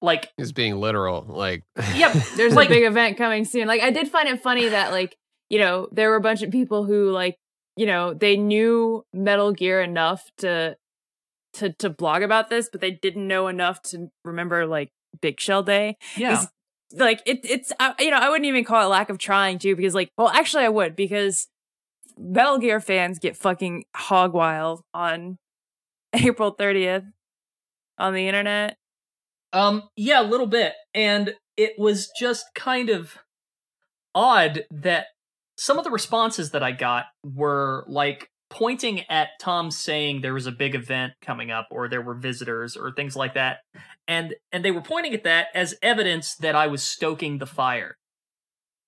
Like, 0.02 0.30
He's 0.36 0.52
being 0.52 0.76
literal. 0.76 1.24
Like, 1.26 1.62
yeah, 1.94 2.12
There's 2.36 2.54
like, 2.54 2.68
a 2.68 2.72
big 2.72 2.84
event 2.84 3.16
coming 3.16 3.44
soon. 3.44 3.66
Like 3.66 3.80
I 3.80 3.90
did 3.90 4.08
find 4.08 4.28
it 4.28 4.42
funny 4.42 4.68
that 4.68 4.90
like, 4.90 5.16
you 5.50 5.58
know, 5.58 5.88
there 5.92 6.10
were 6.10 6.16
a 6.16 6.20
bunch 6.20 6.42
of 6.42 6.50
people 6.50 6.84
who 6.84 7.10
like, 7.10 7.36
you 7.76 7.86
know, 7.86 8.14
they 8.14 8.36
knew 8.36 9.04
Metal 9.12 9.52
Gear 9.52 9.80
enough 9.82 10.30
to 10.38 10.76
to 11.54 11.72
to 11.74 11.90
blog 11.90 12.22
about 12.22 12.50
this, 12.50 12.68
but 12.70 12.80
they 12.80 12.90
didn't 12.90 13.26
know 13.26 13.48
enough 13.48 13.80
to 13.82 14.08
remember 14.24 14.66
like 14.66 14.90
Big 15.20 15.40
Shell 15.40 15.62
Day. 15.64 15.96
yeah, 16.16 16.40
is- 16.42 16.48
like 16.92 17.20
it, 17.26 17.40
it's 17.42 17.72
uh, 17.80 17.94
you 17.98 18.10
know 18.10 18.18
I 18.18 18.28
wouldn't 18.28 18.46
even 18.46 18.64
call 18.64 18.82
it 18.84 18.88
lack 18.90 19.10
of 19.10 19.18
trying 19.18 19.58
to 19.60 19.74
because 19.74 19.94
like 19.94 20.10
well 20.16 20.28
actually 20.28 20.64
I 20.64 20.68
would 20.68 20.94
because 20.94 21.48
Metal 22.18 22.58
Gear 22.58 22.80
fans 22.80 23.18
get 23.18 23.36
fucking 23.36 23.84
hog 23.94 24.32
wild 24.34 24.82
on 24.94 25.38
April 26.12 26.54
30th 26.54 27.04
on 27.98 28.14
the 28.14 28.26
internet. 28.28 28.76
um, 29.52 29.82
yeah, 29.96 30.20
a 30.20 30.24
little 30.24 30.46
bit. 30.46 30.74
And 30.94 31.34
it 31.56 31.72
was 31.78 32.10
just 32.18 32.46
kind 32.54 32.88
of 32.88 33.18
odd 34.14 34.64
that 34.70 35.06
some 35.56 35.78
of 35.78 35.84
the 35.84 35.90
responses 35.90 36.50
that 36.50 36.62
I 36.62 36.72
got 36.72 37.06
were 37.24 37.84
like 37.88 38.30
pointing 38.48 39.00
at 39.10 39.30
Tom 39.40 39.70
saying 39.70 40.20
there 40.20 40.34
was 40.34 40.46
a 40.46 40.52
big 40.52 40.74
event 40.74 41.14
coming 41.20 41.50
up 41.50 41.68
or 41.70 41.88
there 41.88 42.02
were 42.02 42.14
visitors 42.14 42.76
or 42.76 42.92
things 42.92 43.16
like 43.16 43.34
that. 43.34 43.58
And 44.06 44.34
and 44.52 44.64
they 44.64 44.70
were 44.70 44.82
pointing 44.82 45.14
at 45.14 45.24
that 45.24 45.48
as 45.54 45.74
evidence 45.82 46.36
that 46.36 46.54
I 46.54 46.66
was 46.66 46.82
stoking 46.82 47.38
the 47.38 47.46
fire. 47.46 47.96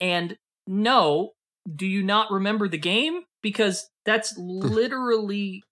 And 0.01 0.37
no, 0.67 1.33
do 1.75 1.87
you 1.87 2.03
not 2.03 2.31
remember 2.31 2.69
the 2.69 2.79
game? 2.79 3.23
Because 3.43 3.89
that's 4.05 4.37
hmm. 4.37 4.43
literally 4.61 5.63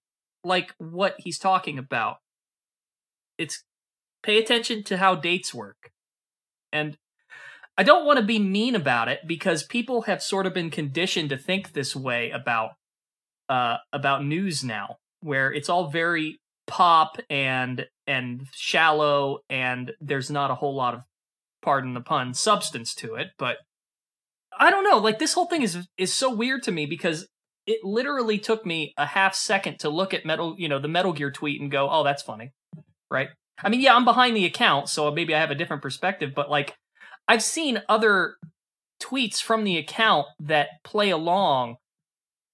like 0.43 0.73
what 0.77 1.15
he's 1.19 1.39
talking 1.39 1.77
about. 1.77 2.17
It's 3.37 3.63
pay 4.23 4.37
attention 4.37 4.83
to 4.85 4.97
how 4.97 5.15
dates 5.15 5.53
work. 5.53 5.91
And 6.71 6.97
I 7.77 7.83
don't 7.83 8.05
want 8.05 8.17
to 8.17 8.25
be 8.25 8.39
mean 8.39 8.75
about 8.75 9.07
it 9.07 9.19
because 9.27 9.63
people 9.63 10.03
have 10.03 10.23
sort 10.23 10.47
of 10.47 10.53
been 10.53 10.71
conditioned 10.71 11.29
to 11.29 11.37
think 11.37 11.73
this 11.73 11.95
way 11.95 12.31
about 12.31 12.71
uh 13.49 13.77
about 13.93 14.25
news 14.25 14.63
now 14.63 14.97
where 15.21 15.53
it's 15.53 15.69
all 15.69 15.89
very 15.89 16.39
pop 16.65 17.17
and 17.29 17.85
and 18.05 18.47
shallow 18.53 19.39
and 19.49 19.93
there's 20.01 20.29
not 20.29 20.51
a 20.51 20.55
whole 20.55 20.75
lot 20.75 20.93
of 20.93 21.01
pardon 21.61 21.93
the 21.93 22.01
pun 22.01 22.33
substance 22.33 22.93
to 22.93 23.15
it 23.15 23.27
but 23.37 23.57
I 24.57 24.69
don't 24.69 24.83
know 24.83 24.97
like 24.97 25.19
this 25.19 25.33
whole 25.33 25.45
thing 25.45 25.61
is 25.61 25.87
is 25.97 26.13
so 26.13 26.33
weird 26.33 26.63
to 26.63 26.71
me 26.71 26.85
because 26.85 27.27
it 27.65 27.83
literally 27.83 28.39
took 28.39 28.65
me 28.65 28.93
a 28.97 29.05
half 29.05 29.35
second 29.35 29.79
to 29.79 29.89
look 29.89 30.13
at 30.13 30.25
metal 30.25 30.55
you 30.57 30.67
know 30.67 30.79
the 30.79 30.87
metal 30.87 31.13
gear 31.13 31.31
tweet 31.31 31.61
and 31.61 31.71
go 31.71 31.89
oh 31.89 32.03
that's 32.03 32.23
funny 32.23 32.51
right? 33.09 33.29
I 33.63 33.69
mean 33.69 33.79
yeah 33.79 33.95
I'm 33.95 34.05
behind 34.05 34.35
the 34.35 34.45
account 34.45 34.89
so 34.89 35.09
maybe 35.11 35.33
I 35.33 35.39
have 35.39 35.51
a 35.51 35.55
different 35.55 35.81
perspective 35.81 36.33
but 36.35 36.49
like 36.49 36.75
I've 37.27 37.43
seen 37.43 37.81
other 37.89 38.35
tweets 39.01 39.41
from 39.41 39.63
the 39.63 39.77
account 39.77 40.27
that 40.39 40.69
play 40.83 41.09
along 41.09 41.75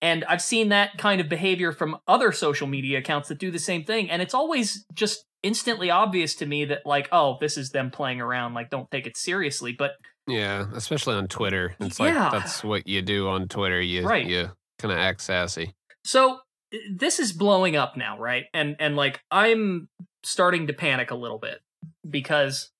and 0.01 0.25
I've 0.25 0.41
seen 0.41 0.69
that 0.69 0.97
kind 0.97 1.21
of 1.21 1.29
behavior 1.29 1.71
from 1.71 1.97
other 2.07 2.33
social 2.33 2.67
media 2.67 2.99
accounts 2.99 3.29
that 3.29 3.37
do 3.39 3.49
the 3.51 3.59
same 3.59 3.85
thing 3.85 4.09
and 4.09 4.21
it's 4.21 4.33
always 4.33 4.85
just 4.93 5.23
instantly 5.41 5.89
obvious 5.89 6.35
to 6.35 6.45
me 6.45 6.65
that 6.65 6.85
like 6.85 7.07
oh 7.13 7.37
this 7.39 7.57
is 7.57 7.69
them 7.69 7.91
playing 7.91 8.19
around 8.19 8.53
like 8.53 8.69
don't 8.69 8.89
take 8.91 9.07
it 9.07 9.15
seriously 9.15 9.73
but 9.77 9.91
yeah, 10.25 10.67
especially 10.73 11.15
on 11.15 11.27
Twitter. 11.27 11.75
It's 11.81 11.99
Yeah. 11.99 12.23
like 12.23 12.31
that's 12.31 12.63
what 12.63 12.87
you 12.87 13.01
do 13.01 13.27
on 13.27 13.49
Twitter. 13.49 13.81
You 13.81 14.07
Right. 14.07 14.25
you 14.25 14.51
kind 14.79 14.93
of 14.93 14.97
act 14.97 15.19
sassy. 15.19 15.75
So 16.05 16.39
this 16.95 17.19
is 17.19 17.33
blowing 17.33 17.75
up 17.75 17.97
now, 17.97 18.17
right? 18.17 18.45
And 18.53 18.77
and 18.79 18.95
like 18.95 19.19
I'm 19.31 19.89
starting 20.23 20.67
to 20.67 20.73
panic 20.73 21.11
a 21.11 21.15
little 21.15 21.39
bit 21.39 21.59
because 22.09 22.71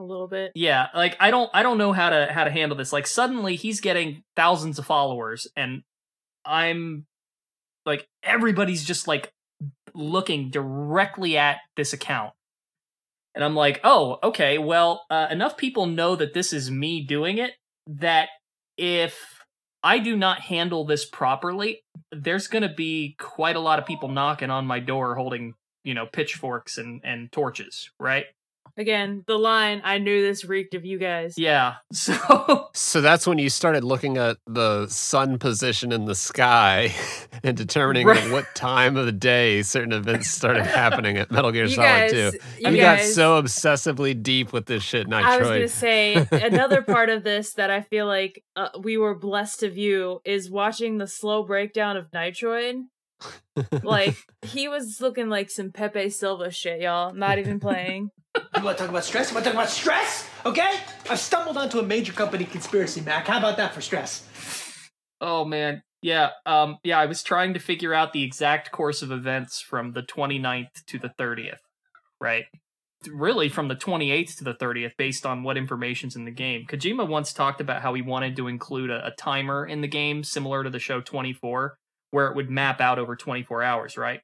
A 0.00 0.02
little 0.02 0.28
bit. 0.28 0.52
yeah, 0.54 0.86
like 0.94 1.14
I 1.20 1.30
don't 1.30 1.50
I 1.52 1.62
don't 1.62 1.76
know 1.76 1.92
how 1.92 2.08
to 2.08 2.32
how 2.32 2.44
to 2.44 2.50
handle 2.50 2.78
this. 2.78 2.90
Like 2.90 3.06
suddenly 3.06 3.54
he's 3.56 3.80
getting 3.80 4.22
thousands 4.34 4.78
of 4.78 4.86
followers 4.86 5.46
and 5.56 5.82
I'm 6.42 7.04
like 7.84 8.08
everybody's 8.22 8.82
just 8.82 9.06
like 9.06 9.30
looking 9.94 10.48
directly 10.48 11.36
at 11.36 11.58
this 11.76 11.92
account. 11.92 12.32
And 13.34 13.44
I'm 13.44 13.54
like, 13.54 13.80
"Oh, 13.84 14.18
okay. 14.22 14.56
Well, 14.56 15.04
uh, 15.10 15.28
enough 15.30 15.58
people 15.58 15.84
know 15.84 16.16
that 16.16 16.32
this 16.32 16.54
is 16.54 16.70
me 16.70 17.04
doing 17.04 17.36
it 17.36 17.52
that 17.86 18.30
if 18.78 19.44
I 19.82 19.98
do 19.98 20.16
not 20.16 20.40
handle 20.40 20.84
this 20.86 21.04
properly, 21.04 21.82
there's 22.10 22.48
going 22.48 22.62
to 22.62 22.74
be 22.74 23.16
quite 23.18 23.56
a 23.56 23.60
lot 23.60 23.78
of 23.78 23.84
people 23.86 24.08
knocking 24.08 24.50
on 24.50 24.66
my 24.66 24.80
door 24.80 25.14
holding, 25.14 25.54
you 25.84 25.92
know, 25.92 26.06
pitchforks 26.06 26.78
and 26.78 27.02
and 27.04 27.30
torches, 27.30 27.90
right? 28.00 28.24
Again, 28.80 29.24
the 29.26 29.38
line 29.38 29.82
I 29.84 29.98
knew 29.98 30.22
this 30.22 30.42
reeked 30.46 30.72
of 30.74 30.86
you 30.86 30.98
guys. 30.98 31.34
Yeah. 31.36 31.74
So 31.92 32.68
So 32.72 33.00
that's 33.02 33.26
when 33.26 33.36
you 33.38 33.50
started 33.50 33.84
looking 33.84 34.16
at 34.16 34.38
the 34.46 34.86
sun 34.88 35.38
position 35.38 35.92
in 35.92 36.06
the 36.06 36.14
sky 36.14 36.94
and 37.44 37.56
determining 37.56 38.06
Right. 38.06 38.30
what 38.32 38.46
time 38.54 38.96
of 38.96 39.04
the 39.04 39.12
day 39.12 39.60
certain 39.62 39.92
events 39.92 40.30
started 40.30 40.64
happening 40.82 41.18
at 41.18 41.30
Metal 41.30 41.52
Gear 41.52 41.64
You 41.64 41.74
Solid 41.74 41.86
guys, 41.88 42.10
2. 42.12 42.16
you 42.16 42.70
You 42.70 42.76
got 42.80 42.98
guys, 42.98 43.14
so 43.14 43.40
obsessively 43.42 44.20
deep 44.20 44.52
with 44.54 44.64
this 44.64 44.82
shit, 44.82 45.12
I 45.12 45.36
was 45.38 45.48
gonna 45.48 45.68
say 45.68 46.26
another 46.32 46.80
part 46.80 47.10
of 47.10 47.22
this 47.22 47.52
that 47.54 47.70
I 47.70 47.82
feel 47.82 48.06
like 48.06 48.42
uh, 48.56 48.70
we 48.80 48.96
were 48.96 49.14
blessed 49.14 49.60
to 49.60 49.70
view 49.70 50.20
is 50.24 50.50
watching 50.50 50.96
the 50.96 51.06
slow 51.06 51.42
breakdown 51.44 51.98
of 51.98 52.10
Nitroid. 52.12 52.84
Like 53.82 54.16
he 54.42 54.68
was 54.68 55.00
looking 55.00 55.28
like 55.28 55.50
some 55.50 55.72
Pepe 55.72 56.10
Silvia 56.10 56.50
shit, 56.50 56.80
y'all. 56.80 57.12
Not 57.12 57.38
even 57.38 57.60
playing. 57.60 58.10
You 58.56 58.62
want 58.62 58.78
to 58.78 58.84
talk 58.84 58.90
about 58.90 59.04
stress? 59.04 59.30
You 59.30 59.34
want 59.34 59.44
to 59.44 59.50
talk 59.50 59.60
about 59.60 59.70
stress? 59.70 60.28
Okay? 60.46 60.78
I've 61.08 61.18
stumbled 61.18 61.56
onto 61.56 61.80
a 61.80 61.82
major 61.82 62.12
company 62.12 62.44
conspiracy, 62.44 63.00
Mac. 63.00 63.26
How 63.26 63.38
about 63.38 63.56
that 63.56 63.74
for 63.74 63.80
stress? 63.80 64.24
Oh 65.20 65.44
man. 65.44 65.82
Yeah, 66.00 66.30
um 66.46 66.78
yeah, 66.84 66.98
I 66.98 67.06
was 67.06 67.24
trying 67.24 67.54
to 67.54 67.60
figure 67.60 67.92
out 67.92 68.12
the 68.12 68.22
exact 68.22 68.70
course 68.70 69.02
of 69.02 69.10
events 69.10 69.60
from 69.60 69.92
the 69.92 70.02
29th 70.02 70.84
to 70.86 70.98
the 70.98 71.10
30th, 71.18 71.58
right? 72.20 72.44
Really 73.08 73.48
from 73.48 73.66
the 73.66 73.74
28th 73.74 74.36
to 74.36 74.44
the 74.44 74.54
30th 74.54 74.92
based 74.96 75.26
on 75.26 75.42
what 75.42 75.56
information's 75.56 76.14
in 76.14 76.24
the 76.24 76.30
game. 76.30 76.66
Kojima 76.68 77.08
once 77.08 77.32
talked 77.32 77.60
about 77.60 77.82
how 77.82 77.94
he 77.94 78.02
wanted 78.02 78.36
to 78.36 78.46
include 78.46 78.90
a, 78.90 79.06
a 79.06 79.10
timer 79.10 79.66
in 79.66 79.80
the 79.80 79.88
game 79.88 80.22
similar 80.22 80.62
to 80.62 80.70
the 80.70 80.78
show 80.78 81.00
24 81.00 81.76
where 82.10 82.28
it 82.28 82.36
would 82.36 82.50
map 82.50 82.80
out 82.80 82.98
over 82.98 83.16
24 83.16 83.62
hours, 83.62 83.96
right? 83.96 84.20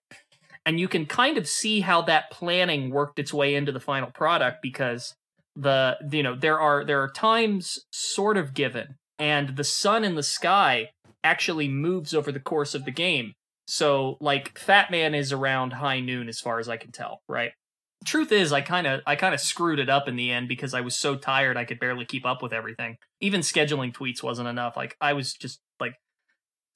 And 0.64 0.80
you 0.80 0.89
can 0.89 1.07
kind 1.07 1.39
of 1.39 1.49
see 1.49 1.80
how 1.80 2.03
that 2.03 2.30
planning 2.30 2.91
worked 2.91 3.18
its 3.18 3.32
way 3.32 3.55
into 3.55 3.72
the 3.72 3.80
final 3.80 4.11
product 4.11 4.59
because 4.62 5.14
the 5.55 5.97
you 6.11 6.22
know 6.22 6.34
there 6.34 6.61
are 6.61 6.84
there 6.84 7.03
are 7.03 7.11
times 7.11 7.87
sort 7.91 8.37
of 8.37 8.53
given 8.53 8.97
and 9.18 9.57
the 9.57 9.64
sun 9.64 10.05
in 10.05 10.14
the 10.14 10.22
sky 10.22 10.91
actually 11.24 11.68
moves 11.68 12.14
over 12.14 12.30
the 12.30 12.41
course 12.41 12.74
of 12.74 12.84
the 12.84 12.91
game. 12.91 13.32
So 13.66 14.16
like 14.20 14.59
Fat 14.59 14.91
Man 14.91 15.14
is 15.14 15.32
around 15.32 15.72
high 15.72 16.01
noon 16.01 16.28
as 16.28 16.41
far 16.41 16.59
as 16.59 16.68
I 16.68 16.76
can 16.76 16.93
tell, 16.93 17.20
right? 17.28 17.53
Truth 18.05 18.30
is 18.30 18.53
I 18.53 18.61
kind 18.61 18.87
of 18.87 19.01
I 19.07 19.16
kind 19.16 19.34
of 19.34 19.41
screwed 19.41 19.80
it 19.80 19.89
up 19.89 20.07
in 20.07 20.16
the 20.16 20.30
end 20.30 20.49
because 20.49 20.74
I 20.74 20.82
was 20.82 20.97
so 20.97 21.16
tired 21.16 21.57
I 21.57 21.64
could 21.64 21.80
barely 21.80 22.05
keep 22.05 22.24
up 22.24 22.43
with 22.43 22.53
everything. 22.53 22.97
Even 23.20 23.41
scheduling 23.41 23.93
tweets 23.93 24.22
wasn't 24.22 24.49
enough. 24.49 24.76
Like 24.76 24.97
I 25.01 25.14
was 25.14 25.32
just 25.32 25.61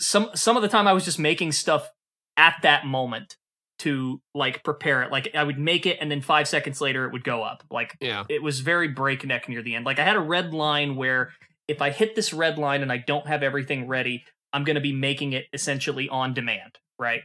some 0.00 0.30
some 0.34 0.56
of 0.56 0.62
the 0.62 0.68
time 0.68 0.88
I 0.88 0.92
was 0.92 1.04
just 1.04 1.18
making 1.18 1.52
stuff 1.52 1.88
at 2.36 2.54
that 2.62 2.86
moment 2.86 3.36
to 3.80 4.20
like 4.34 4.62
prepare 4.64 5.02
it. 5.02 5.10
Like 5.12 5.34
I 5.34 5.42
would 5.44 5.58
make 5.58 5.86
it 5.86 5.98
and 6.00 6.10
then 6.10 6.20
5 6.20 6.46
seconds 6.48 6.80
later 6.80 7.06
it 7.06 7.12
would 7.12 7.24
go 7.24 7.42
up. 7.42 7.62
Like 7.70 7.96
Yeah. 8.00 8.24
it 8.28 8.42
was 8.42 8.60
very 8.60 8.88
breakneck 8.88 9.48
near 9.48 9.62
the 9.62 9.74
end. 9.74 9.86
Like 9.86 9.98
I 9.98 10.04
had 10.04 10.16
a 10.16 10.20
red 10.20 10.52
line 10.52 10.96
where 10.96 11.32
if 11.68 11.80
I 11.80 11.90
hit 11.90 12.14
this 12.14 12.32
red 12.34 12.58
line 12.58 12.82
and 12.82 12.92
I 12.92 12.98
don't 12.98 13.26
have 13.26 13.42
everything 13.42 13.86
ready, 13.88 14.24
I'm 14.52 14.64
going 14.64 14.74
to 14.74 14.80
be 14.82 14.92
making 14.92 15.32
it 15.32 15.46
essentially 15.52 16.08
on 16.08 16.34
demand, 16.34 16.78
right? 16.98 17.22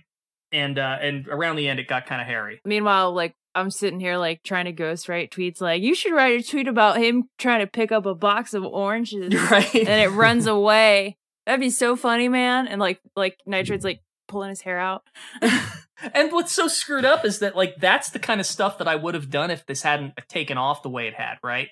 And 0.52 0.80
uh 0.80 0.98
and 1.02 1.28
around 1.28 1.58
the 1.58 1.68
end 1.68 1.80
it 1.80 1.88
got 1.88 2.06
kind 2.06 2.22
of 2.22 2.28
hairy. 2.28 2.62
Meanwhile, 2.64 3.14
like 3.14 3.34
I'm 3.54 3.70
sitting 3.72 4.00
here 4.00 4.18
like 4.18 4.42
trying 4.44 4.66
to 4.66 4.74
ghostwrite 4.74 5.32
tweets 5.32 5.60
like 5.60 5.82
you 5.82 5.94
should 5.96 6.14
write 6.14 6.40
a 6.40 6.44
tweet 6.50 6.68
about 6.70 6.98
him 6.98 7.24
trying 7.38 7.60
to 7.62 7.68
pick 7.68 7.92
up 7.92 8.06
a 8.06 8.16
box 8.16 8.54
of 8.54 8.64
oranges 8.64 9.34
right? 9.52 9.74
and 9.76 9.88
it 9.90 10.10
runs 10.16 10.46
away. 10.58 11.18
That'd 11.46 11.60
be 11.60 11.70
so 11.70 11.96
funny, 11.96 12.28
man. 12.30 12.68
And 12.68 12.80
like 12.80 13.00
like 13.16 13.38
Nitroid's 13.46 13.84
like 13.84 14.02
pulling 14.28 14.50
his 14.50 14.62
hair 14.62 14.80
out. 14.80 15.04
and 16.14 16.32
what's 16.32 16.52
so 16.52 16.68
screwed 16.68 17.06
up 17.06 17.26
is 17.26 17.40
that 17.40 17.56
like 17.56 17.76
that's 17.78 18.10
the 18.10 18.20
kind 18.20 18.40
of 18.40 18.46
stuff 18.46 18.78
that 18.80 18.88
I 18.88 18.96
would 18.96 19.14
have 19.14 19.30
done 19.30 19.52
if 19.52 19.66
this 19.66 19.84
hadn't 19.84 20.14
uh, 20.18 20.22
taken 20.28 20.58
off 20.58 20.84
the 20.84 20.90
way 20.90 21.08
it 21.08 21.14
had, 21.14 21.36
right? 21.44 21.70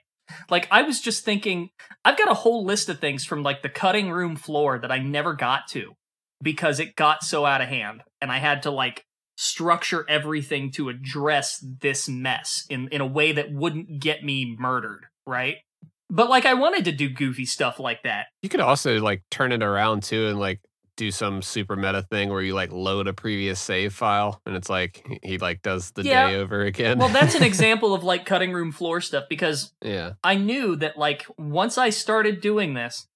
Like 0.50 0.68
I 0.72 0.84
was 0.84 1.02
just 1.02 1.26
thinking 1.26 1.70
I've 2.06 2.18
got 2.18 2.32
a 2.32 2.36
whole 2.36 2.66
list 2.66 2.90
of 2.90 3.00
things 3.00 3.26
from 3.26 3.44
like 3.44 3.62
the 3.62 3.70
cutting 3.70 4.12
room 4.12 4.36
floor 4.36 4.80
that 4.80 4.92
I 4.92 5.00
never 5.00 5.34
got 5.34 5.68
to 5.70 5.94
because 6.42 6.80
it 6.80 6.96
got 6.96 7.24
so 7.24 7.46
out 7.46 7.62
of 7.62 7.68
hand 7.68 8.04
and 8.22 8.32
I 8.32 8.38
had 8.38 8.64
to 8.64 8.72
like 8.72 9.06
structure 9.36 10.06
everything 10.08 10.72
to 10.72 10.90
address 10.90 11.64
this 11.82 12.08
mess 12.08 12.66
in 12.70 12.88
in 12.90 13.02
a 13.02 13.08
way 13.08 13.32
that 13.32 13.52
wouldn't 13.52 14.00
get 14.00 14.24
me 14.24 14.56
murdered, 14.58 15.06
right? 15.26 15.58
But 16.16 16.30
like 16.30 16.46
I 16.46 16.54
wanted 16.54 16.86
to 16.86 16.92
do 16.92 17.10
goofy 17.10 17.46
stuff 17.46 17.80
like 17.80 18.04
that. 18.04 18.28
You 18.44 18.50
could 18.50 18.60
also 18.60 19.00
like 19.00 19.24
turn 19.32 19.52
it 19.52 19.64
around 19.64 20.04
too 20.04 20.28
and 20.28 20.40
like 20.40 20.62
do 20.96 21.10
some 21.10 21.42
super 21.42 21.76
meta 21.76 22.04
thing 22.04 22.30
where 22.30 22.42
you 22.44 22.54
like 22.54 22.72
load 22.72 23.08
a 23.08 23.14
previous 23.14 23.60
save 23.60 23.96
file 23.96 24.40
and 24.46 24.56
it's 24.56 24.70
like 24.70 25.04
he- 25.24 25.40
like 25.40 25.64
does 25.64 25.90
the 25.94 26.04
Yeah. 26.04 26.30
day 26.30 26.36
over 26.36 26.62
again. 26.62 27.00
Well, 27.00 27.10
that's 27.10 27.34
an 27.34 27.42
example 27.52 27.96
of 27.96 28.04
like 28.04 28.28
cutting 28.28 28.54
room 28.54 28.72
floor 28.72 29.02
stuff 29.02 29.24
because 29.28 29.74
yeah. 29.82 30.12
I 30.24 30.36
knew 30.36 30.76
that 30.76 30.96
like 30.98 31.26
once 31.40 31.80
I 31.80 31.90
started 31.90 32.42
doing 32.42 32.76
this 32.76 33.08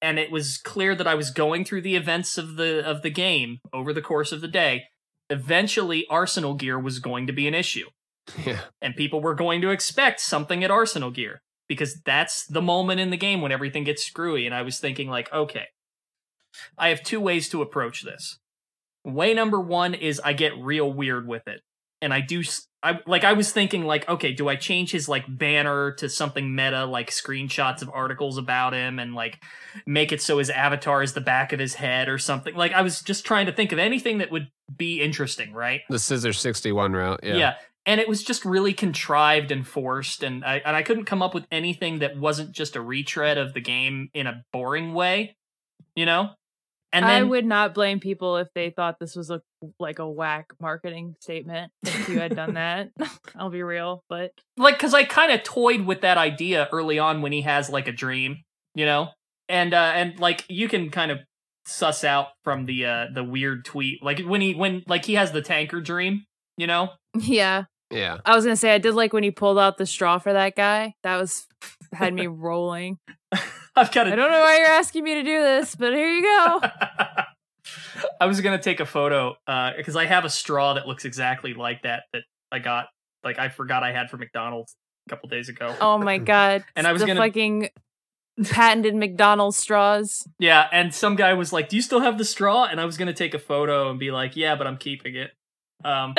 and 0.00 0.18
it 0.18 0.30
was 0.30 0.56
clear 0.56 0.94
that 0.94 1.06
I 1.06 1.14
was 1.14 1.30
going 1.30 1.66
through 1.66 1.82
the 1.82 1.94
events 1.96 2.38
of 2.38 2.56
the 2.56 2.82
of 2.88 3.02
the 3.02 3.10
game 3.10 3.58
over 3.70 3.92
the 3.92 4.00
course 4.02 4.32
of 4.32 4.40
the 4.40 4.48
day, 4.48 4.84
eventually 5.30 6.06
arsenal 6.08 6.54
gear 6.54 6.78
was 6.78 7.00
going 7.00 7.26
to 7.26 7.32
be 7.34 7.46
an 7.46 7.54
issue 7.54 7.86
Yeah. 8.46 8.60
and 8.80 8.96
people 8.96 9.20
were 9.20 9.34
going 9.34 9.60
to 9.60 9.70
expect 9.70 10.20
something 10.20 10.64
at 10.64 10.70
arsenal 10.70 11.10
gear 11.10 11.42
because 11.68 12.00
that's 12.04 12.46
the 12.46 12.62
moment 12.62 13.00
in 13.00 13.10
the 13.10 13.16
game 13.16 13.40
when 13.40 13.52
everything 13.52 13.84
gets 13.84 14.04
screwy 14.04 14.46
and 14.46 14.54
I 14.54 14.62
was 14.62 14.78
thinking 14.78 15.08
like, 15.08 15.32
okay, 15.32 15.66
I 16.78 16.88
have 16.88 17.02
two 17.02 17.20
ways 17.20 17.48
to 17.50 17.62
approach 17.62 18.02
this. 18.02 18.38
Way 19.04 19.34
number 19.34 19.60
1 19.60 19.94
is 19.94 20.20
I 20.24 20.32
get 20.32 20.58
real 20.58 20.92
weird 20.92 21.26
with 21.26 21.46
it. 21.46 21.60
And 22.02 22.12
I 22.12 22.20
do 22.20 22.42
I 22.82 23.00
like 23.06 23.24
I 23.24 23.32
was 23.32 23.52
thinking 23.52 23.84
like, 23.84 24.08
okay, 24.08 24.32
do 24.32 24.48
I 24.48 24.54
change 24.54 24.92
his 24.92 25.08
like 25.08 25.24
banner 25.26 25.92
to 25.92 26.08
something 26.08 26.54
meta 26.54 26.84
like 26.84 27.10
screenshots 27.10 27.82
of 27.82 27.90
articles 27.92 28.36
about 28.36 28.74
him 28.74 28.98
and 28.98 29.14
like 29.14 29.42
make 29.86 30.12
it 30.12 30.20
so 30.20 30.38
his 30.38 30.50
avatar 30.50 31.02
is 31.02 31.14
the 31.14 31.20
back 31.20 31.52
of 31.52 31.58
his 31.58 31.74
head 31.74 32.08
or 32.08 32.18
something. 32.18 32.54
Like 32.54 32.72
I 32.72 32.82
was 32.82 33.00
just 33.00 33.24
trying 33.24 33.46
to 33.46 33.52
think 33.52 33.72
of 33.72 33.78
anything 33.78 34.18
that 34.18 34.30
would 34.30 34.48
be 34.76 35.00
interesting, 35.00 35.52
right? 35.52 35.80
The 35.88 35.98
Scissor 35.98 36.32
61 36.32 36.92
route. 36.92 37.20
Yeah. 37.22 37.36
Yeah. 37.36 37.54
And 37.86 38.00
it 38.00 38.08
was 38.08 38.24
just 38.24 38.44
really 38.44 38.72
contrived 38.72 39.52
and 39.52 39.66
forced, 39.66 40.24
and 40.24 40.44
I 40.44 40.60
and 40.64 40.74
I 40.74 40.82
couldn't 40.82 41.04
come 41.04 41.22
up 41.22 41.34
with 41.34 41.46
anything 41.52 42.00
that 42.00 42.18
wasn't 42.18 42.52
just 42.52 42.74
a 42.74 42.80
retread 42.80 43.38
of 43.38 43.54
the 43.54 43.60
game 43.60 44.10
in 44.12 44.26
a 44.26 44.42
boring 44.52 44.92
way, 44.92 45.36
you 45.94 46.04
know. 46.04 46.30
And 46.92 47.04
I 47.04 47.22
would 47.22 47.44
not 47.44 47.74
blame 47.74 48.00
people 48.00 48.38
if 48.38 48.48
they 48.54 48.70
thought 48.70 48.98
this 48.98 49.14
was 49.14 49.30
a 49.30 49.42
like 49.78 49.98
a 49.98 50.08
whack 50.08 50.46
marketing 50.60 51.14
statement. 51.20 51.70
If 51.82 52.08
you 52.08 52.18
had 52.18 52.34
done 52.34 52.54
that, 52.54 52.88
I'll 53.36 53.50
be 53.50 53.62
real. 53.62 54.02
But 54.08 54.32
like 54.56 54.76
because 54.76 54.94
I 54.94 55.04
kind 55.04 55.30
of 55.30 55.42
toyed 55.42 55.82
with 55.82 56.00
that 56.00 56.16
idea 56.16 56.68
early 56.72 56.98
on 56.98 57.22
when 57.22 57.32
he 57.32 57.42
has 57.42 57.68
like 57.68 57.86
a 57.86 57.92
dream, 57.92 58.44
you 58.74 58.86
know, 58.86 59.10
and 59.48 59.74
uh 59.74 59.92
and 59.94 60.18
like 60.18 60.44
you 60.48 60.68
can 60.68 60.90
kind 60.90 61.10
of 61.10 61.18
suss 61.66 62.04
out 62.04 62.28
from 62.44 62.64
the 62.64 62.86
uh 62.86 63.06
the 63.12 63.24
weird 63.24 63.64
tweet 63.64 64.02
like 64.02 64.20
when 64.20 64.40
he 64.40 64.54
when 64.54 64.82
like 64.86 65.04
he 65.04 65.14
has 65.14 65.32
the 65.32 65.42
tanker 65.42 65.80
dream, 65.80 66.24
you 66.56 66.66
know. 66.66 66.90
yeah, 67.14 67.64
Yeah. 67.90 68.18
I 68.24 68.34
was 68.34 68.44
gonna 68.44 68.56
say 68.56 68.74
I 68.74 68.78
did 68.78 68.94
like 68.94 69.12
when 69.12 69.22
he 69.22 69.30
pulled 69.30 69.58
out 69.58 69.78
the 69.78 69.86
straw 69.86 70.18
for 70.18 70.32
that 70.32 70.56
guy. 70.56 70.94
That 71.02 71.16
was 71.18 71.46
had 71.92 72.14
me 72.14 72.26
rolling. 72.26 72.98
I've 73.76 73.92
got 73.92 74.06
I 74.08 74.16
don't 74.16 74.30
know 74.30 74.40
why 74.40 74.58
you're 74.58 74.66
asking 74.66 75.04
me 75.04 75.14
to 75.14 75.22
do 75.22 75.40
this, 75.42 75.74
but 75.74 75.92
here 75.92 76.08
you 76.10 76.22
go. 76.22 76.60
I 78.20 78.26
was 78.26 78.40
gonna 78.40 78.60
take 78.62 78.80
a 78.80 78.86
photo 78.86 79.36
because 79.76 79.96
I 79.96 80.06
have 80.06 80.24
a 80.24 80.30
straw 80.30 80.74
that 80.74 80.86
looks 80.86 81.04
exactly 81.04 81.54
like 81.54 81.82
that 81.82 82.04
that 82.12 82.22
I 82.52 82.58
got. 82.58 82.86
Like 83.24 83.38
I 83.38 83.48
forgot 83.48 83.82
I 83.82 83.92
had 83.92 84.10
from 84.10 84.20
McDonald's 84.20 84.74
a 85.06 85.10
couple 85.10 85.28
days 85.28 85.48
ago. 85.48 85.74
Oh 85.80 85.98
my 85.98 86.18
god! 86.34 86.64
And 86.74 86.86
I 86.86 86.92
was 86.92 87.00
the 87.02 87.06
gonna- 87.06 87.20
fucking 87.20 87.68
patented 88.44 88.94
McDonald's 88.94 89.56
straws. 89.56 90.26
Yeah, 90.38 90.68
and 90.72 90.94
some 90.94 91.16
guy 91.16 91.32
was 91.34 91.52
like, 91.52 91.68
"Do 91.68 91.76
you 91.76 91.82
still 91.82 92.00
have 92.00 92.18
the 92.18 92.24
straw?" 92.24 92.64
And 92.64 92.80
I 92.80 92.84
was 92.84 92.96
gonna 92.96 93.12
take 93.14 93.34
a 93.34 93.38
photo 93.38 93.90
and 93.90 93.98
be 93.98 94.10
like, 94.10 94.36
"Yeah, 94.36 94.56
but 94.56 94.66
I'm 94.66 94.76
keeping 94.76 95.16
it." 95.16 95.30
Um, 95.84 96.14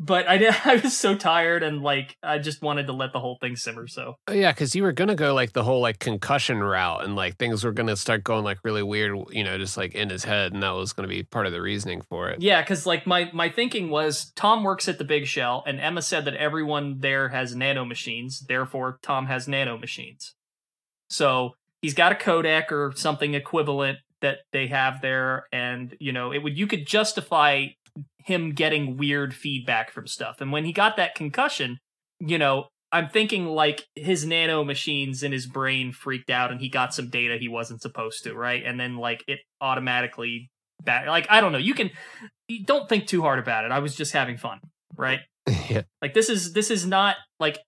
but 0.00 0.28
I 0.28 0.38
did, 0.38 0.54
I 0.64 0.76
was 0.76 0.96
so 0.96 1.14
tired 1.14 1.62
and 1.62 1.82
like 1.82 2.16
I 2.22 2.38
just 2.38 2.62
wanted 2.62 2.86
to 2.86 2.92
let 2.92 3.12
the 3.12 3.20
whole 3.20 3.38
thing 3.40 3.56
simmer. 3.56 3.86
So 3.86 4.16
Oh, 4.26 4.32
yeah, 4.32 4.52
because 4.52 4.74
you 4.74 4.82
were 4.82 4.92
gonna 4.92 5.14
go 5.14 5.34
like 5.34 5.52
the 5.52 5.64
whole 5.64 5.80
like 5.80 5.98
concussion 5.98 6.62
route, 6.62 7.04
and 7.04 7.16
like 7.16 7.36
things 7.36 7.64
were 7.64 7.72
gonna 7.72 7.96
start 7.96 8.24
going 8.24 8.44
like 8.44 8.58
really 8.64 8.82
weird, 8.82 9.18
you 9.30 9.44
know, 9.44 9.58
just 9.58 9.76
like 9.76 9.94
in 9.94 10.10
his 10.10 10.24
head, 10.24 10.52
and 10.52 10.62
that 10.62 10.70
was 10.70 10.92
gonna 10.92 11.08
be 11.08 11.22
part 11.22 11.46
of 11.46 11.52
the 11.52 11.60
reasoning 11.60 12.02
for 12.08 12.28
it. 12.28 12.40
yeah, 12.40 12.62
because 12.62 12.86
like 12.86 13.06
my 13.06 13.30
my 13.32 13.48
thinking 13.48 13.90
was 13.90 14.32
Tom 14.36 14.62
works 14.62 14.88
at 14.88 14.98
the 14.98 15.04
Big 15.04 15.26
Shell, 15.26 15.64
and 15.66 15.80
Emma 15.80 16.02
said 16.02 16.24
that 16.26 16.34
everyone 16.34 16.98
there 17.00 17.28
has 17.30 17.54
nano 17.54 17.84
machines. 17.84 18.40
Therefore, 18.40 18.98
Tom 19.02 19.26
has 19.26 19.48
nano 19.48 19.78
machines. 19.78 20.34
So 21.10 21.52
he's 21.82 21.94
got 21.94 22.12
a 22.12 22.14
Codec 22.14 22.70
or 22.70 22.92
something 22.94 23.34
equivalent 23.34 23.98
that 24.20 24.38
they 24.52 24.66
have 24.66 25.00
there, 25.00 25.46
and 25.52 25.96
you 26.00 26.12
know 26.12 26.32
it 26.32 26.42
would 26.42 26.58
you 26.58 26.66
could 26.66 26.86
justify 26.86 27.66
him 28.24 28.52
getting 28.52 28.96
weird 28.96 29.34
feedback 29.34 29.90
from 29.90 30.06
stuff. 30.06 30.40
And 30.40 30.52
when 30.52 30.64
he 30.64 30.72
got 30.72 30.96
that 30.96 31.14
concussion, 31.14 31.78
you 32.20 32.38
know, 32.38 32.68
I'm 32.90 33.08
thinking 33.08 33.46
like 33.46 33.84
his 33.94 34.24
nano 34.24 34.64
machines 34.64 35.22
in 35.22 35.32
his 35.32 35.46
brain 35.46 35.92
freaked 35.92 36.30
out 36.30 36.50
and 36.50 36.60
he 36.60 36.68
got 36.68 36.94
some 36.94 37.10
data 37.10 37.36
he 37.38 37.48
wasn't 37.48 37.82
supposed 37.82 38.24
to, 38.24 38.34
right? 38.34 38.62
And 38.64 38.80
then 38.80 38.96
like 38.96 39.22
it 39.26 39.40
automatically 39.60 40.50
back 40.82 41.06
like 41.06 41.26
I 41.30 41.40
don't 41.40 41.52
know, 41.52 41.58
you 41.58 41.74
can 41.74 41.90
don't 42.64 42.88
think 42.88 43.06
too 43.06 43.22
hard 43.22 43.38
about 43.38 43.64
it. 43.64 43.72
I 43.72 43.80
was 43.80 43.94
just 43.94 44.12
having 44.12 44.38
fun, 44.38 44.60
right? 44.96 45.20
yeah. 45.68 45.82
Like 46.00 46.14
this 46.14 46.30
is 46.30 46.52
this 46.54 46.70
is 46.70 46.86
not 46.86 47.16
like 47.38 47.58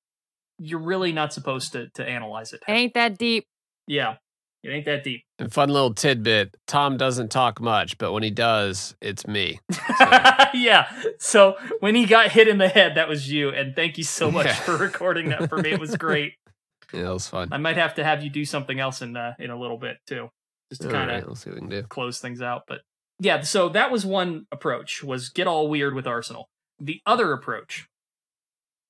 you're 0.59 0.81
really 0.81 1.13
not 1.13 1.33
supposed 1.33 1.73
to 1.73 1.89
to 1.95 2.07
analyze 2.07 2.53
it. 2.53 2.63
It 2.67 2.73
ain't 2.73 2.95
that 2.95 3.19
deep. 3.19 3.45
Yeah. 3.87 4.17
It 4.63 4.69
ain't 4.71 4.85
that 4.85 5.05
deep. 5.05 5.25
And 5.39 5.53
fun 5.53 5.71
little 5.71 5.95
tidbit: 5.95 6.55
Tom 6.67 6.97
doesn't 6.99 7.31
talk 7.31 7.61
much, 7.61 7.97
but 7.99 8.13
when 8.13 8.23
he 8.23 8.31
does, 8.31 8.95
it's 9.01 9.27
me. 9.27 9.59
yeah. 10.55 10.87
So 11.19 11.57
when 11.81 11.95
he 11.95 12.05
got 12.05 12.31
hit 12.31 12.47
in 12.47 12.59
the 12.59 12.69
head, 12.69 12.97
that 12.97 13.09
was 13.09 13.31
you. 13.33 13.49
And 13.51 13.75
thank 13.75 13.97
you 13.97 14.05
so 14.05 14.31
much 14.31 14.47
Yeah. 14.47 14.55
for 14.55 14.77
recording 14.77 15.31
that 15.31 15.49
for 15.49 15.57
me. 15.59 15.71
It 15.71 15.81
was 15.81 15.97
great. 15.97 16.35
Yeah, 16.93 17.03
that 17.05 17.13
was 17.13 17.29
fun. 17.29 17.51
I 17.53 17.57
might 17.59 17.77
have 17.77 17.95
to 17.95 18.05
have 18.05 18.25
you 18.25 18.31
do 18.31 18.45
something 18.45 18.81
else 18.81 19.01
in 19.01 19.17
uh, 19.17 19.35
in 19.39 19.51
a 19.51 19.57
little 19.57 19.79
bit 19.79 19.99
too, 20.09 20.29
just 20.71 20.83
to 20.83 20.89
kind 20.89 21.09
of 21.09 21.25
right, 21.25 21.37
see 21.37 21.51
what 21.51 21.55
we 21.55 21.61
can 21.61 21.69
do. 21.69 21.83
close 21.85 22.19
things 22.19 22.43
out. 22.43 22.63
But 22.67 22.81
yeah, 23.21 23.43
so 23.43 23.69
that 23.69 23.93
was 23.93 24.05
one 24.05 24.47
approach 24.51 25.05
was 25.05 25.29
get 25.29 25.47
all 25.47 25.69
weird 25.69 25.95
with 25.95 26.09
Arsenal. 26.09 26.49
The 26.81 27.01
other 27.07 27.33
approach 27.33 27.87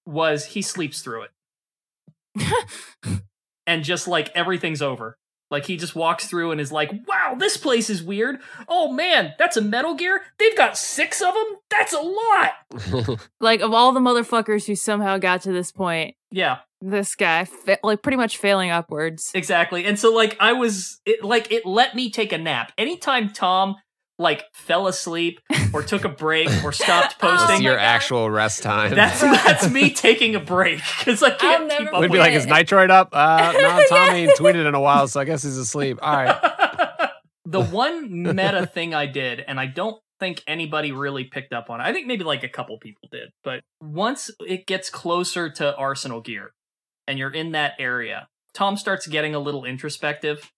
was 0.06 0.46
he 0.46 0.62
sleeps 0.62 1.02
through 1.02 1.24
it. 2.36 2.50
and 3.66 3.84
just 3.84 4.08
like 4.08 4.30
everything's 4.34 4.80
over. 4.80 5.18
Like 5.50 5.66
he 5.66 5.76
just 5.76 5.96
walks 5.96 6.26
through 6.26 6.52
and 6.52 6.60
is 6.60 6.70
like, 6.72 6.90
"Wow, 7.06 7.34
this 7.38 7.56
place 7.56 7.90
is 7.90 8.02
weird. 8.02 8.38
Oh 8.68 8.92
man, 8.92 9.34
that's 9.38 9.56
a 9.56 9.60
Metal 9.60 9.94
Gear. 9.94 10.22
They've 10.38 10.56
got 10.56 10.76
6 10.78 11.20
of 11.22 11.34
them. 11.34 11.56
That's 11.68 11.92
a 11.92 12.00
lot." 12.00 13.18
Like 13.40 13.60
of 13.60 13.72
all 13.74 13.92
the 13.92 14.00
motherfuckers 14.00 14.66
who 14.66 14.74
somehow 14.76 15.18
got 15.18 15.42
to 15.42 15.52
this 15.52 15.72
point, 15.72 16.14
Yeah, 16.30 16.58
this 16.80 17.14
guy 17.16 17.44
fa- 17.46 17.78
like 17.82 18.02
pretty 18.02 18.16
much 18.16 18.36
failing 18.36 18.70
upwards. 18.70 19.30
exactly. 19.34 19.84
And 19.86 19.98
so 19.98 20.12
like 20.12 20.36
I 20.40 20.52
was 20.52 21.00
it 21.06 21.24
like 21.24 21.50
it 21.50 21.66
let 21.66 21.94
me 21.94 22.10
take 22.10 22.32
a 22.32 22.38
nap. 22.38 22.72
Anytime 22.78 23.30
Tom 23.32 23.76
like 24.20 24.44
fell 24.52 24.86
asleep 24.86 25.40
or 25.72 25.82
took 25.82 26.04
a 26.04 26.08
break 26.08 26.48
or 26.62 26.72
stopped 26.72 27.16
Oh 27.22 27.28
posting, 27.28 27.56
see 27.56 27.62
my 27.62 27.70
your 27.70 27.76
God. 27.76 27.82
actual 27.82 28.30
rest 28.30 28.62
time. 28.62 28.94
That's 28.94 29.20
that's 29.20 29.68
me 29.70 29.90
taking 29.90 30.34
a 30.34 30.40
break 30.40 30.80
because 30.98 31.22
I 31.22 31.30
can't 31.30 31.66
never 31.66 31.84
keep 31.84 31.94
up. 31.94 32.00
We'd 32.02 32.08
be 32.08 32.12
with 32.12 32.20
like, 32.20 32.32
it. 32.32 32.36
is 32.36 32.46
Nitroid 32.46 32.90
up? 32.90 33.08
Uh, 33.12 33.52
no, 33.60 33.82
Tommy 33.88 34.20
ain't 34.20 34.36
tweeted 34.36 34.66
in 34.66 34.74
a 34.74 34.80
while, 34.80 35.08
so 35.08 35.20
I 35.20 35.24
guess 35.24 35.42
he's 35.42 35.56
asleep. 35.56 35.98
All 36.02 36.12
right. 36.12 37.10
the 37.46 37.62
one 37.62 38.22
meta 38.22 38.66
thing 38.66 38.94
I 38.94 39.06
did, 39.06 39.40
and 39.40 39.58
I 39.58 39.66
don't 39.66 40.00
think 40.20 40.42
anybody 40.46 40.92
really 40.92 41.24
picked 41.24 41.54
up 41.54 41.70
on 41.70 41.80
it. 41.80 41.84
I 41.84 41.94
think 41.94 42.06
maybe 42.06 42.24
like 42.24 42.44
a 42.44 42.48
couple 42.48 42.78
people 42.78 43.08
did, 43.10 43.30
but 43.42 43.62
once 43.80 44.30
it 44.40 44.66
gets 44.66 44.90
closer 44.90 45.48
to 45.48 45.74
Arsenal 45.76 46.20
gear 46.20 46.52
and 47.08 47.18
you're 47.18 47.32
in 47.32 47.52
that 47.52 47.72
area, 47.78 48.28
Tom 48.52 48.76
starts 48.76 49.06
getting 49.06 49.34
a 49.34 49.38
little 49.38 49.64
introspective 49.64 50.50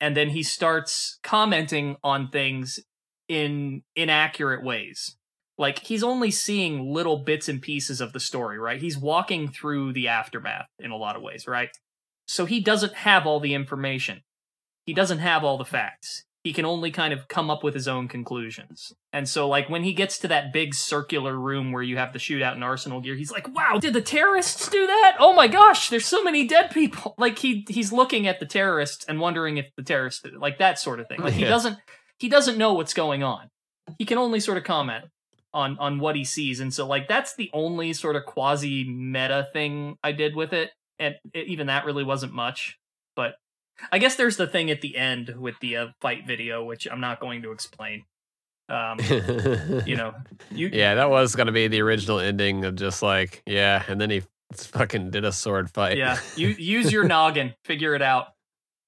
and 0.00 0.16
then 0.16 0.30
he 0.30 0.42
starts 0.42 1.18
commenting 1.22 1.96
on 2.02 2.28
things 2.28 2.80
in 3.28 3.82
inaccurate 3.96 4.62
ways. 4.64 5.16
like 5.56 5.78
he's 5.86 6.02
only 6.02 6.30
seeing 6.32 6.92
little 6.92 7.18
bits 7.18 7.48
and 7.48 7.62
pieces 7.62 8.00
of 8.00 8.12
the 8.12 8.18
story, 8.20 8.58
right? 8.58 8.80
He's 8.80 8.98
walking 8.98 9.48
through 9.48 9.92
the 9.92 10.08
aftermath 10.08 10.66
in 10.80 10.90
a 10.90 10.96
lot 10.96 11.14
of 11.16 11.22
ways, 11.22 11.46
right? 11.46 11.68
So 12.26 12.44
he 12.44 12.60
doesn't 12.60 12.94
have 12.94 13.24
all 13.26 13.38
the 13.38 13.54
information. 13.54 14.22
He 14.86 14.94
doesn't 14.94 15.20
have 15.20 15.44
all 15.44 15.56
the 15.56 15.64
facts. 15.64 16.24
He 16.42 16.52
can 16.52 16.64
only 16.66 16.90
kind 16.90 17.14
of 17.14 17.28
come 17.28 17.50
up 17.50 17.62
with 17.64 17.72
his 17.72 17.86
own 17.88 18.08
conclusions. 18.08 18.92
And 19.12 19.26
so 19.28 19.48
like 19.48 19.70
when 19.70 19.84
he 19.84 19.94
gets 19.94 20.18
to 20.18 20.28
that 20.28 20.52
big 20.52 20.74
circular 20.74 21.38
room 21.38 21.70
where 21.72 21.82
you 21.84 21.96
have 21.98 22.12
the 22.12 22.18
shootout 22.18 22.56
in 22.56 22.62
Arsenal 22.62 23.00
gear, 23.00 23.14
he's 23.14 23.30
like, 23.32 23.48
"Wow, 23.54 23.78
did 23.80 23.94
the 23.94 24.02
terrorists 24.02 24.68
do 24.68 24.86
that? 24.86 25.16
Oh 25.20 25.32
my 25.32 25.46
gosh, 25.48 25.88
there's 25.88 26.04
so 26.04 26.22
many 26.24 26.46
dead 26.46 26.70
people." 26.72 27.14
Like 27.18 27.38
he 27.38 27.64
he's 27.68 27.92
looking 27.92 28.26
at 28.26 28.40
the 28.40 28.46
terrorists 28.46 29.04
and 29.06 29.20
wondering 29.20 29.56
if 29.56 29.70
the 29.76 29.82
terrorists 29.84 30.20
did 30.22 30.34
it. 30.34 30.40
Like 30.40 30.58
that 30.58 30.78
sort 30.78 30.98
of 31.00 31.06
thing. 31.08 31.20
Like 31.22 31.34
he 31.34 31.42
Yeah. 31.44 31.48
doesn't 31.48 31.78
he 32.24 32.30
doesn't 32.30 32.56
know 32.56 32.72
what's 32.72 32.94
going 32.94 33.22
on. 33.22 33.50
He 33.98 34.06
can 34.06 34.16
only 34.16 34.40
sort 34.40 34.56
of 34.56 34.64
comment 34.64 35.04
on 35.52 35.76
on 35.78 35.98
what 35.98 36.16
he 36.16 36.24
sees. 36.24 36.58
And 36.58 36.72
so 36.72 36.86
like 36.86 37.06
that's 37.06 37.36
the 37.36 37.50
only 37.52 37.92
sort 37.92 38.16
of 38.16 38.24
quasi 38.24 38.82
meta 38.88 39.46
thing 39.52 39.98
i 40.02 40.10
did 40.10 40.34
with 40.34 40.54
it. 40.54 40.70
And 40.98 41.16
it, 41.34 41.48
even 41.48 41.66
that 41.66 41.84
really 41.84 42.02
wasn't 42.02 42.32
much. 42.32 42.78
But 43.14 43.34
i 43.92 43.98
guess 43.98 44.16
there's 44.16 44.38
the 44.38 44.46
thing 44.46 44.70
at 44.70 44.80
the 44.80 44.96
end 44.96 45.34
with 45.38 45.56
the 45.60 45.76
uh, 45.76 45.86
fight 46.00 46.26
video 46.26 46.64
which 46.64 46.86
i'm 46.90 47.00
not 47.00 47.20
going 47.20 47.42
to 47.42 47.52
explain. 47.52 48.04
Um 48.70 48.98
you 49.84 49.96
know 49.96 50.14
you 50.50 50.70
yeah, 50.72 50.94
that 50.94 51.10
was 51.10 51.36
gonna 51.36 51.52
be 51.52 51.68
the 51.68 51.82
original 51.82 52.20
ending 52.20 52.64
of 52.64 52.74
just 52.74 53.02
like, 53.02 53.42
yeah, 53.44 53.82
and 53.86 54.00
then 54.00 54.08
he 54.08 54.22
fucking 54.54 55.10
did 55.10 55.26
a 55.26 55.32
sword 55.32 55.70
fight. 55.70 55.98
yeah 55.98 56.16
you 56.36 56.48
use 56.58 56.90
your 56.90 57.04
noggin 57.04 57.52
figure 57.66 57.94
it 57.94 58.00
out 58.00 58.28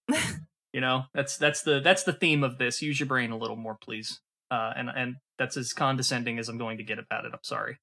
you 0.77 0.83
know 0.83 1.05
that's 1.14 1.39
that's 1.39 1.62
the 1.62 1.81
that's 1.81 2.03
the 2.03 2.12
theme 2.12 2.45
of 2.45 2.59
this. 2.59 2.83
Use 2.83 3.01
your 3.01 3.07
brain 3.07 3.31
a 3.31 3.39
little 3.39 3.57
more 3.57 3.79
please. 3.81 4.20
Uh 4.51 4.74
and 4.77 4.91
and 4.95 5.16
that's 5.39 5.57
as 5.57 5.72
condescending 5.72 6.39
as 6.39 6.51
i'm 6.51 6.59
going 6.59 6.77
to 6.77 6.85
get 6.85 6.99
about 6.99 7.24
it. 7.24 7.31
I'm 7.33 7.43
sorry. 7.43 7.79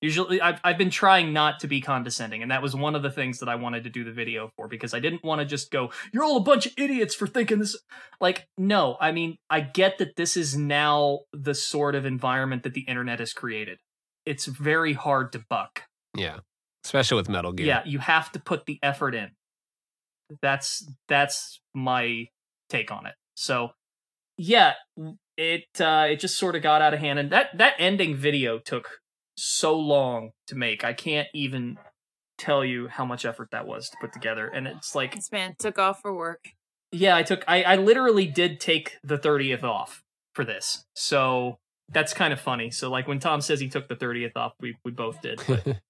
Usually 0.00 0.40
I've, 0.40 0.58
I've 0.64 0.78
been 0.78 0.90
trying 0.90 1.34
not 1.34 1.60
to 1.60 1.68
be 1.68 1.82
condescending 1.82 2.40
and 2.40 2.50
that 2.50 2.62
was 2.62 2.74
one 2.74 2.94
of 2.94 3.02
the 3.02 3.10
things 3.10 3.40
that 3.40 3.48
i 3.50 3.54
wanted 3.54 3.84
to 3.84 3.90
do 3.90 4.04
the 4.04 4.12
video 4.12 4.50
for 4.56 4.68
because 4.68 4.94
i 4.94 5.00
didn't 5.00 5.22
want 5.22 5.40
to 5.40 5.44
just 5.44 5.70
go 5.70 5.90
you're 6.12 6.24
all 6.24 6.38
a 6.38 6.42
bunch 6.42 6.66
of 6.66 6.72
idiots 6.78 7.14
for 7.14 7.26
thinking 7.26 7.58
this 7.58 7.78
like 8.22 8.48
no. 8.56 8.96
I 9.00 9.12
mean 9.12 9.36
i 9.50 9.60
get 9.60 9.98
that 9.98 10.16
this 10.16 10.34
is 10.36 10.56
now 10.56 11.20
the 11.34 11.54
sort 11.54 11.94
of 11.94 12.06
environment 12.06 12.62
that 12.62 12.72
the 12.72 12.82
internet 12.82 13.18
has 13.18 13.34
created. 13.34 13.78
It's 14.24 14.46
very 14.46 14.94
hard 14.94 15.32
to 15.32 15.44
buck. 15.50 15.82
Yeah, 16.16 16.38
especially 16.86 17.16
with 17.16 17.28
Metal 17.28 17.52
Gear. 17.52 17.66
yeah 17.66 17.82
you 17.84 17.98
have 17.98 18.32
to 18.32 18.38
put 18.40 18.64
the 18.64 18.78
effort 18.82 19.14
in 19.14 19.32
that's 20.42 20.86
that's 21.08 21.60
my 21.74 22.26
take 22.68 22.90
on 22.90 23.06
it 23.06 23.14
so 23.34 23.70
yeah 24.38 24.72
it 25.36 25.64
uh 25.80 26.06
it 26.10 26.18
just 26.20 26.36
sort 26.38 26.56
of 26.56 26.62
got 26.62 26.80
out 26.82 26.94
of 26.94 27.00
hand 27.00 27.18
and 27.18 27.30
that 27.30 27.56
that 27.56 27.74
ending 27.78 28.14
video 28.16 28.58
took 28.58 28.98
so 29.36 29.76
long 29.78 30.30
to 30.46 30.54
make 30.54 30.84
i 30.84 30.92
can't 30.92 31.28
even 31.34 31.76
tell 32.38 32.64
you 32.64 32.88
how 32.88 33.04
much 33.04 33.24
effort 33.24 33.48
that 33.52 33.66
was 33.66 33.88
to 33.88 33.96
put 34.00 34.12
together 34.12 34.46
and 34.48 34.66
it's 34.66 34.94
like 34.94 35.14
This 35.14 35.30
man 35.30 35.54
took 35.58 35.78
off 35.78 36.00
for 36.00 36.14
work. 36.14 36.44
yeah 36.90 37.16
i 37.16 37.22
took 37.22 37.44
i 37.46 37.62
i 37.62 37.76
literally 37.76 38.26
did 38.26 38.60
take 38.60 38.96
the 39.04 39.18
30th 39.18 39.62
off 39.62 40.02
for 40.34 40.44
this 40.44 40.84
so 40.94 41.58
that's 41.90 42.12
kind 42.14 42.32
of 42.32 42.40
funny 42.40 42.70
so 42.70 42.90
like 42.90 43.06
when 43.06 43.18
tom 43.20 43.40
says 43.40 43.60
he 43.60 43.68
took 43.68 43.88
the 43.88 43.94
30th 43.96 44.32
off 44.36 44.52
we 44.60 44.76
we 44.84 44.90
both 44.90 45.20
did 45.20 45.40
but 45.46 45.64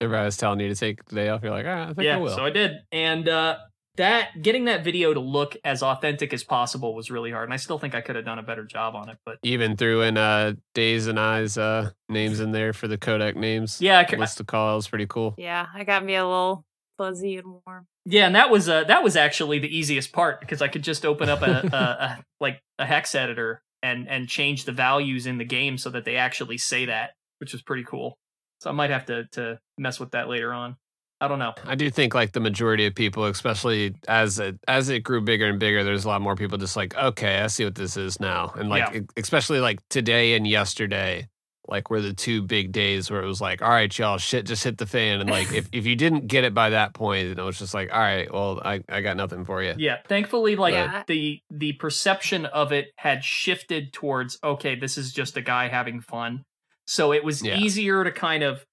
Everybody 0.00 0.26
was 0.26 0.36
telling 0.36 0.60
you 0.60 0.68
to 0.68 0.76
take 0.76 1.04
the 1.06 1.16
day 1.16 1.28
off. 1.28 1.42
You're 1.42 1.50
like, 1.50 1.66
ah, 1.66 1.82
I 1.82 1.86
think 1.86 1.98
I 1.98 2.02
yeah, 2.04 2.16
will. 2.18 2.28
so 2.32 2.44
I 2.44 2.50
did, 2.50 2.70
and 2.92 3.28
uh, 3.28 3.56
that 3.98 4.42
getting 4.42 4.64
that 4.64 4.82
video 4.82 5.14
to 5.14 5.20
look 5.20 5.56
as 5.64 5.82
authentic 5.82 6.32
as 6.32 6.42
possible 6.42 6.94
was 6.94 7.10
really 7.10 7.30
hard, 7.30 7.44
and 7.44 7.52
I 7.54 7.58
still 7.58 7.78
think 7.78 7.94
I 7.94 8.00
could 8.00 8.16
have 8.16 8.24
done 8.24 8.38
a 8.38 8.42
better 8.42 8.64
job 8.64 8.94
on 8.96 9.08
it. 9.08 9.18
But 9.24 9.38
Even 9.44 9.76
threw 9.76 10.00
in 10.02 10.16
uh, 10.16 10.54
Days 10.74 11.06
and 11.06 11.20
Eyes 11.20 11.56
uh, 11.58 11.90
names 12.08 12.40
in 12.40 12.50
there 12.52 12.72
for 12.72 12.88
the 12.88 12.98
Codec 12.98 13.36
names. 13.36 13.80
yeah, 13.80 13.98
I 13.98 14.04
ca- 14.04 14.16
list 14.16 14.40
of 14.40 14.46
calls, 14.46 14.88
pretty 14.88 15.06
cool. 15.06 15.34
Yeah, 15.38 15.66
I 15.74 15.84
got 15.84 16.04
me 16.04 16.14
a 16.16 16.24
little 16.26 16.64
fuzzy 16.96 17.36
and 17.36 17.60
warm. 17.64 17.86
yeah, 18.06 18.26
and 18.26 18.34
that 18.34 18.50
was 18.50 18.68
uh, 18.68 18.84
that 18.84 19.04
was 19.04 19.14
actually 19.14 19.58
the 19.60 19.76
easiest 19.76 20.12
part 20.12 20.40
because 20.40 20.62
I 20.62 20.68
could 20.68 20.82
just 20.82 21.04
open 21.06 21.28
up 21.28 21.42
a, 21.42 21.68
a, 21.72 21.76
a 21.76 22.24
like 22.40 22.60
a 22.78 22.86
hex 22.86 23.14
editor 23.14 23.62
and 23.82 24.08
and 24.08 24.28
change 24.28 24.64
the 24.64 24.72
values 24.72 25.26
in 25.26 25.38
the 25.38 25.44
game 25.44 25.78
so 25.78 25.90
that 25.90 26.04
they 26.04 26.16
actually 26.16 26.58
say 26.58 26.86
that, 26.86 27.10
which 27.38 27.52
was 27.52 27.62
pretty 27.62 27.84
cool. 27.84 28.18
So 28.60 28.70
I 28.70 28.72
might 28.72 28.90
have 28.90 29.06
to 29.06 29.26
to 29.32 29.60
mess 29.78 30.00
with 30.00 30.10
that 30.12 30.28
later 30.28 30.52
on. 30.52 30.76
I 31.20 31.26
don't 31.28 31.38
know. 31.40 31.54
I 31.64 31.74
do 31.74 31.90
think 31.90 32.14
like 32.14 32.32
the 32.32 32.40
majority 32.40 32.86
of 32.86 32.94
people, 32.94 33.24
especially 33.24 33.94
as 34.06 34.38
it 34.38 34.58
as 34.68 34.88
it 34.88 35.00
grew 35.00 35.20
bigger 35.20 35.46
and 35.46 35.58
bigger, 35.58 35.82
there's 35.82 36.04
a 36.04 36.08
lot 36.08 36.20
more 36.22 36.36
people 36.36 36.58
just 36.58 36.76
like, 36.76 36.96
okay, 36.96 37.40
I 37.40 37.48
see 37.48 37.64
what 37.64 37.74
this 37.74 37.96
is 37.96 38.20
now, 38.20 38.52
and 38.56 38.68
like 38.68 38.92
Yeah. 38.94 39.00
especially 39.16 39.58
like 39.60 39.80
today 39.88 40.34
and 40.34 40.46
yesterday, 40.46 41.28
like 41.66 41.90
were 41.90 42.00
the 42.00 42.14
two 42.14 42.42
big 42.42 42.70
days 42.70 43.10
where 43.10 43.20
it 43.20 43.26
was 43.26 43.40
like, 43.40 43.60
all 43.62 43.68
right, 43.68 43.96
y'all, 43.98 44.16
shit 44.18 44.46
just 44.46 44.62
hit 44.62 44.78
the 44.78 44.86
fan, 44.86 45.20
and 45.20 45.28
like 45.28 45.52
if 45.52 45.68
if 45.72 45.86
you 45.86 45.96
didn't 45.96 46.28
get 46.28 46.44
it 46.44 46.54
by 46.54 46.70
that 46.70 46.94
point, 46.94 47.28
then 47.30 47.38
it 47.44 47.46
was 47.46 47.58
just 47.58 47.74
like, 47.74 47.92
all 47.92 47.98
right, 47.98 48.32
well, 48.32 48.60
I 48.64 48.82
I 48.88 49.00
got 49.00 49.16
nothing 49.16 49.44
for 49.44 49.60
you. 49.60 49.74
Yeah, 49.76 49.96
thankfully, 50.06 50.54
like 50.54 50.74
Yeah. 50.74 51.02
the 51.08 51.40
the 51.50 51.72
perception 51.72 52.46
of 52.46 52.70
it 52.70 52.86
had 52.96 53.24
shifted 53.24 53.92
towards 53.92 54.38
okay, 54.44 54.76
this 54.76 54.96
is 54.96 55.12
just 55.12 55.36
a 55.36 55.42
guy 55.42 55.66
having 55.66 56.00
fun. 56.00 56.44
So 56.86 57.12
it 57.12 57.24
was 57.24 57.44
Yeah. 57.44 57.56
easier 57.56 58.04
to 58.04 58.12
kind 58.12 58.42
of 58.44 58.64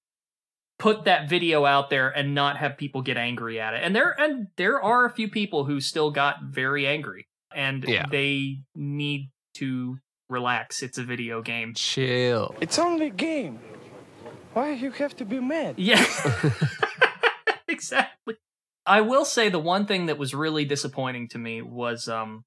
put 0.78 1.04
that 1.04 1.28
video 1.28 1.64
out 1.64 1.88
there 1.90 2.10
and 2.10 2.34
not 2.34 2.56
have 2.58 2.76
people 2.76 3.02
get 3.02 3.16
angry 3.16 3.60
at 3.60 3.74
it. 3.74 3.80
And 3.82 3.94
there 3.96 4.14
and 4.20 4.48
there 4.56 4.80
are 4.82 5.04
a 5.06 5.10
few 5.10 5.28
people 5.28 5.64
who 5.64 5.80
still 5.80 6.10
got 6.10 6.42
very 6.44 6.86
angry, 6.86 7.26
and 7.54 7.84
Yeah. 7.84 8.06
they 8.10 8.58
need 8.74 9.30
to 9.54 9.98
relax. 10.28 10.82
It's 10.82 10.98
a 10.98 11.04
video 11.04 11.40
game. 11.42 11.72
Chill. 11.74 12.54
It's 12.60 12.78
only 12.78 13.06
a 13.06 13.10
game. 13.10 13.58
Why 14.52 14.72
you 14.72 14.90
have 14.92 15.16
to 15.16 15.24
be 15.24 15.38
mad? 15.40 15.74
Yeah. 15.78 16.04
exactly. 17.68 18.34
I 18.84 19.00
will 19.00 19.24
say 19.24 19.48
the 19.48 19.58
one 19.58 19.86
thing 19.86 20.06
that 20.06 20.18
was 20.18 20.34
really 20.34 20.64
disappointing 20.64 21.28
to 21.28 21.38
me 21.38 21.62
was 21.62 22.08
um 22.08 22.44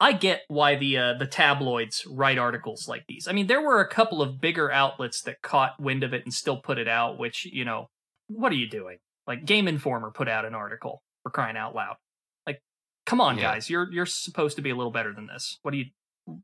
I 0.00 0.12
get 0.12 0.42
why 0.48 0.74
the 0.76 0.98
uh, 0.98 1.14
the 1.14 1.26
tabloids 1.26 2.04
write 2.10 2.36
articles 2.38 2.88
like 2.88 3.04
these. 3.08 3.28
I 3.28 3.32
mean, 3.32 3.46
there 3.46 3.60
were 3.62 3.80
a 3.80 3.88
couple 3.88 4.20
of 4.22 4.40
bigger 4.40 4.70
outlets 4.70 5.22
that 5.22 5.40
caught 5.42 5.80
wind 5.80 6.02
of 6.02 6.12
it 6.12 6.24
and 6.24 6.34
still 6.34 6.56
put 6.58 6.78
it 6.78 6.88
out, 6.88 7.18
which, 7.18 7.44
you 7.44 7.64
know, 7.64 7.88
what 8.28 8.50
are 8.52 8.56
you 8.56 8.68
doing? 8.68 8.98
Like 9.26 9.44
Game 9.44 9.68
Informer 9.68 10.10
put 10.10 10.28
out 10.28 10.44
an 10.44 10.54
article 10.54 11.02
for 11.22 11.30
crying 11.30 11.56
out 11.56 11.74
loud. 11.74 11.96
Like, 12.46 12.60
come 13.06 13.20
on, 13.20 13.38
Yeah. 13.38 13.52
guys, 13.54 13.70
you're 13.70 13.90
you're 13.92 14.04
supposed 14.06 14.56
to 14.56 14.62
be 14.62 14.70
a 14.70 14.74
little 14.76 14.92
better 14.92 15.12
than 15.14 15.26
this. 15.26 15.58
What 15.62 15.70
do 15.70 15.78
you 15.78 15.86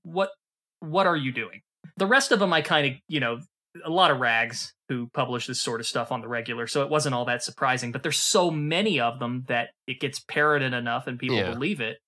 what 0.03 0.30
what 0.78 1.07
are 1.07 1.16
you 1.16 1.32
doing? 1.32 1.61
The 1.96 2.07
rest 2.07 2.32
of 2.32 2.38
them 2.38 2.53
I 2.53 2.62
kind 2.62 2.86
of, 2.86 2.92
you 3.09 3.20
know, 3.20 3.40
a 3.84 3.90
lot 3.90 4.11
of 4.11 4.18
rags 4.20 4.72
who 4.88 5.09
publish 5.12 5.46
this 5.46 5.61
sort 5.61 5.80
of 5.80 5.86
stuff 5.86 6.11
on 6.12 6.20
the 6.20 6.28
regular, 6.28 6.66
so 6.66 6.82
it 6.82 6.90
wasn't 6.90 7.14
all 7.14 7.24
that 7.26 7.42
surprising. 7.42 7.92
But 7.92 8.03
there's 8.03 8.18
so 8.18 8.51
many 8.51 9.01
of 9.01 9.18
them 9.18 9.44
that 9.48 9.70
it 9.86 10.01
gets 10.01 10.20
parroted 10.20 10.72
enough 10.72 11.07
and 11.07 11.18
people 11.18 11.36
Yeah. 11.36 11.53
believe 11.53 11.80
it. 11.80 11.98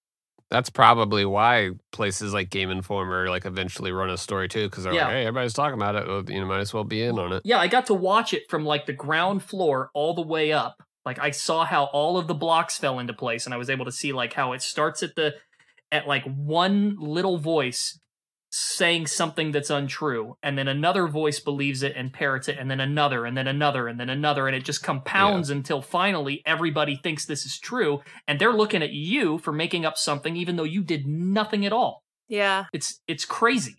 That's 0.52 0.68
probably 0.68 1.24
why 1.24 1.70
places 1.92 2.34
like 2.34 2.50
Game 2.50 2.70
Informer 2.70 3.30
like 3.30 3.46
eventually 3.46 3.90
run 3.90 4.10
a 4.10 4.18
story 4.18 4.48
too, 4.48 4.68
because 4.68 4.84
they're 4.84 4.92
Yeah. 4.92 5.06
like, 5.06 5.12
hey, 5.14 5.20
everybody's 5.22 5.54
talking 5.54 5.72
about 5.80 5.96
it. 5.96 6.06
Well, 6.06 6.22
you 6.28 6.40
know, 6.40 6.46
might 6.46 6.60
as 6.60 6.74
well 6.74 6.84
be 6.84 7.02
in 7.02 7.18
on 7.18 7.32
it. 7.32 7.40
Yeah, 7.46 7.58
I 7.58 7.68
got 7.68 7.86
to 7.86 7.94
watch 7.94 8.34
it 8.34 8.42
from 8.50 8.66
like 8.66 8.84
the 8.84 8.92
ground 8.92 9.42
floor 9.42 9.90
all 9.94 10.12
the 10.14 10.20
way 10.20 10.52
up. 10.52 10.82
Like 11.06 11.18
I 11.18 11.30
saw 11.30 11.64
how 11.64 11.84
all 11.84 12.18
of 12.18 12.28
the 12.28 12.34
blocks 12.34 12.76
fell 12.76 12.98
into 12.98 13.14
place, 13.14 13.46
and 13.46 13.54
I 13.54 13.56
was 13.56 13.70
able 13.70 13.86
to 13.86 13.90
see 13.92 14.12
like 14.12 14.34
how 14.34 14.52
it 14.52 14.60
starts 14.60 15.02
at 15.02 15.14
the 15.16 15.34
at 15.90 16.06
like 16.06 16.24
one 16.26 16.96
little 16.98 17.38
voice 17.38 17.98
saying 18.54 19.06
something 19.06 19.50
that's 19.50 19.70
untrue, 19.70 20.36
and 20.42 20.58
then 20.58 20.68
another 20.68 21.06
voice 21.08 21.40
believes 21.40 21.82
it 21.82 21.94
and 21.96 22.12
parrots 22.12 22.48
it, 22.48 22.58
and 22.58 22.70
then 22.70 22.80
another, 22.80 23.24
and 23.24 23.34
then 23.36 23.48
another, 23.48 23.88
and 23.88 23.98
then 23.98 24.10
another, 24.10 24.46
and 24.46 24.54
it 24.54 24.62
just 24.64 24.82
compounds 24.82 25.48
until 25.48 25.80
finally 25.80 26.42
everybody 26.44 26.94
thinks 27.02 27.24
this 27.24 27.46
is 27.46 27.58
true, 27.58 28.02
and 28.28 28.38
they're 28.38 28.52
looking 28.52 28.82
at 28.82 28.92
you 28.92 29.38
for 29.38 29.52
making 29.52 29.86
up 29.86 29.96
something 29.96 30.36
even 30.36 30.56
though 30.56 30.64
you 30.64 30.82
did 30.82 31.06
nothing 31.06 31.64
at 31.64 31.72
all. 31.72 32.02
Yeah, 32.28 32.64
It's 32.72 33.00
it's 33.08 33.24
crazy. 33.24 33.76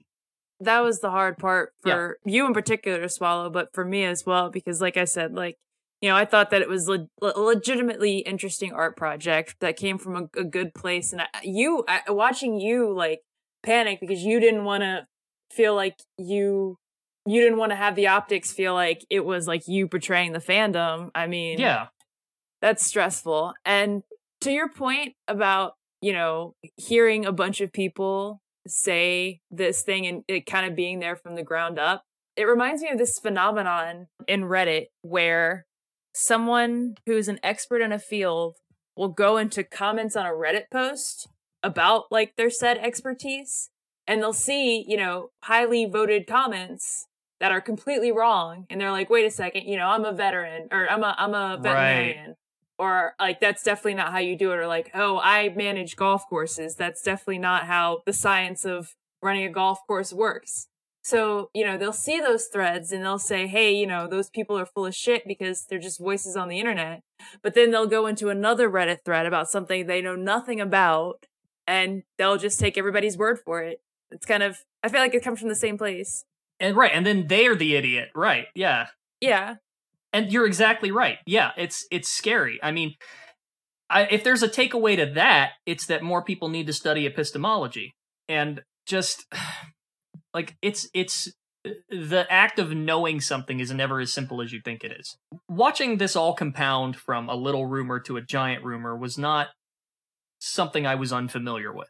that 0.60 0.80
was 0.80 1.00
the 1.02 1.12
hard 1.12 1.38
part 1.38 1.74
Yeah. 1.86 1.94
for 1.94 2.18
you 2.26 2.46
in 2.48 2.54
particular 2.54 3.00
to 3.02 3.10
swallow, 3.10 3.50
but 3.50 3.70
for 3.74 3.86
me 3.86 4.06
as 4.06 4.26
well, 4.26 4.50
because 4.50 4.82
like 4.82 4.98
I 4.98 5.06
said, 5.06 5.34
like, 5.34 5.56
you 6.02 6.10
know, 6.10 6.16
I 6.16 6.26
thought 6.26 6.50
that 6.52 6.62
it 6.62 6.68
was 6.70 6.88
le- 6.88 7.08
le- 7.22 7.40
legitimately 7.40 8.20
interesting 8.20 8.74
art 8.74 8.98
project 8.98 9.56
that 9.62 9.78
came 9.78 9.98
from 9.98 10.16
a, 10.16 10.40
a 10.40 10.44
good 10.44 10.74
place. 10.74 11.14
And 11.14 11.22
I, 11.22 11.28
you, 11.44 11.84
I, 11.88 12.12
watching 12.12 12.60
you 12.60 12.92
like 12.94 13.22
panic 13.64 14.00
because 14.00 14.22
you 14.24 14.40
didn't 14.40 14.64
want 14.66 14.84
to 14.84 15.06
feel 15.52 15.76
like 15.76 15.96
you, 16.18 16.78
you 17.26 17.42
didn't 17.42 17.58
want 17.58 17.72
to 17.72 17.76
have 17.76 17.96
the 17.96 18.08
optics 18.08 18.52
feel 18.52 18.74
like 18.74 19.06
it 19.10 19.24
was 19.26 19.48
like 19.48 19.68
you 19.68 19.88
betraying 19.88 20.34
the 20.34 20.40
fandom. 20.40 21.10
I 21.16 21.28
mean, 21.28 21.60
Yeah. 21.60 21.88
that's 22.62 22.86
stressful. 22.86 23.54
And 23.66 24.04
to 24.42 24.52
your 24.52 24.70
point 24.70 25.14
about, 25.28 25.74
you 26.02 26.12
know, 26.14 26.56
hearing 26.78 27.26
a 27.26 27.32
bunch 27.32 27.62
of 27.62 27.72
people 27.72 28.42
say 28.68 29.40
this 29.52 29.82
thing 29.84 30.06
and 30.08 30.24
it 30.28 30.46
kind 30.46 30.66
of 30.66 30.76
being 30.76 31.00
there 31.00 31.16
from 31.16 31.36
the 31.36 31.44
ground 31.44 31.80
up, 31.80 32.04
it 32.36 32.44
reminds 32.46 32.82
me 32.82 32.90
of 32.90 32.98
this 32.98 33.20
phenomenon 33.20 34.08
in 34.28 34.42
Reddit 34.44 34.88
where 35.02 35.66
someone 36.14 36.96
who's 37.06 37.28
an 37.28 37.40
expert 37.44 37.82
in 37.82 37.92
a 37.92 38.00
field 38.00 38.56
will 38.96 39.10
go 39.10 39.38
into 39.38 39.64
comments 39.64 40.16
on 40.16 40.26
a 40.26 40.30
Reddit 40.30 40.66
post 40.72 41.28
about 41.64 42.12
like 42.12 42.36
their 42.36 42.50
said 42.50 42.78
expertise 42.78 43.70
and 44.06 44.22
they'll 44.22 44.34
see, 44.34 44.84
you 44.88 44.98
know, 44.98 45.30
highly 45.44 45.86
voted 45.86 46.28
comments 46.28 47.08
that 47.40 47.52
are 47.52 47.62
completely 47.62 48.12
wrong 48.12 48.66
and 48.70 48.80
they're 48.80 48.92
like 48.92 49.10
wait 49.10 49.26
a 49.26 49.30
second 49.30 49.66
you 49.66 49.76
know 49.76 49.88
i'm 49.88 50.06
a 50.06 50.14
veteran 50.14 50.66
or 50.72 50.90
i'm 50.90 51.04
a 51.04 51.14
i'm 51.18 51.34
a 51.34 51.60
veterinarian 51.62 52.36
or 52.80 53.16
like 53.20 53.42
that's 53.42 53.64
definitely 53.64 53.96
not 53.96 54.14
how 54.14 54.18
you 54.20 54.38
do 54.38 54.52
it 54.52 54.56
or 54.56 54.66
like 54.66 54.90
oh 54.94 55.20
i 55.22 55.50
manage 55.50 55.96
golf 55.96 56.28
courses. 56.30 56.76
That's 56.76 57.02
definitely 57.02 57.40
not 57.40 57.66
how 57.66 58.02
the 58.06 58.14
science 58.14 58.66
of 58.66 58.96
running 59.22 59.46
a 59.46 59.50
golf 59.50 59.80
course 59.88 60.14
works. 60.14 60.68
So 61.04 61.50
you 61.54 61.66
know 61.66 61.78
they'll 61.78 61.92
see 61.92 62.20
those 62.22 62.46
threads 62.46 62.94
and 62.94 63.04
they'll 63.04 63.20
say 63.20 63.46
hey 63.48 63.74
you 63.74 63.88
know 63.88 64.08
those 64.08 64.30
people 64.30 64.58
are 64.58 64.66
full 64.66 64.86
of 64.86 64.96
shit 64.96 65.28
because 65.28 65.66
they're 65.66 65.80
just 65.80 66.00
voices 66.00 66.38
on 66.38 66.48
the 66.48 66.60
internet 66.60 67.02
but 67.42 67.56
then 67.56 67.72
they'll 67.72 67.88
go 67.88 68.06
into 68.06 68.30
another 68.30 68.70
reddit 68.70 69.00
thread 69.04 69.26
about 69.26 69.50
something 69.50 69.86
they 69.86 70.02
know 70.02 70.16
nothing 70.16 70.62
about 70.62 71.26
and 71.68 72.04
they'll 72.18 72.38
just 72.38 72.60
take 72.60 72.78
everybody's 72.78 73.18
word 73.18 73.40
for 73.46 73.62
it 73.62 73.82
it's 74.12 74.26
kind 74.26 74.44
of 74.44 74.58
i 74.84 74.90
feel 74.90 75.00
like 75.00 75.14
it 75.14 75.24
comes 75.24 75.40
from 75.40 75.50
the 75.50 75.56
same 75.56 75.78
place 75.78 76.26
And 76.60 76.78
right, 76.78 76.92
and 76.94 77.06
then 77.06 77.28
they're 77.28 77.56
the 77.56 77.76
idiot. 77.76 78.10
Right. 78.16 78.46
Yeah. 78.56 78.88
yeah 79.20 79.56
And 80.14 80.32
you're 80.32 80.46
exactly 80.46 80.92
right. 80.92 81.18
Yeah, 81.26 81.52
it's 81.58 81.86
it's 81.92 82.08
scary. 82.10 82.60
I 82.62 82.72
mean, 82.72 82.94
I, 83.90 84.04
if 84.04 84.24
there's 84.24 84.44
a 84.44 84.48
takeaway 84.48 84.96
to 84.98 85.12
that, 85.14 85.52
it's 85.66 85.88
that 85.88 86.04
more 86.04 86.24
people 86.24 86.50
need 86.50 86.68
to 86.68 86.74
study 86.74 87.06
epistemology 87.06 87.94
and 88.30 88.62
just 88.86 89.26
like 90.34 90.56
it's 90.62 90.88
it's 90.94 91.34
the 91.90 92.26
act 92.30 92.60
of 92.60 92.72
knowing 92.72 93.20
something 93.22 93.60
is 93.60 93.72
never 93.72 94.00
as 94.00 94.14
simple 94.14 94.42
as 94.42 94.52
you 94.54 94.62
think 94.64 94.84
it 94.84 94.92
is. 95.00 95.18
Watching 95.50 95.98
this 95.98 96.16
all 96.16 96.34
compound 96.34 96.96
from 96.96 97.30
a 97.30 97.36
little 97.36 97.66
rumor 97.66 98.00
to 98.02 98.18
a 98.18 98.22
giant 98.22 98.64
rumor 98.64 98.96
was 98.96 99.18
not 99.18 99.48
something 100.44 100.86
I 100.86 100.96
was 100.96 101.14
unfamiliar 101.14 101.72
with. 101.72 101.90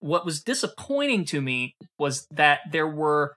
What 0.00 0.24
was 0.24 0.42
disappointing 0.42 1.24
to 1.26 1.40
me 1.40 1.74
was 1.98 2.26
that 2.30 2.60
there 2.70 2.86
were 2.86 3.34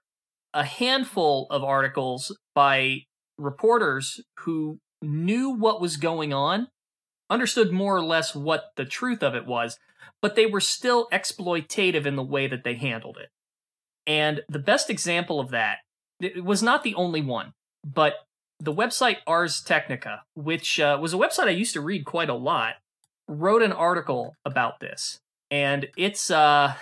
a 0.54 0.64
handful 0.64 1.48
of 1.50 1.64
articles 1.64 2.36
by 2.54 3.00
reporters 3.38 4.22
who 4.42 4.78
knew 5.02 5.50
what 5.50 5.82
was 5.82 5.98
going 5.98 6.34
on, 6.34 6.68
understood 7.30 7.72
more 7.72 7.96
or 7.96 8.04
less 8.04 8.36
what 8.36 8.66
the 8.76 8.86
truth 8.86 9.24
of 9.24 9.34
it 9.34 9.48
was, 9.48 9.78
but 10.22 10.36
they 10.36 10.46
were 10.46 10.62
still 10.62 11.08
exploitative 11.12 12.06
in 12.06 12.16
the 12.16 12.24
way 12.24 12.48
that 12.48 12.64
they 12.64 12.76
handled 12.76 13.18
it. 13.18 13.30
And 14.06 14.42
the 14.50 14.60
best 14.60 14.90
example 14.90 15.40
of 15.40 15.50
that 15.50 15.78
it 16.20 16.46
was 16.46 16.62
not 16.62 16.84
the 16.84 16.94
only 16.94 17.22
one, 17.22 17.54
but 17.84 18.14
the 18.60 18.74
website 18.74 19.18
Ars 19.26 19.62
Technica, 19.62 20.22
which 20.36 20.80
uh, 20.80 20.98
was 21.02 21.14
a 21.14 21.18
website 21.18 21.48
I 21.48 21.52
used 21.52 21.74
to 21.74 21.82
read 21.82 22.06
quite 22.06 22.30
a 22.30 22.36
lot, 22.36 22.76
wrote 23.32 23.62
an 23.64 23.72
article 23.72 24.36
about 24.46 24.80
this. 24.80 25.20
And 25.50 25.88
it's 25.98 26.30
uh 26.30 26.74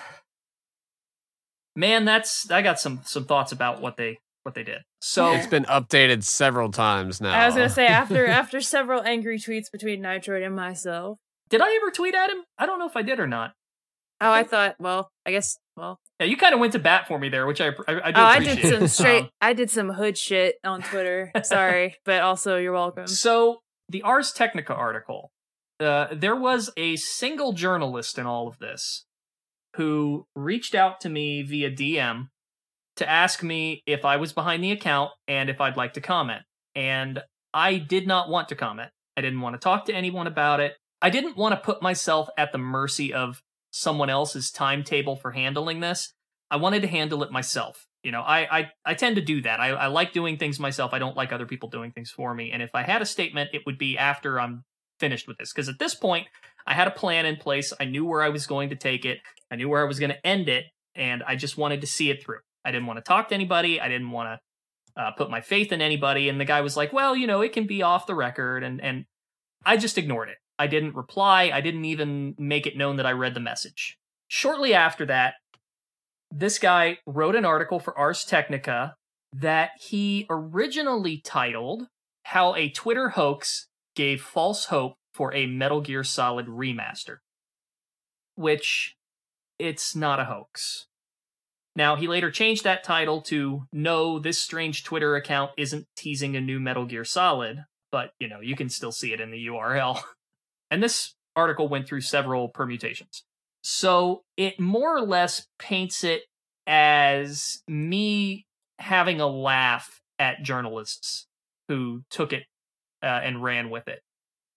man, 1.76 2.06
that's 2.06 2.50
I 2.52 2.62
got 2.62 2.80
some 2.80 3.02
some 3.06 3.26
thoughts 3.26 3.52
about 3.52 3.82
what 3.82 3.98
they 3.98 4.20
what 4.44 4.56
they 4.56 4.64
did. 4.64 4.82
So 5.02 5.34
It's 5.34 5.48
been 5.48 5.66
updated 5.66 6.24
several 6.24 6.72
times 6.72 7.22
now. 7.22 7.34
i 7.40 7.46
was 7.46 7.56
gonna 7.56 7.70
say 7.70 7.88
after 7.88 8.26
after 8.42 8.62
several 8.62 9.02
angry 9.04 9.38
tweets 9.38 9.72
between 9.72 10.02
nitroid 10.02 10.46
and 10.46 10.56
myself 10.56 11.18
did 11.50 11.62
I 11.62 11.74
ever 11.78 11.90
tweet 11.90 12.14
at 12.14 12.30
him? 12.30 12.44
I 12.60 12.68
don't 12.68 12.78
know 12.78 12.86
if 12.86 12.96
I 12.96 13.02
did 13.02 13.20
or 13.20 13.26
not. 13.28 13.54
oh 14.22 14.32
i 14.32 14.44
thought 14.44 14.76
well 14.80 15.10
i 15.26 15.32
guess 15.32 15.58
well 15.78 16.00
Yeah, 16.20 16.28
you 16.28 16.38
kind 16.38 16.54
of 16.54 16.60
went 16.60 16.74
to 16.74 16.80
bat 16.80 17.08
for 17.08 17.18
me 17.18 17.30
there, 17.30 17.48
which 17.48 17.62
I 17.62 17.68
I, 17.88 18.02
I 18.06 18.12
do 18.12 18.20
oh 18.22 18.24
i 18.24 18.40
did 18.40 18.60
some 18.68 18.88
straight 18.98 19.24
Um, 19.24 19.30
i 19.42 19.54
did 19.54 19.70
some 19.70 19.90
hood 19.90 20.18
shit 20.18 20.56
on 20.64 20.82
twitter 20.82 21.32
sorry 21.44 21.96
but 22.06 22.22
also 22.22 22.58
you're 22.58 22.74
welcome 22.74 23.08
so 23.08 23.60
the 23.92 24.04
Ars 24.04 24.32
Technica 24.32 24.76
article, 24.76 25.32
uh, 25.80 26.08
there 26.12 26.36
was 26.36 26.72
a 26.78 26.96
single 26.96 27.54
journalist 27.54 28.18
in 28.18 28.26
all 28.26 28.48
of 28.48 28.60
this 28.60 29.06
who 29.76 30.26
reached 30.36 30.76
out 30.76 31.00
to 31.02 31.10
me 31.10 31.42
via 31.42 31.72
DM 31.72 32.28
to 32.98 33.10
ask 33.10 33.44
me 33.44 33.82
if 33.86 34.04
I 34.04 34.18
was 34.18 34.34
behind 34.34 34.64
the 34.64 34.72
account 34.72 35.12
and 35.28 35.50
if 35.50 35.62
I'd 35.62 35.78
like 35.78 35.94
to 35.94 36.02
comment. 36.02 36.42
And 36.76 37.22
I 37.54 37.78
did 37.78 38.08
not 38.08 38.30
want 38.30 38.50
to 38.50 38.56
comment. 38.56 38.90
I 39.16 39.22
didn't 39.22 39.42
want 39.42 39.56
to 39.56 39.60
talk 39.60 39.86
to 39.86 39.94
anyone 39.94 40.28
about 40.28 40.60
it. 40.60 40.74
I 41.02 41.10
didn't 41.10 41.38
want 41.38 41.54
to 41.54 41.62
put 41.62 41.82
myself 41.82 42.30
at 42.38 42.52
the 42.52 42.58
mercy 42.58 43.14
of 43.14 43.42
someone 43.72 44.10
else's 44.10 44.52
timetable 44.52 45.16
for 45.16 45.32
handling 45.32 45.80
this. 45.80 46.14
I 46.52 46.58
wanted 46.58 46.82
to 46.82 46.88
handle 46.88 47.24
it 47.24 47.32
myself. 47.32 47.86
You 48.04 48.12
know, 48.12 48.22
I 48.22 48.60
I, 48.60 48.72
I 48.86 48.94
tend 48.96 49.16
to 49.18 49.22
do 49.22 49.42
that. 49.42 49.60
I, 49.60 49.70
I 49.70 49.88
like 49.88 50.14
doing 50.14 50.38
things 50.38 50.60
myself. 50.60 50.94
I 50.94 51.00
don't 51.00 51.18
like 51.18 51.32
other 51.32 51.46
people 51.46 51.70
doing 51.70 51.92
things 51.92 52.12
for 52.12 52.34
me. 52.34 52.52
And 52.52 52.62
if 52.62 52.72
I 52.74 52.84
had 52.84 53.02
a 53.02 53.06
statement, 53.06 53.52
it 53.54 53.62
would 53.66 53.78
be 53.78 53.98
after 53.98 54.40
I'm 54.40 54.64
finished 55.00 55.28
with 55.28 55.38
this. 55.38 55.52
Because 55.54 55.70
at 55.70 55.80
this 55.80 55.96
point, 55.96 56.28
I 56.68 56.74
had 56.74 56.88
a 56.88 56.92
plan 56.92 57.26
in 57.26 57.38
place. 57.38 57.74
I 57.80 57.86
knew 57.86 58.06
where 58.06 58.22
I 58.22 58.30
was 58.30 58.46
going 58.46 58.70
to 58.70 58.76
take 58.76 59.06
it. 59.06 59.20
I 59.52 59.56
knew 59.56 59.70
where 59.70 59.82
I 59.82 59.88
was 59.88 60.00
going 60.00 60.12
to 60.12 60.28
end 60.28 60.50
it, 60.50 60.66
and 60.96 61.24
I 61.24 61.36
just 61.36 61.58
wanted 61.58 61.82
to 61.82 61.88
see 61.88 62.10
it 62.10 62.24
through. 62.24 62.40
I 62.64 62.72
didn't 62.72 62.88
want 62.88 62.98
to 62.98 63.04
talk 63.04 63.30
to 63.30 63.36
anybody. 63.36 63.82
I 63.82 63.88
didn't 63.88 64.12
want 64.12 64.40
to 64.96 65.02
uh, 65.02 65.12
put 65.12 65.30
my 65.30 65.42
faith 65.42 65.72
in 65.72 65.82
anybody. 65.82 66.30
And 66.30 66.40
the 66.40 66.46
guy 66.46 66.62
was 66.62 66.78
like, 66.78 66.94
"Well, 66.94 67.16
you 67.16 67.26
know, 67.26 67.42
it 67.42 67.54
can 67.54 67.66
be 67.66 67.82
off 67.82 68.06
the 68.06 68.16
record," 68.16 68.64
and 68.64 68.82
and 68.82 69.06
I 69.66 69.78
just 69.78 69.98
ignored 69.98 70.30
it. 70.30 70.38
I 70.60 70.68
didn't 70.68 70.96
reply. 70.96 71.52
I 71.54 71.62
didn't 71.62 71.86
even 71.86 72.36
make 72.38 72.68
it 72.68 72.78
known 72.78 72.98
that 72.98 73.06
I 73.06 73.12
read 73.14 73.34
the 73.34 73.40
message. 73.40 73.98
Shortly 74.28 74.74
after 74.74 75.06
that, 75.06 75.36
this 76.30 76.60
guy 76.60 77.00
wrote 77.08 77.36
an 77.36 77.46
article 77.46 77.80
for 77.80 77.98
Ars 77.98 78.26
Technica 78.26 78.96
that 79.34 79.72
he 79.80 80.28
originally 80.30 81.18
titled 81.18 81.88
How 82.24 82.56
a 82.56 82.70
Twitter 82.70 83.10
Hoax 83.10 83.69
Gave 84.00 84.22
False 84.22 84.68
Hope 84.68 84.96
for 85.14 85.36
a 85.36 85.46
Metal 85.46 85.82
Gear 85.82 86.06
Solid 86.06 86.48
Remaster, 86.48 87.18
which 88.36 88.96
it's 89.60 89.94
not 89.94 90.22
a 90.22 90.24
hoax. 90.24 90.88
Now, 91.76 91.98
he 91.98 92.08
later 92.08 92.32
changed 92.32 92.64
that 92.64 92.86
title 92.86 93.22
to 93.24 93.64
No, 93.74 94.18
this 94.18 94.42
strange 94.42 94.86
Twitter 94.86 95.18
account 95.18 95.52
isn't 95.58 95.86
teasing 95.98 96.38
a 96.38 96.40
new 96.40 96.62
Metal 96.62 96.86
Gear 96.86 97.04
Solid, 97.04 97.66
but 97.92 98.12
you 98.22 98.30
know, 98.30 98.40
you 98.40 98.56
can 98.56 98.70
still 98.70 98.94
see 98.94 99.12
it 99.12 99.20
in 99.20 99.32
the 99.32 99.48
URL. 99.48 100.00
And 100.72 100.82
this 100.82 101.16
article 101.36 101.68
went 101.68 101.88
through 101.88 102.02
several 102.02 102.48
permutations. 102.48 103.24
So 103.64 104.22
it 104.38 104.60
more 104.60 104.96
or 104.96 105.02
less 105.02 105.48
paints 105.58 106.04
it 106.04 106.22
as 106.68 107.64
me 107.68 108.46
having 108.78 109.20
a 109.20 109.28
laugh 109.28 110.00
at 110.20 110.44
journalists 110.44 111.26
who 111.68 112.04
took 112.12 112.32
it 112.32 112.44
uh, 113.02 113.22
and 113.24 113.44
ran 113.44 113.70
with 113.70 113.88
it. 113.88 114.02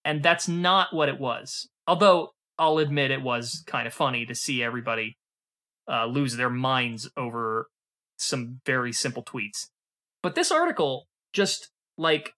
And 0.05 0.23
that's 0.23 0.49
not 0.49 0.93
what 0.93 1.09
it 1.09 1.19
was. 1.19 1.69
Although 1.87 2.31
I'll 2.59 2.79
admit 2.79 3.11
it 3.11 3.23
was 3.23 3.63
kind 3.67 3.87
of 3.87 3.95
funny 3.95 4.27
to 4.27 4.35
see 4.35 4.63
everybody 4.63 5.17
uh, 5.91 6.07
lose 6.07 6.37
their 6.37 6.51
minds 6.51 7.11
over 7.17 7.69
some 8.17 8.61
very 8.65 8.93
simple 8.93 9.23
tweets. 9.23 9.69
But 10.23 10.35
this 10.35 10.53
article 10.53 11.07
just 11.33 11.71
like 11.99 12.35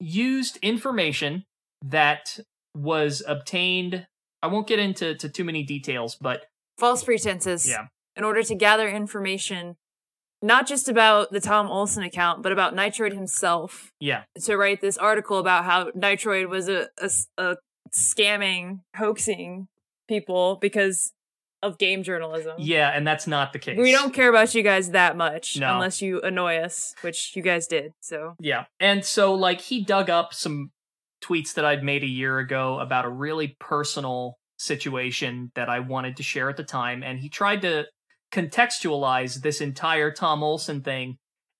used 0.00 0.58
information 0.58 1.44
that 1.82 2.38
was 2.74 3.22
obtained. 3.26 4.06
I 4.42 4.48
won't 4.48 4.66
get 4.66 4.78
into 4.78 5.14
to 5.14 5.28
too 5.28 5.44
many 5.44 5.62
details, 5.62 6.16
but 6.16 6.42
false 6.78 7.04
pretenses 7.04 7.68
yeah, 7.68 7.86
in 8.16 8.24
order 8.24 8.42
to 8.42 8.54
gather 8.54 8.88
information 8.88 9.76
not 10.44 10.66
just 10.66 10.88
about 10.88 11.32
the 11.32 11.40
Tom 11.40 11.68
Olsen 11.68 12.02
account, 12.02 12.42
but 12.42 12.52
about 12.52 12.74
Nitroid 12.74 13.12
himself 13.14 13.90
yeah, 13.98 14.24
to 14.44 14.56
write 14.56 14.80
this 14.80 14.98
article 14.98 15.38
about 15.38 15.64
how 15.64 15.90
Nitroid 15.92 16.48
was 16.48 16.68
a 16.68 16.88
scamming, 17.92 18.80
hoaxing 18.96 19.68
people 20.08 20.56
because 20.60 21.12
of 21.62 21.78
game 21.78 22.02
journalism. 22.02 22.52
yeah, 22.58 22.90
and 22.90 23.06
that's 23.06 23.26
not 23.26 23.54
the 23.54 23.58
case. 23.58 23.78
We 23.78 23.90
don't 23.92 24.12
care 24.12 24.28
about 24.28 24.54
you 24.54 24.62
guys 24.62 24.90
that 24.90 25.16
much 25.16 25.56
No. 25.56 25.72
unless 25.74 26.02
you 26.02 26.20
annoy 26.20 26.56
us, 26.58 26.94
which 27.00 27.34
you 27.34 27.42
guys 27.42 27.66
did. 27.66 27.92
So 28.00 28.34
Yeah. 28.38 28.66
And 28.80 29.02
so 29.02 29.32
like 29.34 29.62
he 29.62 29.82
dug 29.82 30.10
up 30.10 30.34
some 30.34 30.72
tweets 31.22 31.54
that 31.54 31.64
I'd 31.64 31.82
made 31.82 32.02
a 32.02 32.06
year 32.08 32.38
ago 32.38 32.78
about 32.80 33.06
a 33.06 33.08
really 33.08 33.56
personal 33.58 34.34
situation 34.58 35.52
that 35.54 35.70
I 35.70 35.80
wanted 35.80 36.18
to 36.18 36.22
share 36.22 36.50
at 36.50 36.58
the 36.58 36.64
time 36.64 37.02
and 37.02 37.18
he 37.18 37.30
tried 37.30 37.62
to 37.62 37.86
contextualize 38.34 39.40
this 39.40 39.60
entire 39.60 40.10
Tom 40.10 40.42
Olsen 40.42 40.82
thing 40.82 41.16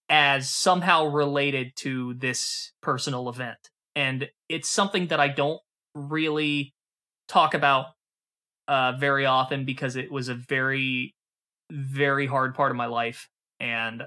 as 0.09 0.51
somehow 0.51 1.07
related 1.07 1.73
to 1.77 2.15
this 2.15 2.73
personal 2.83 3.29
event. 3.29 3.57
And 3.97 4.29
it's 4.49 4.69
something 4.69 5.07
that 5.07 5.21
I 5.21 5.29
don't 5.29 5.61
really 5.95 6.75
talk 7.29 7.55
about 7.55 7.87
uh 8.67 8.93
very 8.99 9.25
often 9.25 9.65
because 9.65 9.97
it 9.97 10.11
was 10.11 10.29
a 10.29 10.35
very 10.35 11.15
very 11.71 12.27
hard 12.27 12.55
part 12.55 12.71
of 12.71 12.77
my 12.77 12.87
life 12.87 13.29
and 13.61 14.03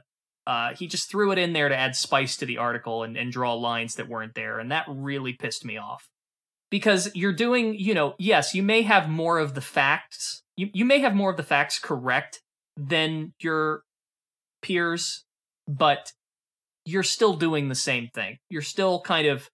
uh, 0.48 0.74
he 0.76 0.88
just 0.88 1.12
threw 1.12 1.34
it 1.34 1.38
in 1.38 1.52
there 1.52 1.68
to 1.68 1.76
add 1.76 1.94
spice 1.94 2.38
to 2.38 2.46
the 2.46 2.58
article 2.58 3.04
and, 3.04 3.18
and 3.18 3.34
draw 3.34 3.54
lines 3.54 3.96
that 3.96 4.08
weren't 4.08 4.34
there, 4.34 4.60
and 4.60 4.72
that 4.72 4.86
really 4.88 5.34
pissed 5.34 5.66
me 5.66 5.76
off. 5.76 6.08
Because 6.72 7.12
you're 7.14 7.34
doing, 7.34 7.78
you 7.78 7.94
know, 7.94 8.16
yes, 8.18 8.56
you 8.56 8.64
may 8.64 8.82
have 8.84 9.10
more 9.10 9.40
of 9.40 9.56
the 9.56 9.62
facts, 9.62 10.44
you, 10.56 10.70
you 10.74 10.86
may 10.86 11.00
have 11.00 11.14
more 11.14 11.30
of 11.30 11.36
the 11.36 11.44
facts 11.44 11.80
correct 11.80 12.42
than 12.78 13.34
your 13.40 13.84
peers, 14.62 15.26
but 15.68 16.14
you're 16.86 17.04
still 17.04 17.34
doing 17.36 17.68
the 17.70 17.76
same 17.76 18.08
thing. 18.14 18.38
You're 18.50 18.62
still 18.62 19.02
kind 19.02 19.28
of, 19.28 19.50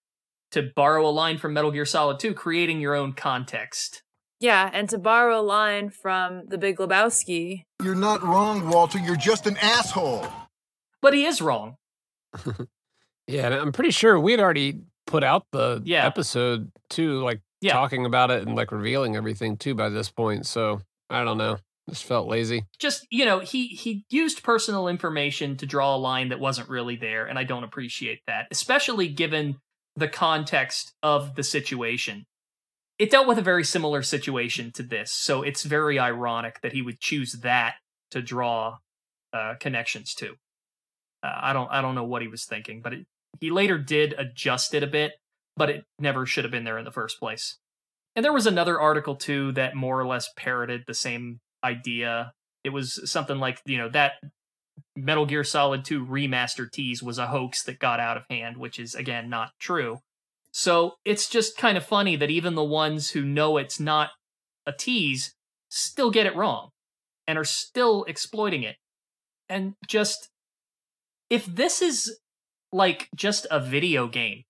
to 0.51 0.69
borrow 0.75 1.07
a 1.07 1.09
line 1.09 1.37
from 1.39 1.53
Metal 1.53 1.71
Gear 1.71 1.85
Solid 1.85 2.19
2, 2.19 2.33
creating 2.35 2.79
your 2.79 2.93
own 2.95 3.13
context. 3.13 4.03
yeah, 4.39 4.69
and 4.73 4.89
to 4.89 4.97
borrow 4.97 5.39
a 5.39 5.41
line 5.41 5.89
from 5.89 6.43
The 6.47 6.57
Big 6.57 6.77
Lebowski, 6.77 7.63
You're 7.81 7.95
not 7.95 8.21
wrong, 8.21 8.69
Walter. 8.69 8.99
You're 8.99 9.15
just 9.15 9.47
an 9.47 9.57
asshole. 9.57 10.27
but 11.01 11.13
he 11.13 11.25
is 11.25 11.41
wrong. 11.41 11.77
Yeah, 13.27 13.45
and 13.45 13.53
I'm 13.55 13.71
pretty 13.71 13.91
sure 13.91 14.19
we'd 14.19 14.41
already 14.41 14.81
put 15.07 15.23
out 15.23 15.45
the 15.51 15.81
Yeah. 15.85 16.05
episode 16.05 16.69
too, 16.89 17.23
like 17.23 17.39
Yeah. 17.61 17.71
talking 17.71 18.05
about 18.05 18.31
it 18.31 18.45
and 18.45 18.53
like 18.55 18.73
revealing 18.73 19.15
everything 19.15 19.55
too 19.55 19.75
by 19.75 19.87
this 19.87 20.09
point. 20.11 20.45
So 20.45 20.81
I 21.09 21.23
don't 21.23 21.37
know. 21.37 21.57
Just 21.89 22.05
felt 22.05 22.27
lazy. 22.27 22.63
Just 22.79 23.05
you 23.11 23.25
know, 23.25 23.39
he 23.39 23.67
he 23.67 24.05
used 24.09 24.43
personal 24.43 24.87
information 24.87 25.57
to 25.57 25.65
draw 25.65 25.95
a 25.95 25.97
line 25.97 26.29
that 26.29 26.39
wasn't 26.39 26.69
really 26.69 26.95
there, 26.95 27.25
and 27.25 27.37
I 27.37 27.43
don't 27.43 27.65
appreciate 27.65 28.21
that, 28.25 28.47
especially 28.51 29.09
given 29.09 29.57
the 29.95 30.07
context 30.07 30.93
of 31.03 31.35
the 31.35 31.43
situation. 31.43 32.25
It 32.99 33.11
dealt 33.11 33.27
with 33.27 33.37
a 33.37 33.43
very 33.43 33.65
similar 33.65 34.01
situation 34.01 34.71
to 34.73 34.83
this, 34.83 35.11
so 35.11 35.41
it's 35.41 35.63
very 35.63 35.99
ironic 35.99 36.61
that 36.61 36.71
he 36.71 36.81
would 36.81 37.01
choose 37.01 37.33
that 37.41 37.75
to 38.11 38.21
draw 38.21 38.77
uh, 39.33 39.55
connections 39.59 40.13
to. 40.15 40.35
Uh, 41.21 41.35
I 41.41 41.53
don't 41.53 41.69
I 41.69 41.81
don't 41.81 41.95
know 41.95 42.05
what 42.05 42.21
he 42.21 42.29
was 42.29 42.45
thinking, 42.45 42.81
but 42.81 42.93
it, 42.93 43.05
he 43.41 43.51
later 43.51 43.77
did 43.77 44.13
adjust 44.17 44.73
it 44.73 44.83
a 44.83 44.87
bit, 44.87 45.13
but 45.57 45.69
it 45.69 45.83
never 45.99 46.25
should 46.25 46.45
have 46.45 46.51
been 46.51 46.63
there 46.63 46.77
in 46.77 46.85
the 46.85 46.91
first 46.91 47.19
place. 47.19 47.57
And 48.15 48.23
there 48.23 48.31
was 48.31 48.47
another 48.47 48.79
article 48.79 49.15
too 49.15 49.51
that 49.53 49.75
more 49.75 49.99
or 49.99 50.05
less 50.05 50.29
parroted 50.37 50.83
the 50.87 50.93
same 50.93 51.39
idea. 51.63 52.33
It 52.63 52.69
was 52.69 53.09
something 53.09 53.39
like, 53.39 53.61
you 53.65 53.77
know, 53.77 53.89
that 53.89 54.13
Metal 54.95 55.25
Gear 55.25 55.43
Solid 55.43 55.85
2 55.85 56.05
remaster 56.05 56.71
tease 56.71 57.01
was 57.03 57.17
a 57.17 57.27
hoax 57.27 57.63
that 57.63 57.79
got 57.79 57.99
out 57.99 58.17
of 58.17 58.23
hand, 58.29 58.57
which 58.57 58.79
is 58.79 58.95
again 58.95 59.29
not 59.29 59.51
true. 59.59 59.99
So 60.51 60.95
it's 61.03 61.27
just 61.27 61.57
kind 61.57 61.77
of 61.77 61.85
funny 61.85 62.15
that 62.15 62.29
even 62.29 62.55
the 62.55 62.63
ones 62.63 63.11
who 63.11 63.23
know 63.23 63.57
it's 63.57 63.79
not 63.79 64.11
a 64.65 64.71
tease 64.71 65.33
still 65.69 66.11
get 66.11 66.27
it 66.27 66.35
wrong 66.35 66.69
and 67.27 67.37
are 67.37 67.43
still 67.43 68.03
exploiting 68.03 68.63
it. 68.63 68.75
And 69.49 69.73
just 69.87 70.29
if 71.29 71.45
this 71.45 71.81
is 71.81 72.19
like 72.71 73.09
just 73.15 73.47
a 73.49 73.59
video 73.59 74.07
game, 74.07 74.43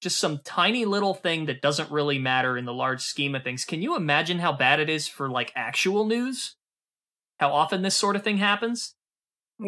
just 0.00 0.18
some 0.18 0.40
tiny 0.44 0.84
little 0.84 1.14
thing 1.14 1.46
that 1.46 1.60
doesn't 1.60 1.90
really 1.90 2.18
matter 2.18 2.56
in 2.56 2.64
the 2.64 2.72
large 2.74 3.02
scheme 3.02 3.34
of 3.34 3.42
things, 3.44 3.64
can 3.64 3.82
you 3.82 3.96
imagine 3.96 4.38
how 4.38 4.52
bad 4.52 4.80
it 4.80 4.88
is 4.88 5.06
for 5.08 5.28
like 5.28 5.52
actual 5.54 6.06
news? 6.06 6.56
How 7.38 7.52
often 7.52 7.82
this 7.82 7.96
sort 7.96 8.16
of 8.16 8.22
thing 8.22 8.38
happens? 8.38 8.94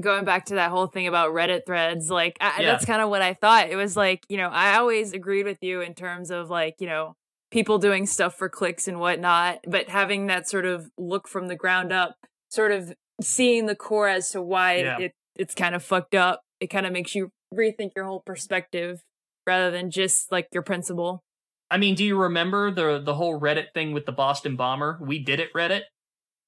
going 0.01 0.25
back 0.25 0.47
to 0.47 0.55
that 0.55 0.71
whole 0.71 0.87
thing 0.87 1.07
about 1.07 1.33
Reddit 1.35 1.67
threads, 1.67 2.11
like 2.11 2.39
I, 2.41 2.63
Yeah. 2.63 2.73
that's 2.73 2.87
kind 2.87 3.03
of 3.03 3.11
what 3.11 3.21
I 3.21 3.35
thought. 3.35 3.69
It 3.69 3.77
was 3.77 3.95
like, 3.95 4.25
you 4.31 4.39
know, 4.39 4.49
I 4.49 4.77
always 4.79 5.13
agreed 5.13 5.45
with 5.45 5.59
you 5.61 5.83
in 5.83 5.93
terms 5.93 6.31
of 6.31 6.49
like, 6.49 6.77
you 6.79 6.87
know, 6.87 7.15
people 7.51 7.77
doing 7.79 8.07
stuff 8.07 8.35
for 8.39 8.49
clicks 8.49 8.89
and 8.89 8.99
whatnot, 8.99 9.59
but 9.69 9.91
having 9.91 10.29
that 10.29 10.49
sort 10.49 10.65
of 10.65 10.89
look 10.97 11.29
from 11.29 11.49
the 11.49 11.57
ground 11.57 11.93
up, 11.93 12.17
sort 12.49 12.73
of 12.73 12.95
seeing 13.21 13.67
the 13.67 13.75
core 13.77 14.09
as 14.09 14.31
to 14.31 14.41
why 14.41 14.77
Yeah. 14.77 14.99
it 14.99 15.13
it's 15.37 15.55
kind 15.55 15.75
of 15.75 15.83
fucked 15.83 16.15
up. 16.15 16.41
It 16.59 16.69
kind 16.69 16.87
of 16.87 16.93
makes 16.93 17.15
you 17.15 17.31
rethink 17.55 17.91
your 17.95 18.07
whole 18.07 18.23
perspective 18.25 19.03
rather 19.47 19.71
than 19.71 19.91
just 19.91 20.31
like 20.33 20.49
your 20.53 20.63
principal. 20.63 21.23
I 21.71 21.79
mean, 21.79 21.95
do 21.95 22.05
you 22.05 22.17
remember 22.19 22.71
the 22.71 23.01
the 23.03 23.15
whole 23.15 23.41
Reddit 23.41 23.73
thing 23.75 23.93
with 23.93 24.07
the 24.07 24.13
Boston 24.13 24.57
bomber? 24.57 24.99
We 25.01 25.19
did 25.19 25.41
it 25.41 25.53
Reddit. 25.55 25.83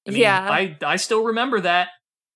I 0.07 0.11
mean, 0.11 0.21
yeah. 0.21 0.47
I 0.49 0.77
I 0.85 0.95
still 0.97 1.23
remember 1.23 1.59
that. 1.61 1.89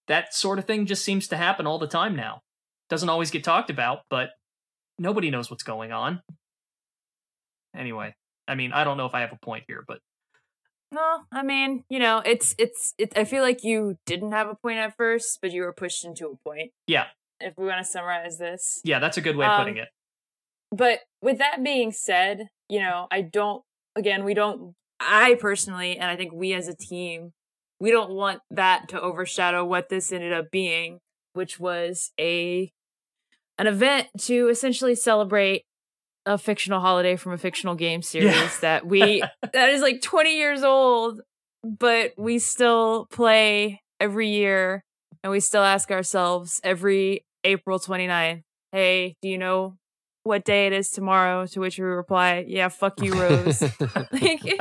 That 0.08 0.34
sort 0.34 0.58
of 0.58 0.66
thing 0.66 0.88
just 0.88 1.06
seems 1.06 1.28
to 1.28 1.38
happen 1.38 1.68
all 1.68 1.78
the 1.78 1.88
time 1.88 2.16
now. 2.16 2.42
Doesn't 2.90 3.10
always 3.10 3.30
get 3.30 3.44
talked 3.44 3.70
about, 3.70 4.00
but 4.10 4.30
nobody 4.98 5.30
knows 5.30 5.52
what's 5.52 5.62
going 5.62 5.92
on. 5.92 6.22
Anyway, 7.76 8.16
I 8.48 8.56
mean, 8.56 8.72
I 8.74 8.84
don't 8.84 8.98
know 8.98 9.06
if 9.06 9.14
I 9.14 9.22
have 9.22 9.32
a 9.32 9.38
point 9.46 9.66
here, 9.68 9.84
but 9.88 10.00
No, 10.92 11.20
I 11.32 11.44
mean, 11.44 11.84
you 11.90 12.00
know, 12.00 12.24
it's 12.26 12.56
it's 12.58 12.94
it, 12.98 13.14
I 13.16 13.24
feel 13.26 13.44
like 13.44 13.64
you 13.64 13.98
didn't 14.08 14.32
have 14.32 14.48
a 14.48 14.56
point 14.56 14.80
at 14.80 14.98
first, 14.98 15.38
but 15.42 15.52
you 15.52 15.62
were 15.62 15.74
pushed 15.74 16.04
into 16.04 16.28
a 16.28 16.36
point. 16.50 16.72
Yeah. 16.88 17.06
If 17.40 17.54
we 17.58 17.68
want 17.68 17.78
to 17.86 17.90
summarize 17.90 18.38
this. 18.40 18.82
yeah, 18.84 18.98
that's 19.00 19.18
a 19.18 19.22
good 19.22 19.38
way 19.38 19.46
of 19.46 19.60
putting 19.60 19.76
Um, 19.76 19.84
it. 19.84 19.90
But 20.72 21.00
with 21.22 21.40
that 21.40 21.64
being 21.64 21.92
said, 21.92 22.50
you 22.68 22.80
know, 22.80 23.08
I 23.12 23.22
don't 23.22 23.64
again, 23.96 24.24
we 24.24 24.34
don't 24.34 24.74
I 25.00 25.36
personally 25.40 25.98
and 25.98 26.10
I 26.10 26.16
think 26.16 26.34
we 26.34 26.54
as 26.54 26.68
a 26.68 26.76
team, 26.76 27.32
we 27.80 27.92
don't 27.92 28.12
want 28.12 28.42
that 28.52 28.90
to 28.90 29.02
overshadow 29.02 29.66
what 29.66 29.90
this 29.90 30.12
ended 30.12 30.34
up 30.34 30.52
being, 30.52 31.00
which 31.34 31.60
was 31.60 32.12
a 32.20 32.72
an 33.58 33.68
event 33.68 34.08
to 34.20 34.48
essentially 34.50 34.96
celebrate 34.96 35.64
a 36.26 36.38
fictional 36.38 36.80
holiday 36.80 37.16
from 37.16 37.34
a 37.34 37.38
fictional 37.38 37.76
game 37.76 38.02
series 38.02 38.60
that 38.60 38.86
we 38.86 39.24
that 39.54 39.70
is 39.70 39.82
like 39.82 40.02
20 40.02 40.38
years 40.38 40.64
old, 40.64 41.22
but 41.64 42.14
we 42.18 42.40
still 42.40 43.08
play 43.10 43.82
every 44.00 44.30
year 44.30 44.84
and 45.24 45.32
we 45.32 45.40
still 45.40 45.64
ask 45.64 45.92
ourselves 45.92 46.62
every 46.64 47.26
April 47.44 47.80
29th, 47.80 48.44
hey, 48.72 49.16
do 49.22 49.30
you 49.30 49.38
know 49.38 49.76
what 50.30 50.46
day 50.46 50.68
it 50.68 50.74
is 50.74 50.92
tomorrow? 50.92 51.46
To 51.48 51.60
which 51.60 51.78
we 51.78 51.84
reply, 51.84 52.46
yeah, 52.48 52.70
fuck 52.70 53.02
you, 53.02 53.14
Rose. 53.20 53.62
like, 54.12 54.60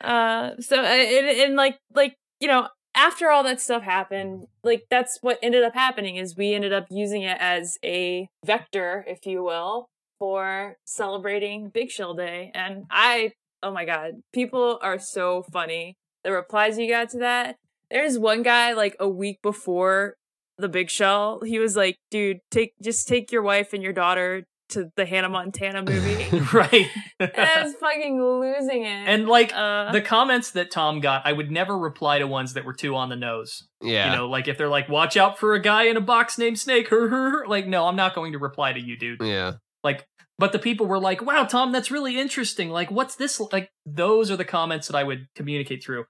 uh, 0.00 0.50
so 0.58 0.80
uh, 0.80 0.86
and, 0.86 1.26
and 1.26 1.56
like 1.56 1.78
like 1.94 2.16
you 2.40 2.48
know 2.48 2.68
after 2.94 3.30
all 3.30 3.42
that 3.42 3.60
stuff 3.60 3.82
happened 3.82 4.46
like 4.64 4.84
that's 4.90 5.18
what 5.22 5.38
ended 5.42 5.62
up 5.62 5.74
happening 5.74 6.16
is 6.16 6.36
we 6.36 6.54
ended 6.54 6.72
up 6.72 6.86
using 6.90 7.22
it 7.22 7.36
as 7.40 7.78
a 7.84 8.28
vector 8.44 9.04
if 9.06 9.24
you 9.24 9.42
will 9.42 9.88
for 10.18 10.76
celebrating 10.84 11.70
big 11.72 11.90
shell 11.90 12.14
day 12.14 12.50
and 12.54 12.84
i 12.90 13.32
oh 13.62 13.72
my 13.72 13.84
god 13.84 14.12
people 14.32 14.78
are 14.82 14.98
so 14.98 15.42
funny 15.52 15.96
the 16.22 16.32
replies 16.32 16.78
you 16.78 16.88
got 16.88 17.08
to 17.08 17.18
that 17.18 17.56
there's 17.90 18.18
one 18.18 18.42
guy 18.42 18.72
like 18.72 18.96
a 19.00 19.08
week 19.08 19.40
before 19.42 20.16
the 20.58 20.68
big 20.68 20.90
shell 20.90 21.40
he 21.46 21.58
was 21.58 21.76
like 21.76 21.96
dude 22.10 22.40
take 22.50 22.74
just 22.82 23.08
take 23.08 23.32
your 23.32 23.42
wife 23.42 23.72
and 23.72 23.82
your 23.82 23.92
daughter 23.92 24.44
to 24.72 24.90
the 24.96 25.04
hannah 25.06 25.28
montana 25.28 25.82
movie 25.82 26.28
right. 26.52 26.86
and 27.20 27.30
I 27.36 27.62
was 27.62 27.74
fucking 27.74 28.20
losing 28.22 28.84
it. 28.84 29.08
and 29.08 29.28
like 29.28 29.54
uh, 29.54 29.92
the 29.92 30.00
comments 30.00 30.50
that 30.52 30.70
Tom 30.70 31.00
got, 31.00 31.22
I 31.24 31.32
would 31.32 31.50
never 31.50 31.78
reply 31.78 32.18
to 32.18 32.26
ones 32.26 32.54
that 32.54 32.64
were 32.64 32.72
too 32.74 32.96
on 32.96 33.08
the 33.08 33.16
nose. 33.16 33.66
yeah. 33.80 34.10
You 34.10 34.16
know, 34.16 34.28
like 34.28 34.48
if 34.48 34.58
they're 34.58 34.68
like, 34.68 34.88
"Watch 34.88 35.16
out 35.16 35.38
for 35.38 35.54
a 35.54 35.60
guy 35.60 35.84
in 35.84 35.96
a 35.96 36.00
box 36.00 36.38
named 36.38 36.58
Snake," 36.58 36.88
her, 36.90 37.08
her, 37.08 37.30
her. 37.30 37.46
like, 37.46 37.66
no, 37.66 37.86
I'm 37.86 37.96
not 37.96 38.14
going 38.14 38.32
to 38.32 38.38
reply 38.38 38.72
to 38.72 38.80
you, 38.80 38.96
dude. 38.98 39.20
yeah. 39.22 39.52
Like, 39.84 40.06
but 40.38 40.52
the 40.52 40.58
people 40.58 40.86
were 40.86 40.98
like, 40.98 41.24
"Wow, 41.24 41.44
Tom, 41.44 41.72
that's 41.72 41.90
really 41.90 42.18
interesting. 42.18 42.70
Like, 42.70 42.90
what's 42.90 43.16
this?" 43.16 43.40
Like, 43.40 43.70
those 43.86 44.30
are 44.30 44.36
the 44.36 44.44
comments 44.44 44.88
that 44.88 44.96
I 44.96 45.04
would 45.04 45.26
communicate 45.34 45.84
through, 45.84 46.04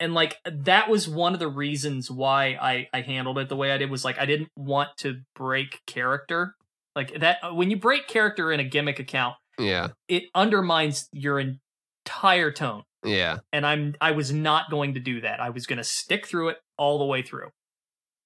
and 0.00 0.14
like 0.14 0.38
that 0.44 0.88
was 0.88 1.08
one 1.08 1.34
of 1.34 1.40
the 1.40 1.48
reasons 1.48 2.10
why 2.10 2.56
I 2.60 2.88
I 2.92 3.00
handled 3.02 3.38
it 3.38 3.48
the 3.48 3.56
way 3.56 3.72
I 3.72 3.78
did. 3.78 3.90
Was 3.90 4.04
like 4.04 4.18
I 4.18 4.26
didn't 4.26 4.48
want 4.56 4.90
to 4.98 5.20
break 5.34 5.80
character. 5.86 6.54
Like 6.96 7.20
that 7.20 7.38
when 7.54 7.70
you 7.70 7.76
break 7.76 8.06
character 8.08 8.52
in 8.52 8.60
a 8.60 8.64
gimmick 8.64 8.98
account, 8.98 9.34
Yeah. 9.58 9.88
it 10.08 10.24
undermines 10.34 11.08
your 11.12 11.40
entire 11.40 12.50
tone 12.52 12.82
Yeah. 13.04 13.38
and 13.52 13.66
I'm 13.66 13.94
I 14.00 14.12
was 14.12 14.32
not 14.32 14.70
going 14.70 14.94
to 14.94 15.00
do 15.00 15.20
that. 15.22 15.40
I 15.40 15.50
was 15.50 15.66
going 15.66 15.78
to 15.78 15.84
stick 15.84 16.26
through 16.26 16.50
it 16.50 16.58
all 16.78 16.98
the 16.98 17.04
way 17.04 17.22
through 17.22 17.48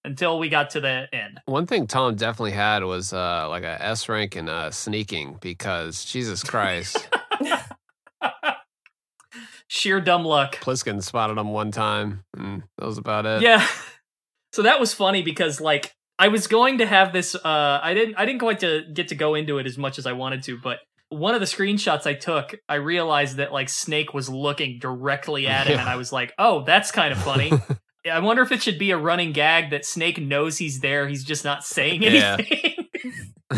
until 0.05 0.39
we 0.39 0.49
got 0.49 0.71
to 0.71 0.81
the 0.81 1.07
end. 1.12 1.41
One 1.47 1.66
thing 1.66 1.87
Tom 1.87 2.14
definitely 2.14 2.53
had 2.53 2.85
was 2.85 3.12
uh 3.12 3.49
like 3.49 3.62
a 3.64 3.83
S 3.83 4.09
rank 4.09 4.37
in 4.37 4.49
uh 4.49 4.71
sneaking 4.71 5.39
because 5.41 6.05
Jesus 6.05 6.43
Christ. 6.45 7.09
Sheer 9.71 10.01
dumb 10.01 10.25
luck. 10.25 10.57
Pliskin 10.57 11.03
spotted 11.03 11.37
him 11.37 11.51
one 11.53 11.71
time 11.71 12.25
and 12.37 12.62
that 12.79 12.87
was 12.87 12.99
about 12.99 13.27
it. 13.27 13.43
Yeah. 13.43 13.66
So 14.55 14.62
that 14.62 14.81
was 14.81 14.95
funny 14.95 15.21
because 15.23 15.61
like 15.61 15.95
I 16.19 16.29
was 16.29 16.47
going 16.47 16.79
to 16.79 16.87
have 16.87 17.12
this 17.12 17.35
uh 17.35 17.81
I 17.83 17.95
didn't 17.95 18.16
I 18.16 18.27
didn't 18.27 18.41
quite 18.41 18.61
to 18.61 18.85
get 18.93 19.09
to 19.09 19.14
go 19.14 19.35
into 19.35 19.59
it 19.59 19.66
as 19.66 19.79
much 19.79 19.99
as 19.99 20.07
I 20.07 20.12
wanted 20.12 20.43
to, 20.45 20.59
but 20.59 20.79
one 21.11 21.35
of 21.35 21.41
the 21.41 21.47
screenshots 21.47 22.07
I 22.07 22.12
took, 22.14 22.55
I 22.69 22.75
realized 22.75 23.37
that 23.37 23.53
like 23.53 23.69
Snake 23.71 24.12
was 24.12 24.29
looking 24.29 24.79
directly 24.79 25.47
at 25.47 25.66
him 25.66 25.75
Yeah. 25.75 25.81
and 25.81 25.89
I 25.89 25.97
was 25.97 26.12
like, 26.12 26.35
"Oh, 26.39 26.64
that's 26.64 26.91
kind 26.91 27.12
of 27.12 27.19
funny." 27.19 27.51
I 28.11 28.21
wonder 28.21 28.43
if 28.43 28.53
it 28.53 28.62
should 28.62 28.79
be 28.79 28.91
a 28.91 28.97
running 28.97 29.33
gag 29.33 29.71
that 29.71 29.85
Snake 29.85 30.19
knows 30.21 30.59
he's 30.59 30.81
there, 30.81 31.09
he's 31.09 31.25
just 31.25 31.45
not 31.45 31.64
saying 31.64 32.03
Yeah. 32.03 32.37
anything. 32.39 32.75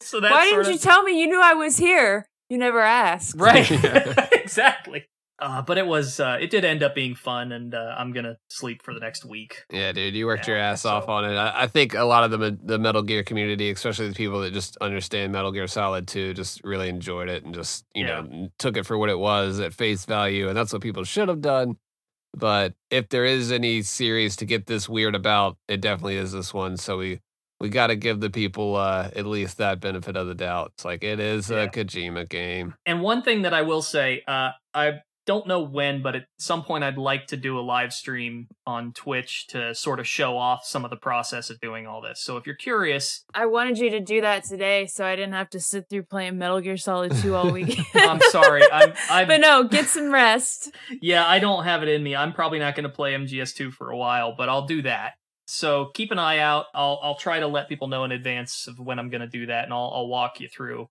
so 0.00 0.20
that's 0.20 0.32
why 0.32 0.44
didn't 0.44 0.60
of- 0.66 0.72
you 0.72 0.78
tell 0.78 1.02
me 1.04 1.20
you 1.20 1.26
knew 1.28 1.40
I 1.40 1.54
was 1.54 1.76
here? 1.76 2.26
You 2.48 2.58
never 2.58 2.80
asked. 2.80 3.34
Right. 3.36 3.68
Yeah. 3.70 4.28
exactly. 4.32 5.04
Uh, 5.40 5.62
but 5.62 5.78
it 5.78 5.86
was 5.86 6.18
uh, 6.18 6.36
it 6.40 6.50
did 6.50 6.64
end 6.64 6.82
up 6.82 6.94
being 6.94 7.14
fun, 7.14 7.52
and 7.52 7.74
uh, 7.74 7.94
I'm 7.96 8.12
gonna 8.12 8.38
sleep 8.50 8.82
for 8.82 8.92
the 8.92 9.00
next 9.00 9.24
week. 9.24 9.64
Yeah, 9.70 9.92
dude, 9.92 10.14
you 10.14 10.26
worked 10.26 10.48
Yeah, 10.48 10.54
your 10.54 10.62
ass 10.62 10.82
so- 10.82 10.90
off 10.90 11.08
on 11.08 11.24
it. 11.24 11.36
I, 11.36 11.62
I 11.62 11.66
think 11.68 11.94
a 11.94 12.04
lot 12.04 12.24
of 12.24 12.30
the 12.32 12.58
the 12.62 12.78
Metal 12.78 13.02
Gear 13.02 13.22
community, 13.22 13.70
especially 13.70 14.08
the 14.08 14.14
people 14.14 14.40
that 14.40 14.52
just 14.52 14.76
understand 14.78 15.32
Metal 15.32 15.52
Gear 15.52 15.66
Solid 15.68 16.08
2, 16.08 16.34
just 16.34 16.62
really 16.64 16.88
enjoyed 16.88 17.28
it 17.28 17.44
and 17.44 17.54
just 17.54 17.84
you 17.94 18.04
Yeah. 18.06 18.22
know 18.22 18.48
took 18.58 18.76
it 18.76 18.84
for 18.86 18.98
what 18.98 19.10
it 19.10 19.18
was 19.18 19.60
at 19.60 19.72
face 19.74 20.04
value, 20.04 20.48
and 20.48 20.56
that's 20.56 20.72
what 20.72 20.82
people 20.82 21.04
should 21.04 21.28
have 21.28 21.40
done. 21.40 21.76
But 22.36 22.74
if 22.90 23.08
there 23.08 23.24
is 23.24 23.50
any 23.52 23.82
series 23.82 24.36
to 24.36 24.44
get 24.44 24.66
this 24.66 24.88
weird 24.88 25.14
about, 25.14 25.56
it 25.68 25.80
definitely 25.80 26.16
is 26.16 26.32
this 26.32 26.52
one. 26.52 26.76
So 26.76 26.98
we 26.98 27.20
we 27.60 27.68
got 27.68 27.88
to 27.88 27.96
give 27.96 28.20
the 28.20 28.30
people 28.30 28.76
uh, 28.76 29.10
at 29.16 29.26
least 29.26 29.58
that 29.58 29.80
benefit 29.80 30.16
of 30.16 30.28
the 30.28 30.34
doubt. 30.34 30.72
It's 30.74 30.84
like 30.84 31.02
it 31.02 31.18
is 31.20 31.50
Yeah. 31.50 31.62
a 31.62 31.68
Kojima 31.68 32.28
game. 32.28 32.74
And 32.86 33.02
one 33.02 33.22
thing 33.22 33.42
that 33.42 33.52
I 33.54 33.62
will 33.62 33.82
say, 33.82 34.22
uh, 34.28 34.50
I 34.74 35.00
don't 35.28 35.46
know 35.46 35.60
when, 35.60 36.00
but 36.00 36.16
at 36.16 36.24
some 36.38 36.64
point 36.64 36.82
I'd 36.82 36.96
like 36.96 37.26
to 37.26 37.36
do 37.36 37.58
a 37.58 37.60
live 37.60 37.92
stream 37.92 38.48
on 38.66 38.94
Twitch 38.94 39.46
to 39.48 39.74
sort 39.74 40.00
of 40.00 40.06
show 40.06 40.38
off 40.38 40.64
some 40.64 40.86
of 40.86 40.90
the 40.90 40.96
process 40.96 41.50
of 41.50 41.60
doing 41.60 41.86
all 41.86 42.00
this. 42.00 42.22
So 42.22 42.38
if 42.38 42.46
you're 42.46 42.56
curious, 42.56 43.26
I 43.34 43.44
wanted 43.44 43.76
you 43.76 43.90
to 43.90 44.00
do 44.00 44.22
that 44.22 44.44
today, 44.44 44.86
so 44.86 45.04
I 45.04 45.16
didn't 45.16 45.34
have 45.34 45.50
to 45.50 45.60
sit 45.60 45.90
through 45.90 46.04
playing 46.04 46.38
Metal 46.38 46.62
Gear 46.62 46.78
Solid 46.78 47.14
2 47.14 47.34
all 47.34 47.52
week. 47.52 47.78
I'm 47.94 48.22
sorry. 48.30 48.62
I'm, 48.72 48.94
I'm 49.10 49.28
but 49.28 49.42
no, 49.42 49.64
get 49.64 49.84
some 49.84 50.10
rest. 50.10 50.74
yeah, 51.02 51.26
I 51.26 51.40
don't 51.40 51.64
have 51.64 51.82
it 51.82 51.90
in 51.90 52.02
me. 52.02 52.16
I'm 52.16 52.32
probably 52.32 52.58
not 52.58 52.74
going 52.74 52.84
to 52.84 52.88
play 52.88 53.12
MGS2 53.12 53.70
for 53.74 53.90
a 53.90 53.98
while, 53.98 54.34
but 54.34 54.48
I'll 54.48 54.66
do 54.66 54.80
that. 54.82 55.12
So 55.46 55.90
keep 55.92 56.10
an 56.10 56.18
eye 56.18 56.38
out. 56.38 56.66
I'll 56.74 57.00
I'll 57.02 57.16
try 57.16 57.40
to 57.40 57.46
let 57.46 57.68
people 57.68 57.88
know 57.88 58.04
in 58.04 58.12
advance 58.12 58.66
of 58.66 58.78
when 58.78 58.98
I'm 58.98 59.10
going 59.10 59.20
to 59.22 59.26
do 59.26 59.46
that, 59.46 59.64
and 59.64 59.74
I'll 59.74 59.92
I'll 59.94 60.08
walk 60.08 60.40
you 60.40 60.48
through 60.48 60.88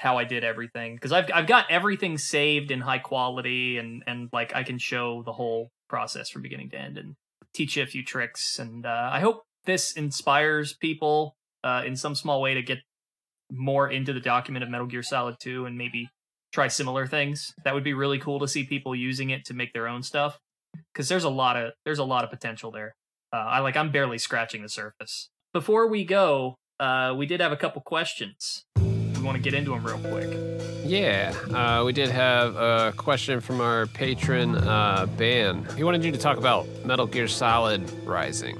how 0.00 0.16
I 0.16 0.24
did 0.24 0.44
everything 0.44 0.94
because 0.94 1.12
I've 1.12 1.30
I've 1.32 1.46
got 1.46 1.70
everything 1.70 2.16
saved 2.16 2.70
in 2.70 2.80
high 2.80 2.98
quality 2.98 3.76
and 3.76 4.02
and 4.06 4.30
like 4.32 4.54
I 4.54 4.62
can 4.62 4.78
show 4.78 5.22
the 5.22 5.32
whole 5.32 5.68
process 5.90 6.30
from 6.30 6.40
beginning 6.40 6.70
to 6.70 6.78
end 6.78 6.96
and 6.96 7.16
teach 7.52 7.76
you 7.76 7.82
a 7.82 7.86
few 7.86 8.02
tricks. 8.02 8.58
And 8.58 8.86
uh, 8.86 9.10
I 9.12 9.20
hope 9.20 9.42
this 9.66 9.92
inspires 9.92 10.72
people 10.72 11.34
uh, 11.62 11.82
in 11.84 11.96
some 11.96 12.14
small 12.14 12.40
way 12.40 12.54
to 12.54 12.62
get 12.62 12.78
more 13.52 13.90
into 13.90 14.14
the 14.14 14.20
document 14.20 14.62
of 14.62 14.70
Metal 14.70 14.86
Gear 14.86 15.02
Solid 15.02 15.36
2 15.38 15.66
and 15.66 15.76
maybe 15.76 16.08
try 16.50 16.68
similar 16.68 17.06
things. 17.06 17.52
That 17.64 17.74
would 17.74 17.84
be 17.84 17.92
really 17.92 18.18
cool 18.18 18.40
to 18.40 18.48
see 18.48 18.64
people 18.64 18.94
using 18.94 19.28
it 19.28 19.44
to 19.46 19.54
make 19.54 19.74
their 19.74 19.86
own 19.86 20.02
stuff 20.02 20.38
because 20.94 21.10
there's 21.10 21.24
a 21.24 21.30
lot 21.30 21.58
of 21.58 21.72
there's 21.84 21.98
a 21.98 22.04
lot 22.04 22.24
of 22.24 22.30
potential 22.30 22.70
there. 22.70 22.94
Uh, 23.34 23.36
I 23.36 23.58
like 23.58 23.76
I'm 23.76 23.92
barely 23.92 24.16
scratching 24.16 24.62
the 24.62 24.70
surface. 24.70 25.28
Before 25.52 25.86
we 25.86 26.06
go, 26.06 26.54
uh, 26.78 27.12
we 27.14 27.26
did 27.26 27.40
have 27.40 27.52
a 27.52 27.56
couple 27.56 27.82
questions. 27.82 28.64
We 29.20 29.26
want 29.26 29.36
to 29.36 29.42
get 29.42 29.52
into 29.52 29.72
them 29.72 29.84
real 29.84 29.98
quick. 29.98 30.30
Yeah, 30.82 31.34
uh, 31.52 31.84
we 31.84 31.92
did 31.92 32.08
have 32.08 32.56
a 32.56 32.94
question 32.96 33.38
from 33.42 33.60
our 33.60 33.84
patron, 33.88 34.54
uh, 34.56 35.04
Ban. 35.18 35.66
He 35.76 35.84
wanted 35.84 36.02
you 36.02 36.10
to 36.10 36.16
talk 36.16 36.38
about 36.38 36.66
Metal 36.86 37.06
Gear 37.06 37.28
Solid 37.28 37.90
Rising, 38.06 38.56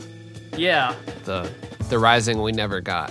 Yeah, 0.59 0.95
the 1.25 1.51
the 1.89 1.99
Rising 1.99 2.43
we 2.43 2.53
never 2.53 2.83
got. 2.83 3.11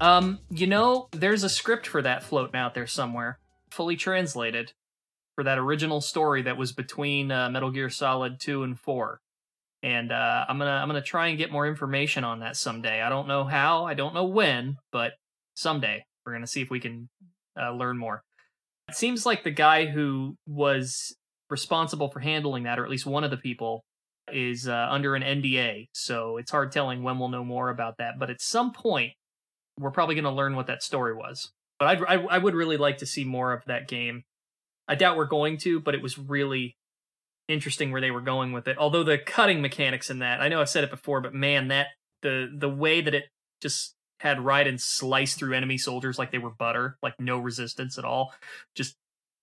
um, 0.00 0.38
you 0.48 0.68
know, 0.68 1.08
there's 1.10 1.42
a 1.42 1.48
script 1.48 1.88
for 1.88 2.00
that 2.02 2.22
floating 2.22 2.54
out 2.54 2.74
there 2.74 2.86
somewhere, 2.86 3.40
fully 3.72 3.96
translated, 3.96 4.72
for 5.34 5.42
that 5.42 5.58
original 5.58 6.00
story 6.00 6.42
that 6.42 6.56
was 6.56 6.70
between 6.70 7.32
uh, 7.32 7.50
Metal 7.50 7.72
Gear 7.72 7.90
Solid 7.90 8.38
2 8.38 8.62
and 8.62 8.78
4. 8.78 9.20
And 9.82 10.12
uh, 10.12 10.44
I'm 10.48 10.56
gonna 10.58 10.70
I'm 10.70 10.88
gonna 10.88 11.02
try 11.02 11.26
and 11.28 11.36
get 11.36 11.50
more 11.50 11.66
information 11.66 12.22
on 12.22 12.38
that 12.40 12.56
someday. 12.56 13.02
I 13.02 13.08
don't 13.08 13.26
know 13.26 13.42
how, 13.44 13.84
I 13.86 13.94
don't 13.94 14.14
know 14.14 14.24
when, 14.24 14.76
but 14.92 15.12
someday 15.54 16.04
we're 16.24 16.32
gonna 16.32 16.46
see 16.46 16.62
if 16.62 16.70
we 16.70 16.80
can 16.80 17.08
uh, 17.60 17.72
learn 17.72 17.98
more. 17.98 18.22
It 18.88 18.96
seems 18.96 19.24
like 19.24 19.44
the 19.44 19.50
guy 19.50 19.86
who 19.86 20.36
was 20.46 21.16
responsible 21.50 22.08
for 22.10 22.20
handling 22.20 22.64
that, 22.64 22.78
or 22.78 22.84
at 22.84 22.90
least 22.90 23.06
one 23.06 23.24
of 23.24 23.30
the 23.30 23.36
people, 23.36 23.84
is 24.32 24.68
uh, 24.68 24.88
under 24.90 25.14
an 25.14 25.22
NDA. 25.22 25.88
So 25.92 26.36
it's 26.36 26.50
hard 26.50 26.72
telling 26.72 27.02
when 27.02 27.18
we'll 27.18 27.28
know 27.28 27.44
more 27.44 27.70
about 27.70 27.98
that. 27.98 28.18
But 28.18 28.30
at 28.30 28.40
some 28.40 28.72
point, 28.72 29.12
we're 29.78 29.90
probably 29.90 30.14
going 30.14 30.24
to 30.24 30.30
learn 30.30 30.56
what 30.56 30.66
that 30.66 30.82
story 30.82 31.14
was. 31.14 31.50
But 31.78 31.88
I'd, 31.88 32.04
I, 32.04 32.14
I 32.24 32.38
would 32.38 32.54
really 32.54 32.76
like 32.76 32.98
to 32.98 33.06
see 33.06 33.24
more 33.24 33.52
of 33.52 33.62
that 33.66 33.88
game. 33.88 34.24
I 34.86 34.94
doubt 34.94 35.16
we're 35.16 35.26
going 35.26 35.58
to, 35.58 35.80
but 35.80 35.94
it 35.94 36.02
was 36.02 36.18
really 36.18 36.76
interesting 37.48 37.90
where 37.90 38.00
they 38.00 38.10
were 38.10 38.20
going 38.20 38.52
with 38.52 38.68
it. 38.68 38.78
Although 38.78 39.02
the 39.02 39.18
cutting 39.18 39.60
mechanics 39.60 40.10
in 40.10 40.20
that, 40.20 40.40
I 40.40 40.48
know 40.48 40.60
I've 40.60 40.68
said 40.68 40.84
it 40.84 40.90
before, 40.90 41.20
but 41.20 41.34
man, 41.34 41.68
that 41.68 41.88
the 42.22 42.48
the 42.56 42.68
way 42.68 43.00
that 43.00 43.14
it 43.14 43.24
just 43.60 43.94
had 44.24 44.38
Raiden 44.38 44.80
slice 44.80 45.34
through 45.34 45.52
enemy 45.52 45.78
soldiers 45.78 46.18
like 46.18 46.32
they 46.32 46.38
were 46.38 46.50
butter, 46.50 46.96
like 47.02 47.14
no 47.20 47.38
resistance 47.38 47.98
at 47.98 48.04
all. 48.04 48.34
Just, 48.74 48.96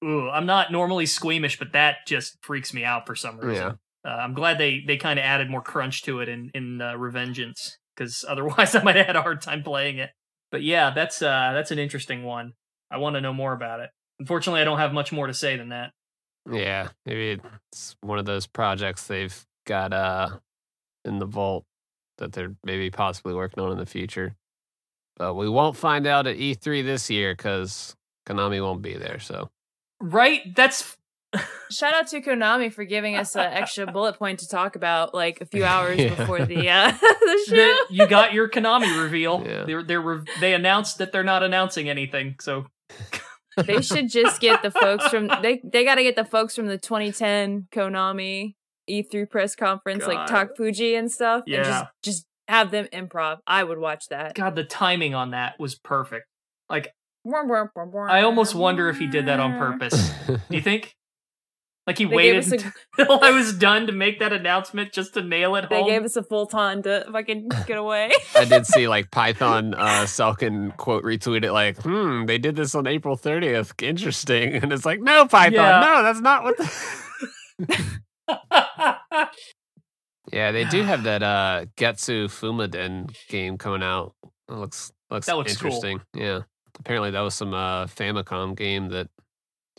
ugh, 0.03 0.29
I'm 0.33 0.47
not 0.47 0.71
normally 0.71 1.05
squeamish, 1.05 1.59
but 1.59 1.73
that 1.73 1.97
just 2.07 2.37
freaks 2.41 2.73
me 2.73 2.83
out 2.83 3.05
for 3.05 3.15
some 3.15 3.37
reason. 3.39 3.77
Uh, 4.03 4.09
I'm 4.09 4.33
glad 4.33 4.57
they 4.57 4.83
they 4.85 4.97
kind 4.97 5.19
of 5.19 5.23
added 5.23 5.49
more 5.49 5.61
crunch 5.61 6.01
to 6.03 6.21
it 6.21 6.27
in 6.27 6.49
in 6.55 6.81
uh, 6.81 6.93
Revengeance 6.93 7.73
because 7.95 8.25
otherwise 8.29 8.75
I 8.75 8.81
might 8.81 8.95
have 8.95 9.05
had 9.05 9.15
a 9.15 9.21
hard 9.21 9.41
time 9.41 9.63
playing 9.63 9.99
it. 9.99 10.09
But 10.51 10.63
yeah, 10.63 10.89
that's 10.89 11.21
uh 11.21 11.51
that's 11.53 11.71
an 11.71 11.79
interesting 11.79 12.23
one. 12.23 12.53
I 12.89 12.97
want 12.97 13.15
to 13.15 13.21
know 13.21 13.33
more 13.33 13.53
about 13.53 13.79
it. 13.79 13.91
Unfortunately, 14.19 14.61
I 14.61 14.65
don't 14.65 14.79
have 14.79 14.93
much 14.93 15.11
more 15.11 15.27
to 15.27 15.33
say 15.33 15.55
than 15.55 15.69
that. 15.69 15.91
Yeah, 16.51 16.89
maybe 17.05 17.39
it's 17.71 17.95
one 18.01 18.17
of 18.17 18.25
those 18.25 18.47
projects 18.47 19.05
they've 19.05 19.45
got 19.67 19.93
uh 19.93 20.29
in 21.05 21.19
the 21.19 21.27
vault 21.27 21.65
that 22.17 22.33
they're 22.33 22.55
maybe 22.63 22.89
possibly 22.89 23.33
working 23.33 23.63
on 23.63 23.71
in 23.71 23.77
the 23.77 23.85
future. 23.85 24.35
But 25.21 25.35
we 25.35 25.47
won't 25.47 25.77
find 25.77 26.07
out 26.07 26.25
at 26.25 26.37
E3 26.37 26.83
this 26.83 27.07
year 27.11 27.35
because 27.35 27.95
Konami 28.27 28.59
won't 28.59 28.81
be 28.81 28.95
there. 28.97 29.19
So 29.19 29.51
Right? 30.01 30.41
That's 30.55 30.97
Shout 31.69 31.93
out 31.93 32.07
to 32.07 32.21
Konami 32.21 32.73
for 32.73 32.83
giving 32.85 33.15
us 33.15 33.35
an 33.35 33.53
extra 33.53 33.85
bullet 33.91 34.17
point 34.17 34.39
to 34.39 34.47
talk 34.47 34.75
about 34.75 35.13
like 35.13 35.39
a 35.39 35.45
few 35.45 35.63
hours 35.73 35.99
Yeah. 35.99 36.15
before 36.15 36.43
the 36.43 36.67
uh, 36.67 36.91
the 37.01 37.45
show. 37.47 37.55
the, 37.55 37.77
you 37.91 38.07
got 38.07 38.33
your 38.33 38.49
Konami 38.49 38.99
reveal. 38.99 39.43
Yeah. 39.45 39.63
They're, 39.65 39.83
they're 39.83 40.01
re- 40.01 40.25
they 40.39 40.55
announced 40.55 40.97
that 40.97 41.11
they're 41.11 41.23
not 41.23 41.43
announcing 41.43 41.87
anything. 41.87 42.37
So 42.41 42.65
they 43.57 43.81
should 43.83 44.09
just 44.09 44.41
get 44.41 44.63
the 44.63 44.71
folks 44.71 45.07
from 45.09 45.27
they 45.43 45.61
they 45.63 45.85
got 45.85 45.95
to 45.95 46.03
get 46.03 46.15
the 46.15 46.25
folks 46.25 46.55
from 46.55 46.65
the 46.65 46.79
2010 46.79 47.67
Konami 47.71 48.55
E3 48.89 49.29
press 49.29 49.55
conference 49.55 50.07
like 50.07 50.17
God. 50.17 50.27
Tak 50.27 50.57
Fuji 50.57 50.95
and 50.95 51.11
stuff 51.11 51.43
and 51.45 51.63
just 51.63 51.85
just 52.01 52.25
have 52.51 52.69
them 52.71 52.85
improv. 52.93 53.39
I 53.47 53.63
would 53.63 53.77
watch 53.79 54.07
that. 54.09 54.35
God, 54.35 54.55
the 54.55 54.63
timing 54.63 55.15
on 55.15 55.31
that 55.31 55.59
was 55.59 55.75
perfect. 55.75 56.25
Like 56.69 56.93
I 57.25 57.65
I 58.09 58.21
almost 58.23 58.55
wonder 58.55 58.89
if 58.89 58.97
he 58.99 59.07
did 59.07 59.27
that 59.27 59.39
on 59.39 59.57
purpose. 59.57 60.11
Do 60.27 60.37
you 60.49 60.61
think? 60.69 60.93
Like 61.87 61.97
he 61.97 62.05
They 62.05 62.15
waited 62.15 62.39
us 62.39 62.51
a- 62.51 62.73
until 62.99 63.23
I 63.23 63.31
was 63.31 63.53
done 63.57 63.87
to 63.87 63.93
make 63.93 64.19
that 64.19 64.31
announcement 64.33 64.91
just 64.93 65.13
to 65.15 65.23
nail 65.23 65.55
it 65.55 65.67
They 65.69 65.77
home. 65.79 65.87
gave 65.89 66.03
us 66.03 66.15
a 66.15 66.23
full 66.23 66.45
ton 66.45 66.83
to 66.83 67.07
fucking 67.11 67.49
get 67.67 67.77
away. 67.77 68.11
I 68.35 68.45
did 68.45 68.65
see 68.67 68.87
like 68.87 69.09
Python 69.11 69.73
uh 69.73 70.05
Selkin 70.05 70.75
quote 70.77 71.03
retweet 71.03 71.43
it 71.43 71.51
like, 71.53 71.77
hmm, 71.81 72.25
they 72.25 72.37
did 72.37 72.55
this 72.55 72.75
on 72.75 72.85
April 72.85 73.17
30th. 73.17 73.81
Interesting. 73.83 74.53
And 74.53 74.71
it's 74.71 74.85
like, 74.85 74.99
no, 75.01 75.25
Python, 75.27 75.53
Yeah. 75.53 75.79
no, 75.79 76.03
that's 76.03 76.21
not 76.21 76.43
what 76.43 76.57
the 76.57 76.69
Yeah, 80.31 80.51
they 80.51 80.65
do 80.65 80.83
have 80.83 81.03
that 81.03 81.23
uh 81.23 81.65
Getsu 81.77 82.25
Fumaden 82.25 83.15
game 83.27 83.57
coming 83.57 83.83
out. 83.83 84.13
It 84.49 84.53
looks 84.53 84.91
looks, 85.09 85.27
That 85.27 85.37
looks 85.37 85.55
cool. 85.57 85.67
interesting. 85.67 86.01
Yeah. 86.13 86.41
Apparently 86.79 87.11
that 87.11 87.21
was 87.21 87.35
some 87.35 87.53
uh 87.53 87.85
Famicom 87.85 88.55
game 88.55 88.89
that 88.89 89.09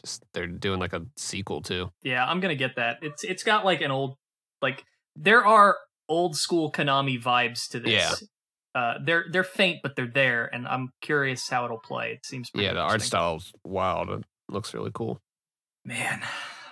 just 0.01 0.25
they're 0.35 0.47
doing 0.47 0.81
like 0.81 0.93
a 0.93 1.03
sequel 1.17 1.63
to. 1.63 1.91
Yeah, 2.03 2.25
I'm 2.25 2.41
gonna 2.41 2.55
get 2.55 2.77
that. 2.77 2.99
It's 3.03 3.25
it's 3.25 3.43
got 3.43 3.65
like 3.65 3.81
an 3.81 3.91
old 3.91 4.17
like 4.61 4.85
there 5.17 5.45
are 5.45 5.79
old 6.09 6.37
school 6.37 6.71
Konami 6.73 7.23
vibes 7.23 7.69
to 7.71 7.81
this. 7.81 7.93
Yeah. 7.93 8.13
Uh, 8.75 8.95
they're 9.05 9.27
they're 9.31 9.45
faint, 9.45 9.81
but 9.83 9.97
they're 9.97 10.07
there, 10.13 10.49
and 10.53 10.67
I'm 10.67 10.91
curious 11.03 11.47
how 11.49 11.67
it'll 11.67 11.79
play. 11.79 12.13
It 12.13 12.25
seems 12.25 12.49
pretty 12.51 12.65
Yeah, 12.67 12.73
the 12.73 12.81
art 12.81 13.03
style's 13.03 13.53
wild. 13.65 14.09
It 14.09 14.25
looks 14.49 14.73
really 14.73 14.91
cool. 14.95 15.21
Man, 15.85 16.23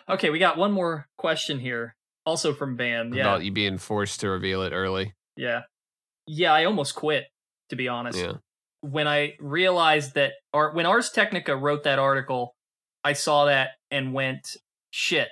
okay, 0.09 0.31
we 0.31 0.39
got 0.39 0.57
one 0.57 0.73
more 0.73 1.09
question 1.19 1.59
here, 1.59 1.95
also 2.31 2.55
from 2.55 2.77
Ban. 2.77 3.13
Yeah, 3.13 3.23
About 3.23 3.45
you 3.45 3.53
being 3.53 3.77
forced 3.79 4.21
to 4.21 4.31
reveal 4.31 4.63
it 4.63 4.73
early. 4.73 5.13
yeah, 5.37 5.63
yeah. 6.27 6.53
I 6.55 6.65
almost 6.65 6.95
quit, 6.95 7.25
to 7.71 7.77
be 7.77 7.89
honest. 7.89 8.19
Yeah. 8.19 8.35
when 8.83 9.07
I 9.07 9.35
realized 9.41 10.15
that, 10.15 10.33
or 10.55 10.73
when 10.73 10.87
Ars 10.87 11.11
Technica 11.11 11.55
wrote 11.57 11.83
that 11.85 11.99
article, 11.99 12.55
I 13.05 13.13
saw 13.13 13.45
that 13.47 13.71
and 13.91 14.15
went, 14.15 14.57
"Shit, 14.91 15.29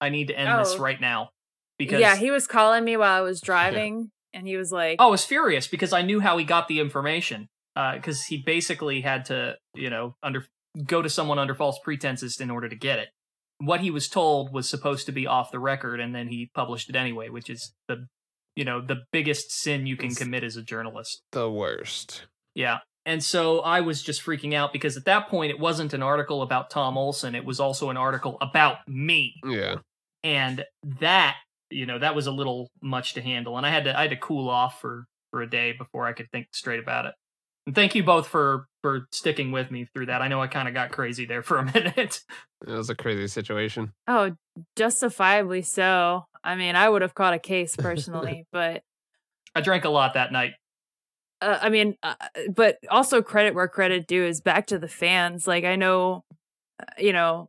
I 0.00 0.08
need 0.10 0.28
to 0.28 0.38
end 0.38 0.58
this 0.60 0.74
Oh. 0.76 0.78
right 0.78 1.00
now." 1.00 1.30
Because 1.78 2.00
yeah, 2.00 2.14
he 2.16 2.30
was 2.30 2.46
calling 2.46 2.84
me 2.84 2.96
while 2.96 3.18
I 3.18 3.22
was 3.22 3.40
driving, 3.50 4.10
and 4.34 4.46
he 4.46 4.56
was 4.56 4.70
like, 4.70 4.96
oh, 5.00 5.08
I 5.08 5.10
was 5.10 5.24
furious 5.24 5.66
because 5.66 5.92
I 5.92 6.02
knew 6.02 6.20
how 6.20 6.36
he 6.38 6.44
got 6.44 6.68
the 6.68 6.78
information. 6.80 7.48
Uh, 7.74 7.94
because 7.96 8.24
he 8.24 8.36
basically 8.44 9.00
had 9.00 9.24
to, 9.24 9.56
you 9.74 9.88
know, 9.90 10.14
under 10.22 10.46
go 10.86 11.00
to 11.02 11.08
someone 11.08 11.38
under 11.38 11.54
false 11.54 11.78
pretenses 11.82 12.38
in 12.40 12.50
order 12.50 12.68
to 12.68 12.76
get 12.76 12.98
it. 12.98 13.08
What 13.64 13.80
he 13.80 13.90
was 13.90 14.08
told 14.08 14.52
was 14.52 14.68
supposed 14.68 15.06
to 15.06 15.12
be 15.12 15.26
off 15.26 15.50
the 15.52 15.58
record, 15.60 16.00
and 16.00 16.14
then 16.14 16.28
he 16.28 16.50
published 16.54 16.88
it 16.88 16.96
anyway, 16.96 17.28
which 17.28 17.48
is 17.48 17.72
the, 17.88 18.06
you 18.56 18.64
know, 18.64 18.80
the 18.80 19.02
biggest 19.12 19.50
sin 19.52 19.86
you 19.86 19.96
can 19.96 20.06
It's- 20.06 20.18
commit 20.18 20.42
as 20.44 20.56
a 20.56 20.62
journalist. 20.62 21.22
The 21.32 21.50
worst. 21.50 22.26
Yeah. 22.54 22.78
And 23.04 23.22
so 23.22 23.60
I 23.60 23.80
was 23.80 24.02
just 24.02 24.22
freaking 24.24 24.54
out 24.54 24.72
because 24.72 24.96
at 24.96 25.04
that 25.06 25.28
point 25.28 25.50
it 25.50 25.58
wasn't 25.58 25.92
an 25.92 26.02
article 26.02 26.42
about 26.42 26.70
Tom 26.70 26.96
Olsen, 26.96 27.34
it 27.34 27.44
was 27.44 27.58
also 27.60 27.90
an 27.90 27.96
article 27.96 28.38
about 28.40 28.76
me. 28.86 29.34
Yeah. 29.44 29.76
And 30.22 30.64
that, 31.00 31.36
you 31.70 31.84
know, 31.86 31.98
that 31.98 32.14
was 32.14 32.26
a 32.28 32.30
little 32.30 32.68
much 32.80 33.14
to 33.14 33.22
handle 33.22 33.56
and 33.56 33.66
I 33.66 33.70
had 33.70 33.84
to 33.84 33.98
I 33.98 34.02
had 34.02 34.10
to 34.10 34.16
cool 34.16 34.48
off 34.48 34.80
for 34.80 35.04
for 35.32 35.42
a 35.42 35.50
day 35.50 35.72
before 35.72 36.06
I 36.06 36.12
could 36.12 36.26
think 36.30 36.46
straight 36.52 36.78
about 36.78 37.06
it. 37.06 37.14
And 37.66 37.74
thank 37.74 37.94
you 37.94 38.02
both 38.02 38.26
for 38.26 38.66
for 38.82 39.06
sticking 39.12 39.52
with 39.52 39.70
me 39.70 39.86
through 39.94 40.06
that. 40.06 40.22
I 40.22 40.28
know 40.28 40.42
I 40.42 40.48
kind 40.48 40.66
of 40.66 40.74
got 40.74 40.90
crazy 40.90 41.24
there 41.26 41.42
for 41.42 41.58
a 41.58 41.64
minute. 41.74 42.20
It 42.66 42.72
was 42.72 42.90
a 42.90 42.94
crazy 42.94 43.28
situation. 43.28 43.92
"Oh, 44.08 44.32
justifiably 44.76 45.62
so." 45.62 46.26
I 46.44 46.56
mean, 46.56 46.74
I 46.74 46.88
would 46.88 47.02
have 47.02 47.14
caught 47.14 47.34
a 47.34 47.38
case 47.38 47.76
personally, 47.78 48.46
but 48.52 48.82
I 49.54 49.60
drank 49.60 49.84
a 49.84 49.90
lot 49.90 50.14
that 50.14 50.32
night. 50.32 50.54
uh, 51.40 51.58
I 51.60 51.68
mean, 51.68 51.96
uh, 52.02 52.14
but 52.54 52.78
also 52.90 53.22
credit 53.22 53.54
where 53.54 53.68
credit 53.68 54.06
due 54.06 54.24
is 54.24 54.40
back 54.40 54.66
to 54.68 54.78
the 54.78 54.88
fans. 54.88 55.46
Like 55.46 55.64
I 55.64 55.76
know, 55.76 56.24
uh, 56.80 56.84
you 56.98 57.12
know, 57.12 57.48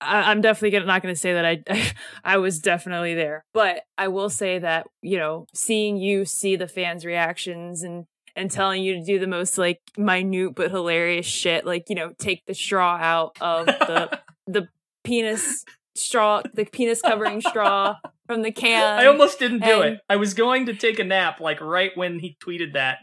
I, 0.00 0.30
I'm 0.30 0.40
definitely 0.40 0.70
gonna, 0.70 0.86
not 0.86 1.02
going 1.02 1.14
to 1.14 1.20
say 1.20 1.32
that 1.32 1.44
I 1.44 1.92
I 2.24 2.36
was 2.36 2.60
definitely 2.60 3.14
there, 3.14 3.44
but 3.52 3.82
I 3.96 4.06
will 4.06 4.30
say 4.30 4.60
that 4.60 4.86
you 5.02 5.18
know 5.18 5.46
seeing 5.52 5.96
you 5.96 6.24
see 6.24 6.54
the 6.54 6.68
fans' 6.68 7.04
reactions 7.04 7.82
and 7.82 8.06
and 8.38 8.50
telling 8.50 8.82
you 8.82 8.94
to 8.94 9.04
do 9.04 9.18
the 9.18 9.26
most 9.26 9.58
like 9.58 9.80
minute 9.96 10.54
but 10.54 10.70
hilarious 10.70 11.26
shit, 11.26 11.66
like 11.66 11.84
you 11.88 11.94
know 11.94 12.12
take 12.18 12.44
the 12.46 12.54
straw 12.54 12.96
out 12.96 13.36
of 13.40 13.66
the 13.66 14.20
the 14.46 14.68
penis 15.04 15.64
straw, 15.94 16.42
the 16.54 16.64
penis 16.64 17.02
covering 17.02 17.40
straw 17.40 17.96
from 18.26 18.42
the 18.42 18.52
can. 18.52 19.00
I 19.00 19.06
almost 19.06 19.38
didn't 19.38 19.64
do 19.64 19.82
and- 19.82 19.94
it. 19.94 20.00
I 20.08 20.16
was 20.16 20.34
going 20.34 20.66
to 20.66 20.74
take 20.74 20.98
a 20.98 21.04
nap 21.04 21.40
like 21.40 21.60
right 21.60 21.90
when 21.94 22.18
he 22.20 22.36
tweeted 22.42 22.74
that. 22.74 22.98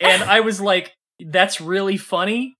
And 0.00 0.22
I 0.22 0.40
was 0.40 0.60
like, 0.60 0.94
that's 1.20 1.60
really 1.60 1.96
funny. 1.96 2.56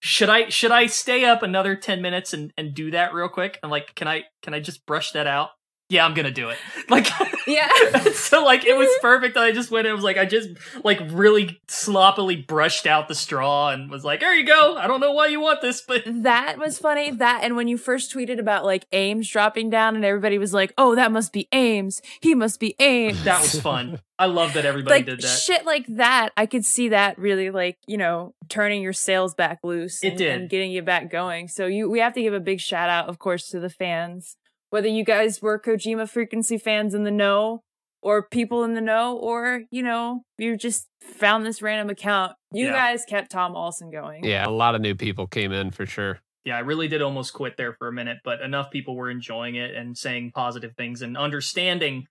Should 0.00 0.28
I 0.28 0.48
should 0.48 0.72
I 0.72 0.86
stay 0.86 1.24
up 1.24 1.42
another 1.42 1.76
10 1.76 2.02
minutes 2.02 2.32
and, 2.32 2.52
and 2.56 2.74
do 2.74 2.90
that 2.90 3.14
real 3.14 3.28
quick? 3.28 3.58
I'm 3.62 3.70
like, 3.70 3.94
can 3.94 4.08
I 4.08 4.24
can 4.42 4.52
I 4.52 4.60
just 4.60 4.84
brush 4.84 5.12
that 5.12 5.26
out? 5.26 5.50
Yeah, 5.92 6.06
I'm 6.06 6.14
gonna 6.14 6.30
do 6.30 6.48
it. 6.48 6.58
Like 6.88 7.06
yeah. 7.46 7.70
so 8.12 8.44
like 8.44 8.66
it 8.66 8.76
was 8.76 8.88
perfect. 9.00 9.36
I 9.38 9.52
just 9.52 9.70
went 9.70 9.86
and 9.86 9.94
was 9.94 10.04
like 10.04 10.18
I 10.18 10.26
just 10.26 10.50
like 10.84 11.00
really 11.08 11.58
sloppily 11.68 12.36
brushed 12.36 12.86
out 12.86 13.08
the 13.08 13.14
straw 13.14 13.70
and 13.70 13.90
was 13.90 14.04
like, 14.04 14.20
there 14.20 14.34
you 14.34 14.44
go. 14.44 14.76
I 14.76 14.86
don't 14.86 15.00
know 15.00 15.12
why 15.12 15.28
you 15.28 15.40
want 15.40 15.62
this, 15.62 15.80
but 15.80 16.02
That 16.06 16.58
was 16.58 16.78
funny. 16.78 17.10
That 17.12 17.44
and 17.44 17.56
when 17.56 17.66
you 17.68 17.78
first 17.78 18.14
tweeted 18.14 18.38
about 18.38 18.64
like 18.66 18.84
Ames 18.92 19.28
dropping 19.30 19.70
down 19.70 19.96
and 19.96 20.04
everybody 20.04 20.36
was 20.38 20.52
like, 20.52 20.74
"Oh, 20.76 20.94
that 20.94 21.12
must 21.12 21.32
be 21.32 21.48
Ames. 21.52 22.02
He 22.20 22.34
must 22.34 22.60
be 22.60 22.74
Ames." 22.78 23.24
that 23.24 23.40
was 23.40 23.60
fun. 23.60 24.00
I 24.18 24.26
love 24.26 24.52
that 24.52 24.64
everybody 24.66 24.96
like 24.96 25.06
did 25.06 25.20
that. 25.20 25.26
shit 25.26 25.64
like 25.64 25.86
that. 25.88 26.30
I 26.36 26.46
could 26.46 26.64
see 26.64 26.90
that 26.90 27.18
really 27.18 27.50
like 27.50 27.78
you 27.86 27.96
know 27.96 28.34
turning 28.50 28.82
your 28.82 28.92
sales 28.92 29.34
back 29.34 29.60
loose. 29.62 30.04
It 30.04 30.18
did. 30.18 30.40
and 30.40 30.50
getting 30.50 30.72
you 30.72 30.82
back 30.82 31.10
going. 31.10 31.48
So 31.48 31.66
you 31.66 31.88
we 31.88 32.00
have 32.00 32.12
to 32.14 32.22
give 32.22 32.34
a 32.34 32.40
big 32.40 32.60
shout 32.60 32.90
out, 32.90 33.08
of 33.08 33.18
course, 33.18 33.48
to 33.50 33.60
the 33.60 33.70
fans. 33.70 34.36
Whether 34.72 34.88
you 34.88 35.04
guys 35.04 35.42
were 35.42 35.60
Kojima 35.60 36.08
frequency 36.08 36.56
fans 36.56 36.94
in 36.94 37.04
the 37.04 37.10
know, 37.10 37.62
or 38.02 38.26
people 38.26 38.64
in 38.64 38.72
the 38.72 38.80
know, 38.80 39.16
or 39.18 39.62
you 39.70 39.82
know 39.82 40.22
you 40.38 40.56
just 40.56 40.88
found 41.02 41.44
this 41.44 41.60
random 41.60 41.90
account, 41.90 42.32
you 42.52 42.66
Yeah. 42.66 42.72
guys 42.72 43.04
kept 43.04 43.30
Tom 43.30 43.54
Olsen 43.54 43.90
going. 43.90 44.24
Yeah, 44.24 44.46
a 44.46 44.50
lot 44.50 44.74
of 44.74 44.80
new 44.80 44.94
people 44.94 45.26
came 45.26 45.52
in 45.52 45.70
for 45.72 45.84
sure. 45.86 46.20
yeah, 46.44 46.56
I 46.56 46.60
really 46.60 46.88
did 46.88 47.02
almost 47.02 47.34
quit 47.34 47.56
there 47.56 47.74
for 47.74 47.86
a 47.86 47.92
minute, 47.92 48.18
but 48.24 48.40
enough 48.40 48.70
people 48.72 48.96
were 48.96 49.10
enjoying 49.10 49.54
it 49.56 49.74
and 49.76 49.96
saying 49.96 50.32
positive 50.34 50.72
things 50.76 51.00
and 51.02 51.16
understanding 51.16 52.06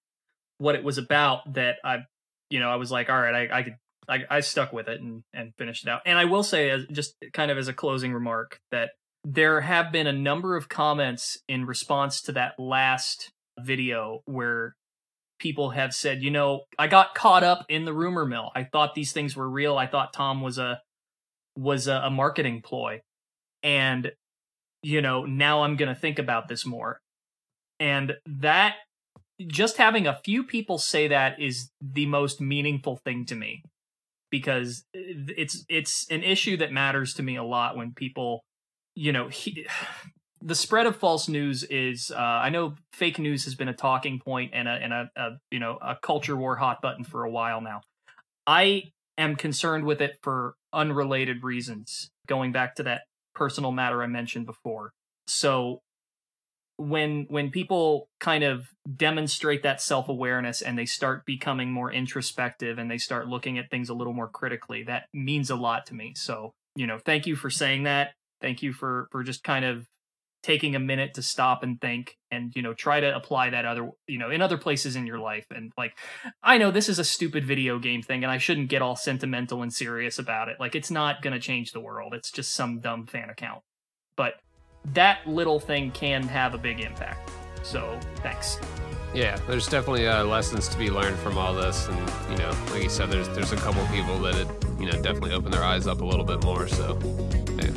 what 0.58 0.76
it 0.76 0.84
was 0.84 0.98
about 0.98 1.52
that 1.56 1.76
I, 1.84 2.06
you 2.50 2.60
know, 2.62 2.70
I 2.70 2.76
was 2.76 2.92
like, 2.92 3.10
all 3.10 3.20
right, 3.20 3.50
I, 3.52 3.58
I 3.60 3.64
could, 3.64 3.76
I, 4.08 4.20
I 4.30 4.40
stuck 4.42 4.72
with 4.72 4.88
it 4.88 5.02
and 5.02 5.24
and 5.34 5.52
finished 5.58 5.84
it 5.86 5.90
out. 5.90 6.02
And 6.06 6.18
I 6.18 6.26
will 6.26 6.44
say, 6.44 6.70
as 6.70 6.86
just 6.92 7.16
kind 7.34 7.50
of 7.52 7.58
as 7.58 7.68
a 7.68 7.74
closing 7.74 8.14
remark, 8.14 8.60
that 8.72 8.92
there 9.24 9.62
have 9.62 9.92
been 9.92 10.08
a 10.08 10.14
number 10.14 10.56
of 10.56 10.70
comments 10.70 11.38
in 11.48 11.66
response 11.66 12.22
to 12.24 12.32
that 12.34 12.54
last 12.58 13.32
video 13.60 14.22
where 14.26 14.76
people 15.40 15.72
have 15.72 15.94
said, 15.94 16.24
you 16.24 16.32
know, 16.32 16.62
I 16.80 16.88
got 16.88 17.16
caught 17.16 17.44
up 17.44 17.66
in 17.70 17.86
the 17.86 17.94
rumor 17.94 18.26
mill. 18.26 18.52
I 18.56 18.64
thought 18.64 18.96
these 18.96 19.12
things 19.12 19.36
were 19.36 19.50
real. 19.50 19.78
I 19.78 19.88
thought 19.88 20.14
Tom 20.14 20.42
was 20.42 20.58
a 20.58 20.82
was 21.58 21.88
a, 21.88 21.96
a 22.06 22.10
marketing 22.10 22.62
ploy, 22.64 23.02
and 23.62 24.12
you 24.84 25.02
know, 25.02 25.26
now 25.26 25.64
I'm 25.64 25.76
going 25.76 25.94
to 25.94 26.00
think 26.00 26.18
about 26.18 26.48
this 26.48 26.66
more. 26.66 27.00
And 27.80 28.14
that 28.26 28.76
just 29.48 29.78
having 29.78 30.08
a 30.08 30.20
few 30.24 30.44
people 30.44 30.78
say 30.78 31.08
that 31.08 31.40
is 31.40 31.72
the 31.82 32.06
most 32.06 32.40
meaningful 32.40 32.98
thing 32.98 33.26
to 33.26 33.36
me 33.36 33.64
because 34.30 34.86
eh, 34.96 35.34
it's 35.38 35.66
it's 35.70 36.08
an 36.10 36.24
issue 36.24 36.58
that 36.58 36.72
matters 36.72 37.14
to 37.16 37.24
me 37.24 37.36
a 37.36 37.44
lot 37.44 37.76
when 37.76 37.94
people 37.94 38.44
you 38.96 39.12
know 39.12 39.28
he, 39.28 39.68
the 40.42 40.56
spread 40.56 40.86
of 40.86 40.96
false 40.96 41.28
news 41.28 41.64
is 41.64 42.12
uh, 42.12 42.20
I 42.20 42.50
know 42.50 42.76
fake 42.94 43.20
news 43.20 43.46
has 43.46 43.56
been 43.56 43.68
a 43.68 43.74
talking 43.74 44.20
point 44.20 44.52
and 44.54 44.68
a 44.68 44.72
and 44.72 44.94
a, 44.94 45.12
a 45.16 45.30
you 45.52 45.60
know 45.60 45.78
a 45.82 45.96
culture 46.02 46.36
war 46.36 46.56
hot 46.56 46.82
button 46.82 47.04
for 47.04 47.24
a 47.24 47.30
while 47.30 47.62
now. 47.62 47.82
I 48.48 48.92
am 49.18 49.36
concerned 49.36 49.86
with 49.86 50.02
it 50.02 50.18
for 50.24 50.56
unrelated 50.74 51.44
reasons. 51.44 52.10
Going 52.28 52.52
back 52.52 52.76
to 52.76 52.84
that 52.84 53.02
personal 53.36 53.72
matter 53.72 54.02
I 54.02 54.08
mentioned 54.08 54.46
before. 54.46 54.94
So 55.28 55.82
when 56.78 57.28
when 57.30 57.52
people 57.52 58.10
kind 58.20 58.44
of 58.44 58.68
demonstrate 58.96 59.64
that 59.64 59.82
self-awareness 59.82 60.62
and 60.62 60.78
they 60.78 60.86
start 60.86 61.26
becoming 61.26 61.72
more 61.72 61.92
introspective 61.92 62.80
and 62.80 62.90
they 62.90 62.98
start 62.98 63.28
looking 63.28 63.60
at 63.60 63.70
things 63.70 63.90
a 63.90 63.94
little 63.94 64.14
more 64.14 64.28
critically, 64.28 64.84
that 64.84 65.04
means 65.14 65.50
a 65.52 65.56
lot 65.56 65.86
to 65.86 65.94
me. 65.94 66.14
So, 66.16 66.54
you 66.76 66.88
know, 66.88 66.98
thank 66.98 67.28
you 67.28 67.36
for 67.36 67.52
saying 67.52 67.84
that. 67.84 68.14
Thank 68.42 68.62
you 68.62 68.74
for 68.74 69.08
for 69.12 69.24
just 69.24 69.44
kind 69.44 69.66
of 69.66 69.88
taking 70.44 70.76
a 70.76 70.80
minute 70.80 71.14
to 71.14 71.22
stop 71.22 71.62
and 71.62 71.80
think 71.80 72.18
and 72.32 72.52
you 72.56 72.64
know 72.64 72.74
try 72.74 73.00
to 73.00 73.16
apply 73.16 73.52
that 73.52 73.64
other 73.64 73.92
you 74.08 74.18
know 74.18 74.32
in 74.32 74.42
other 74.42 74.58
places 74.58 74.96
in 74.96 75.06
your 75.06 75.20
life. 75.20 75.46
And 75.52 75.72
like 75.78 75.98
i 76.42 76.58
know 76.58 76.72
this 76.72 76.90
is 76.90 77.00
a 77.00 77.04
stupid 77.04 77.46
video 77.46 77.78
game 77.78 78.02
thing 78.02 78.24
and 78.24 78.32
i 78.32 78.40
shouldn't 78.40 78.70
get 78.70 78.82
all 78.82 78.96
sentimental 78.96 79.62
and 79.62 79.72
serious 79.72 80.18
about 80.18 80.50
it. 80.50 80.58
Like 80.60 80.76
it's 80.76 80.92
not 80.92 81.22
going 81.22 81.34
to 81.34 81.40
change 81.40 81.72
the 81.72 81.80
world. 81.80 82.14
It's 82.14 82.32
just 82.32 82.54
some 82.54 82.80
dumb 82.80 83.06
fan 83.06 83.30
account. 83.30 83.62
But 84.16 84.36
that 84.94 85.28
little 85.28 85.60
thing 85.60 85.92
can 85.92 86.24
have 86.24 86.54
a 86.54 86.58
big 86.58 86.80
impact. 86.80 87.32
So 87.64 88.00
thanks. 88.18 88.60
Yeah, 89.14 89.36
there's 89.48 89.68
definitely 89.68 90.08
uh, 90.08 90.24
lessons 90.24 90.68
to 90.70 90.78
be 90.78 90.90
learned 90.90 91.18
from 91.18 91.38
all 91.38 91.54
this, 91.54 91.88
and 91.88 92.00
you 92.32 92.38
know, 92.38 92.56
like 92.72 92.82
you 92.84 92.90
said, 92.90 93.12
there's 93.12 93.28
there's 93.30 93.52
a 93.52 93.58
couple 93.58 93.86
people 93.88 94.18
that 94.20 94.36
it 94.36 94.48
you 94.80 94.86
know 94.86 94.94
definitely 94.94 95.34
opened 95.34 95.54
their 95.54 95.64
eyes 95.64 95.86
up 95.86 96.00
a 96.00 96.06
little 96.06 96.24
bit 96.24 96.44
more. 96.46 96.68
So, 96.70 96.98
yeah, 97.58 97.72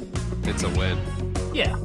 it's 0.47 0.62
a 0.62 0.68
win. 0.70 0.99
yeah 1.53 1.76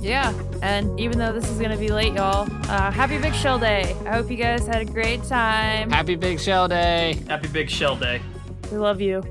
Yeah, 0.00 0.32
and 0.62 0.98
even 0.98 1.18
though 1.18 1.32
this 1.32 1.48
is 1.48 1.58
gonna 1.58 1.76
be 1.76 1.88
late, 1.88 2.12
y'all, 2.14 2.48
uh, 2.68 2.90
happy 2.90 3.18
Big 3.18 3.34
Shell 3.34 3.58
Day. 3.60 3.94
I 4.06 4.16
hope 4.16 4.30
you 4.30 4.36
guys 4.36 4.66
had 4.66 4.82
a 4.82 4.84
great 4.84 5.22
time. 5.24 5.90
Happy 5.90 6.16
Big 6.16 6.40
Shell 6.40 6.68
Day. 6.68 7.20
happy 7.28 7.48
big 7.48 7.70
shell 7.70 7.96
day 7.96 8.20
We 8.70 8.78
love 8.78 9.00
you. 9.00 9.22